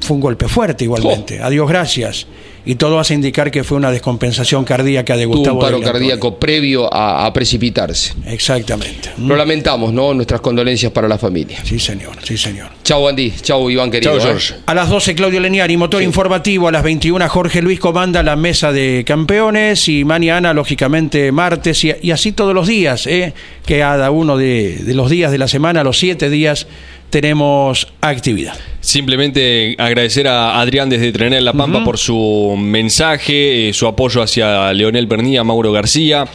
Fue 0.00 0.14
un 0.14 0.20
golpe 0.20 0.46
fuerte 0.46 0.84
igualmente. 0.84 1.42
Adiós, 1.42 1.68
gracias. 1.68 2.26
Y 2.64 2.74
todo 2.76 3.00
hace 3.00 3.14
indicar 3.14 3.50
que 3.50 3.64
fue 3.64 3.76
una 3.78 3.90
descompensación 3.90 4.64
cardíaca 4.64 5.16
de 5.16 5.24
Tuvo 5.24 5.36
Gustavo. 5.36 5.56
un 5.58 5.64
paro 5.64 5.80
cardíaco 5.80 6.38
previo 6.38 6.92
a, 6.92 7.24
a 7.26 7.32
precipitarse. 7.32 8.12
Exactamente. 8.26 9.10
Lo 9.18 9.34
lamentamos, 9.34 9.92
¿no? 9.92 10.12
Nuestras 10.14 10.40
condolencias 10.40 10.92
para 10.92 11.08
la 11.08 11.18
familia. 11.18 11.58
Sí, 11.64 11.78
señor, 11.80 12.12
sí, 12.22 12.36
señor. 12.36 12.68
Chau, 12.84 13.08
Andy. 13.08 13.32
Chau, 13.40 13.70
Iván, 13.70 13.90
querido. 13.90 14.12
Chao, 14.12 14.20
¿eh? 14.20 14.30
George. 14.30 14.54
A 14.66 14.74
las 14.74 14.88
12, 14.88 15.14
Claudio 15.14 15.40
Leniari, 15.40 15.76
motor 15.76 16.02
informativo. 16.02 16.68
A 16.68 16.72
las 16.72 16.82
21, 16.84 17.28
Jorge 17.28 17.60
Luis 17.62 17.80
comanda 17.80 18.22
la 18.22 18.36
mesa 18.36 18.70
de 18.70 19.02
campeones. 19.06 19.88
Y 19.88 20.04
mañana, 20.04 20.52
lógicamente, 20.52 21.32
martes. 21.32 21.82
Y, 21.84 21.92
y 22.02 22.10
así 22.12 22.32
todos 22.32 22.54
los 22.54 22.68
días, 22.68 23.06
¿eh? 23.06 23.32
que 23.64 23.78
cada 23.80 24.10
uno 24.10 24.36
de, 24.36 24.76
de 24.76 24.94
los 24.94 25.10
días 25.10 25.32
de 25.32 25.38
la 25.38 25.48
semana, 25.48 25.82
los 25.82 25.98
siete 25.98 26.28
días, 26.30 26.66
tenemos 27.10 27.88
actividad. 28.00 28.54
Simplemente 28.80 29.74
agradecer 29.78 30.28
a 30.28 30.60
Adrián 30.60 30.88
desde 30.88 31.12
Trenel 31.12 31.44
La 31.44 31.52
Pampa 31.52 31.84
por 31.84 31.98
su 31.98 32.54
mensaje, 32.58 33.68
eh, 33.68 33.72
su 33.72 33.86
apoyo 33.86 34.22
hacia 34.22 34.72
Leonel 34.72 35.08
Pernía, 35.08 35.44
Mauro 35.44 35.72
García. 35.72 36.26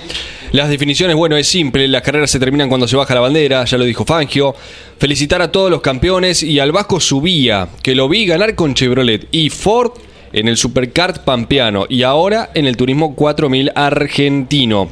Las 0.52 0.70
definiciones, 0.70 1.16
bueno, 1.16 1.36
es 1.36 1.48
simple, 1.48 1.88
las 1.88 2.04
carreras 2.04 2.30
se 2.30 2.40
terminan 2.40 2.70
cuando 2.70 2.88
se 2.88 2.96
baja 2.96 3.16
la 3.16 3.22
bandera, 3.22 3.66
ya 3.66 3.78
lo 3.78 3.86
dijo 3.86 4.06
Fangio. 4.06 4.54
Felicitar 5.00 5.42
a 5.42 5.52
todos 5.52 5.72
los 5.72 5.82
campeones 5.82 6.44
y 6.44 6.60
al 6.60 6.72
Vasco 6.72 7.00
Subía, 7.00 7.70
que 7.82 7.96
lo 7.96 8.08
vi 8.08 8.28
ganar 8.28 8.54
con 8.54 8.76
Chevrolet 8.76 9.28
y 9.32 9.50
Ford 9.50 9.94
en 10.34 10.48
el 10.48 10.58
Superkart 10.58 11.24
Pampeano 11.24 11.86
y 11.88 12.04
ahora 12.04 12.50
en 12.54 12.66
el 12.66 12.76
Turismo 12.76 13.16
4000 13.16 13.72
argentino. 13.76 14.90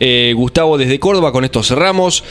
Eh, 0.00 0.32
Gustavo 0.34 0.78
desde 0.78 0.98
Córdoba, 0.98 1.32
con 1.32 1.44
esto 1.44 1.62
cerramos. 1.62 2.24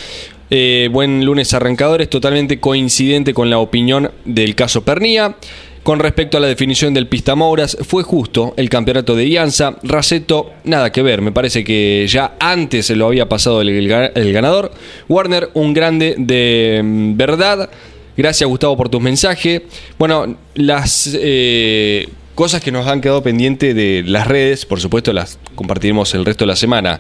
Eh, 0.55 0.87
buen 0.91 1.25
lunes 1.25 1.51
arrancadores, 1.55 2.07
totalmente 2.11 2.59
coincidente 2.59 3.33
con 3.33 3.49
la 3.49 3.57
opinión 3.57 4.11
del 4.23 4.53
caso 4.53 4.83
Pernía. 4.83 5.35
Con 5.81 5.97
respecto 5.97 6.37
a 6.37 6.39
la 6.39 6.45
definición 6.45 6.93
del 6.93 7.07
Pista 7.07 7.33
Mouras, 7.33 7.75
fue 7.81 8.03
justo 8.03 8.53
el 8.55 8.69
campeonato 8.69 9.15
de 9.15 9.27
Ianza. 9.27 9.77
Raceto, 9.81 10.51
nada 10.63 10.91
que 10.91 11.01
ver, 11.01 11.23
me 11.23 11.31
parece 11.31 11.63
que 11.63 12.05
ya 12.07 12.35
antes 12.39 12.85
se 12.85 12.95
lo 12.95 13.07
había 13.07 13.27
pasado 13.27 13.61
el, 13.61 13.69
el 13.69 13.89
ga- 13.89 14.11
el 14.13 14.31
ganador. 14.31 14.71
Warner, 15.09 15.49
un 15.55 15.73
grande 15.73 16.13
de 16.19 16.81
mm, 16.83 17.17
verdad. 17.17 17.71
Gracias, 18.15 18.47
Gustavo, 18.47 18.77
por 18.77 18.89
tus 18.89 19.01
mensajes. 19.01 19.63
Bueno, 19.97 20.37
las 20.53 21.09
eh, 21.19 22.07
cosas 22.35 22.61
que 22.61 22.71
nos 22.71 22.85
han 22.85 23.01
quedado 23.01 23.23
pendientes 23.23 23.73
de 23.73 24.03
las 24.05 24.27
redes, 24.27 24.67
por 24.67 24.79
supuesto, 24.79 25.11
las 25.13 25.39
compartiremos 25.55 26.13
el 26.13 26.25
resto 26.25 26.43
de 26.45 26.49
la 26.49 26.55
semana. 26.55 26.99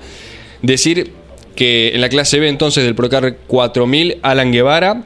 Decir 0.63 1.21
que 1.55 1.95
en 1.95 2.01
la 2.01 2.09
clase 2.09 2.39
B 2.39 2.47
entonces 2.47 2.83
del 2.83 2.95
Procar 2.95 3.37
4000, 3.47 4.17
Alan 4.21 4.51
Guevara, 4.51 5.03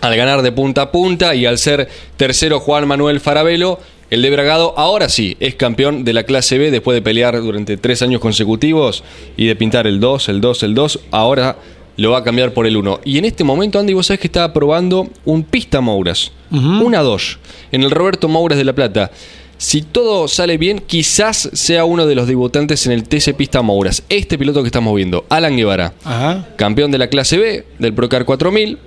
al 0.00 0.16
ganar 0.16 0.42
de 0.42 0.52
punta 0.52 0.82
a 0.82 0.92
punta 0.92 1.34
y 1.34 1.46
al 1.46 1.58
ser 1.58 1.88
tercero 2.16 2.60
Juan 2.60 2.86
Manuel 2.86 3.20
Farabelo, 3.20 3.80
el 4.08 4.22
de 4.22 4.30
Bragado 4.30 4.74
ahora 4.76 5.08
sí 5.08 5.36
es 5.40 5.56
campeón 5.56 6.04
de 6.04 6.12
la 6.12 6.22
clase 6.22 6.58
B 6.58 6.70
después 6.70 6.94
de 6.94 7.02
pelear 7.02 7.40
durante 7.40 7.76
tres 7.76 8.02
años 8.02 8.20
consecutivos 8.20 9.02
y 9.36 9.46
de 9.46 9.56
pintar 9.56 9.86
el 9.86 9.98
2, 9.98 10.28
el 10.28 10.40
2, 10.40 10.62
el 10.62 10.74
2, 10.74 11.00
ahora 11.10 11.56
lo 11.96 12.12
va 12.12 12.18
a 12.18 12.24
cambiar 12.24 12.52
por 12.52 12.66
el 12.66 12.76
1. 12.76 13.00
Y 13.04 13.18
en 13.18 13.24
este 13.24 13.42
momento, 13.42 13.78
Andy, 13.78 13.94
vos 13.94 14.06
sabés 14.06 14.20
que 14.20 14.28
está 14.28 14.52
probando 14.52 15.08
un 15.24 15.42
pista 15.42 15.80
Mouras, 15.80 16.30
una 16.50 17.00
2, 17.00 17.38
en 17.72 17.82
el 17.82 17.90
Roberto 17.90 18.28
Mouras 18.28 18.58
de 18.58 18.64
La 18.64 18.74
Plata. 18.74 19.10
Si 19.58 19.80
todo 19.82 20.28
sale 20.28 20.58
bien, 20.58 20.80
quizás 20.80 21.48
sea 21.52 21.84
uno 21.86 22.06
de 22.06 22.14
los 22.14 22.26
debutantes 22.28 22.86
en 22.86 22.92
el 22.92 23.04
TC 23.04 23.34
Pista 23.34 23.62
Mouras. 23.62 24.02
Este 24.10 24.36
piloto 24.36 24.62
que 24.62 24.68
estamos 24.68 24.94
viendo, 24.94 25.24
Alan 25.30 25.56
Guevara 25.56 25.94
Ajá. 26.04 26.46
campeón 26.56 26.90
de 26.90 26.98
la 26.98 27.08
clase 27.08 27.38
B 27.38 27.64
del 27.78 27.94
Procar 27.94 28.24
4000 28.26 28.78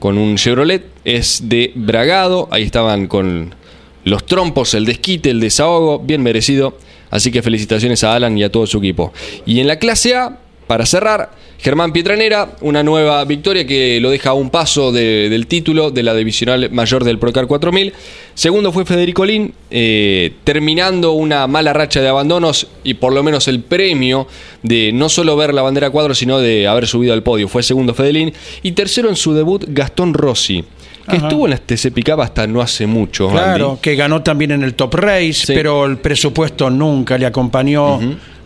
con 0.00 0.18
un 0.18 0.36
Chevrolet 0.36 0.84
es 1.04 1.48
de 1.48 1.72
Bragado 1.74 2.48
ahí 2.50 2.62
estaban 2.62 3.06
con 3.08 3.54
los 4.04 4.24
trompos 4.26 4.74
el 4.74 4.84
desquite 4.86 5.30
el 5.30 5.40
desahogo 5.40 5.98
bien 5.98 6.22
merecido 6.22 6.78
así 7.10 7.32
que 7.32 7.42
felicitaciones 7.42 8.04
a 8.04 8.14
Alan 8.14 8.38
y 8.38 8.44
a 8.44 8.52
todo 8.52 8.66
su 8.68 8.78
equipo 8.78 9.12
y 9.44 9.58
en 9.58 9.66
la 9.66 9.80
clase 9.80 10.14
A 10.14 10.38
para 10.68 10.86
cerrar 10.86 11.30
Germán 11.58 11.90
Pietranera 11.92 12.50
una 12.60 12.84
nueva 12.84 13.24
victoria 13.24 13.66
que 13.66 13.98
lo 14.00 14.10
deja 14.10 14.30
a 14.30 14.34
un 14.34 14.50
paso 14.50 14.92
de- 14.92 15.28
del 15.28 15.48
título 15.48 15.90
de 15.90 16.04
la 16.04 16.14
divisional 16.14 16.70
mayor 16.70 17.02
del 17.02 17.18
Procar 17.18 17.48
4000 17.48 17.92
segundo 18.34 18.70
fue 18.70 18.84
Federico 18.84 19.24
Lin 19.24 19.52
eh, 19.70 20.34
terminando 20.44 21.12
una 21.12 21.46
mala 21.48 21.72
racha 21.72 22.00
de 22.00 22.08
abandonos 22.08 22.68
y 22.84 22.94
por 22.94 23.12
lo 23.12 23.24
menos 23.24 23.48
el 23.48 23.60
premio 23.62 24.28
de 24.62 24.92
no 24.92 25.08
solo 25.08 25.36
ver 25.36 25.52
la 25.52 25.62
bandera 25.62 25.90
cuadro, 25.90 26.14
sino 26.14 26.38
de 26.38 26.66
haber 26.68 26.86
subido 26.86 27.12
al 27.14 27.22
podio. 27.24 27.48
Fue 27.48 27.62
segundo 27.62 27.94
Fedelín. 27.94 28.32
Y 28.62 28.72
tercero 28.72 29.08
en 29.08 29.16
su 29.16 29.34
debut, 29.34 29.64
Gastón 29.68 30.14
Rossi, 30.14 30.62
que 31.08 31.16
Ajá. 31.16 31.26
estuvo 31.28 31.46
en 31.46 31.50
las 31.50 31.60
TC 31.62 31.90
Pickup 31.92 32.20
hasta 32.20 32.46
no 32.46 32.60
hace 32.60 32.86
mucho. 32.86 33.28
Claro, 33.30 33.70
Andy. 33.70 33.80
que 33.80 33.94
ganó 33.96 34.22
también 34.22 34.50
en 34.52 34.62
el 34.62 34.74
Top 34.74 34.94
Race, 34.94 35.32
Sí. 35.46 35.52
pero 35.54 35.84
el 35.86 35.98
presupuesto 35.98 36.70
nunca 36.70 37.16
le 37.18 37.26
acompañó 37.26 37.98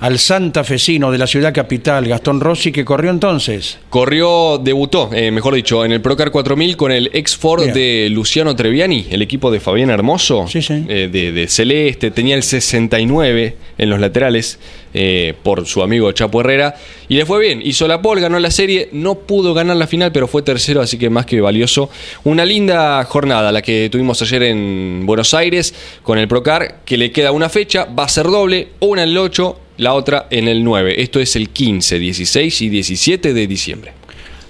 al 0.02 0.18
santafesino 0.18 1.12
de 1.12 1.18
la 1.18 1.28
ciudad 1.28 1.54
capital, 1.54 2.06
Gastón 2.08 2.40
Rossi, 2.40 2.72
que 2.72 2.84
corrió 2.84 3.12
entonces. 3.12 3.78
Corrió, 3.88 4.58
debutó, 4.58 5.10
eh, 5.12 5.30
mejor 5.30 5.54
dicho, 5.54 5.84
en 5.84 5.92
el 5.92 6.00
Procar 6.00 6.32
4000 6.32 6.76
con 6.76 6.90
el 6.90 7.08
ex 7.12 7.36
Ford 7.36 7.62
Bien. 7.62 7.72
de 7.72 8.08
Luciano 8.10 8.56
Treviani, 8.56 9.06
el 9.10 9.22
equipo 9.22 9.52
de 9.52 9.60
Fabián 9.60 9.90
Hermoso, 9.90 10.48
Sí, 10.48 10.60
sí. 10.60 10.84
eh, 10.88 11.08
de, 11.10 11.30
de 11.30 11.46
Celeste, 11.46 12.10
tenía 12.10 12.34
el 12.34 12.42
69 12.42 13.56
en 13.78 13.90
los 13.90 14.00
laterales 14.00 14.58
eh, 14.92 15.34
por 15.44 15.66
su 15.66 15.82
amigo 15.84 16.10
Chapo 16.10 16.40
Herrera, 16.40 16.74
y 17.08 17.14
le 17.14 17.24
fue 17.24 17.38
bien, 17.40 17.62
hizo 17.64 17.86
la 17.86 18.02
pole, 18.02 18.20
ganó 18.20 18.40
la 18.40 18.50
serie, 18.50 18.88
no 18.90 19.14
pudo 19.14 19.54
ganar 19.54 19.76
la 19.76 19.86
final, 19.86 20.10
pero 20.10 20.26
fue 20.26 20.42
tercero, 20.42 20.80
así 20.80 20.98
que 20.98 21.10
más 21.10 21.26
que 21.26 21.40
valioso. 21.40 21.88
Una 22.24 22.44
linda 22.44 23.04
jornada 23.04 23.52
la 23.52 23.62
que 23.62 23.88
tuvimos 23.88 24.20
ayer 24.22 24.42
en 24.42 25.04
Buenos 25.06 25.32
Aires 25.32 25.72
con 26.02 26.18
el 26.18 26.26
Procar, 26.26 26.80
que 26.84 26.96
le 26.96 27.12
queda 27.12 27.30
una 27.30 27.48
fecha, 27.48 27.84
va 27.84 28.02
a 28.04 28.08
ser 28.08 28.24
doble, 28.26 28.70
una 28.80 29.04
en 29.04 29.10
el 29.10 29.18
8, 29.18 29.58
la 29.76 29.94
otra 29.94 30.26
en 30.30 30.48
el 30.48 30.64
9. 30.64 31.02
Esto 31.02 31.20
es 31.20 31.36
el 31.36 31.50
15, 31.50 31.98
16 31.98 32.62
y 32.62 32.68
17 32.68 33.34
de 33.34 33.46
diciembre. 33.46 33.92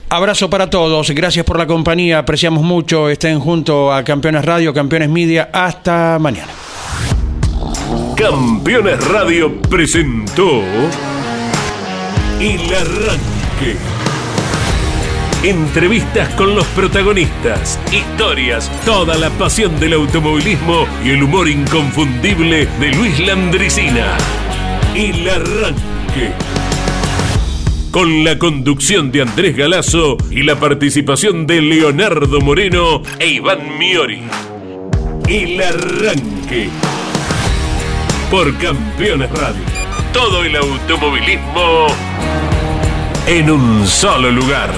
Abrazo 0.08 0.50
para 0.50 0.68
todos, 0.68 1.10
gracias 1.12 1.44
por 1.46 1.58
la 1.58 1.66
compañía, 1.66 2.18
apreciamos 2.18 2.62
mucho, 2.62 3.08
estén 3.08 3.40
junto 3.40 3.90
a 3.90 4.04
Campeones 4.04 4.44
Radio, 4.44 4.74
Campeones 4.74 5.08
Media, 5.08 5.48
hasta 5.52 6.18
mañana. 6.20 6.52
Campeones 8.14 9.02
Radio 9.08 9.60
presentó 9.62 10.62
El 12.38 12.74
Arranque. 12.74 13.76
Entrevistas 15.42 16.28
con 16.34 16.54
los 16.54 16.66
protagonistas, 16.66 17.80
historias, 17.90 18.70
toda 18.84 19.16
la 19.16 19.30
pasión 19.30 19.80
del 19.80 19.94
automovilismo 19.94 20.86
y 21.02 21.10
el 21.10 21.22
humor 21.22 21.48
inconfundible 21.48 22.66
de 22.78 22.92
Luis 22.92 23.18
Landricina. 23.18 24.18
El 24.94 25.26
Arranque. 25.26 26.32
con 27.90 28.24
la 28.24 28.38
conducción 28.38 29.10
de 29.10 29.22
Andrés 29.22 29.56
Galazo 29.56 30.18
y 30.30 30.42
la 30.42 30.56
participación 30.56 31.46
de 31.46 31.62
Leonardo 31.62 32.40
Moreno 32.40 33.02
e 33.18 33.28
Iván 33.28 33.78
Miori. 33.78 34.22
El 35.28 35.62
arranque 35.62 36.68
por 38.30 38.54
Campeones 38.58 39.30
Radio. 39.30 39.62
Todo 40.12 40.44
el 40.44 40.56
automovilismo 40.56 41.86
en 43.26 43.50
un 43.50 43.86
solo 43.86 44.30
lugar. 44.30 44.70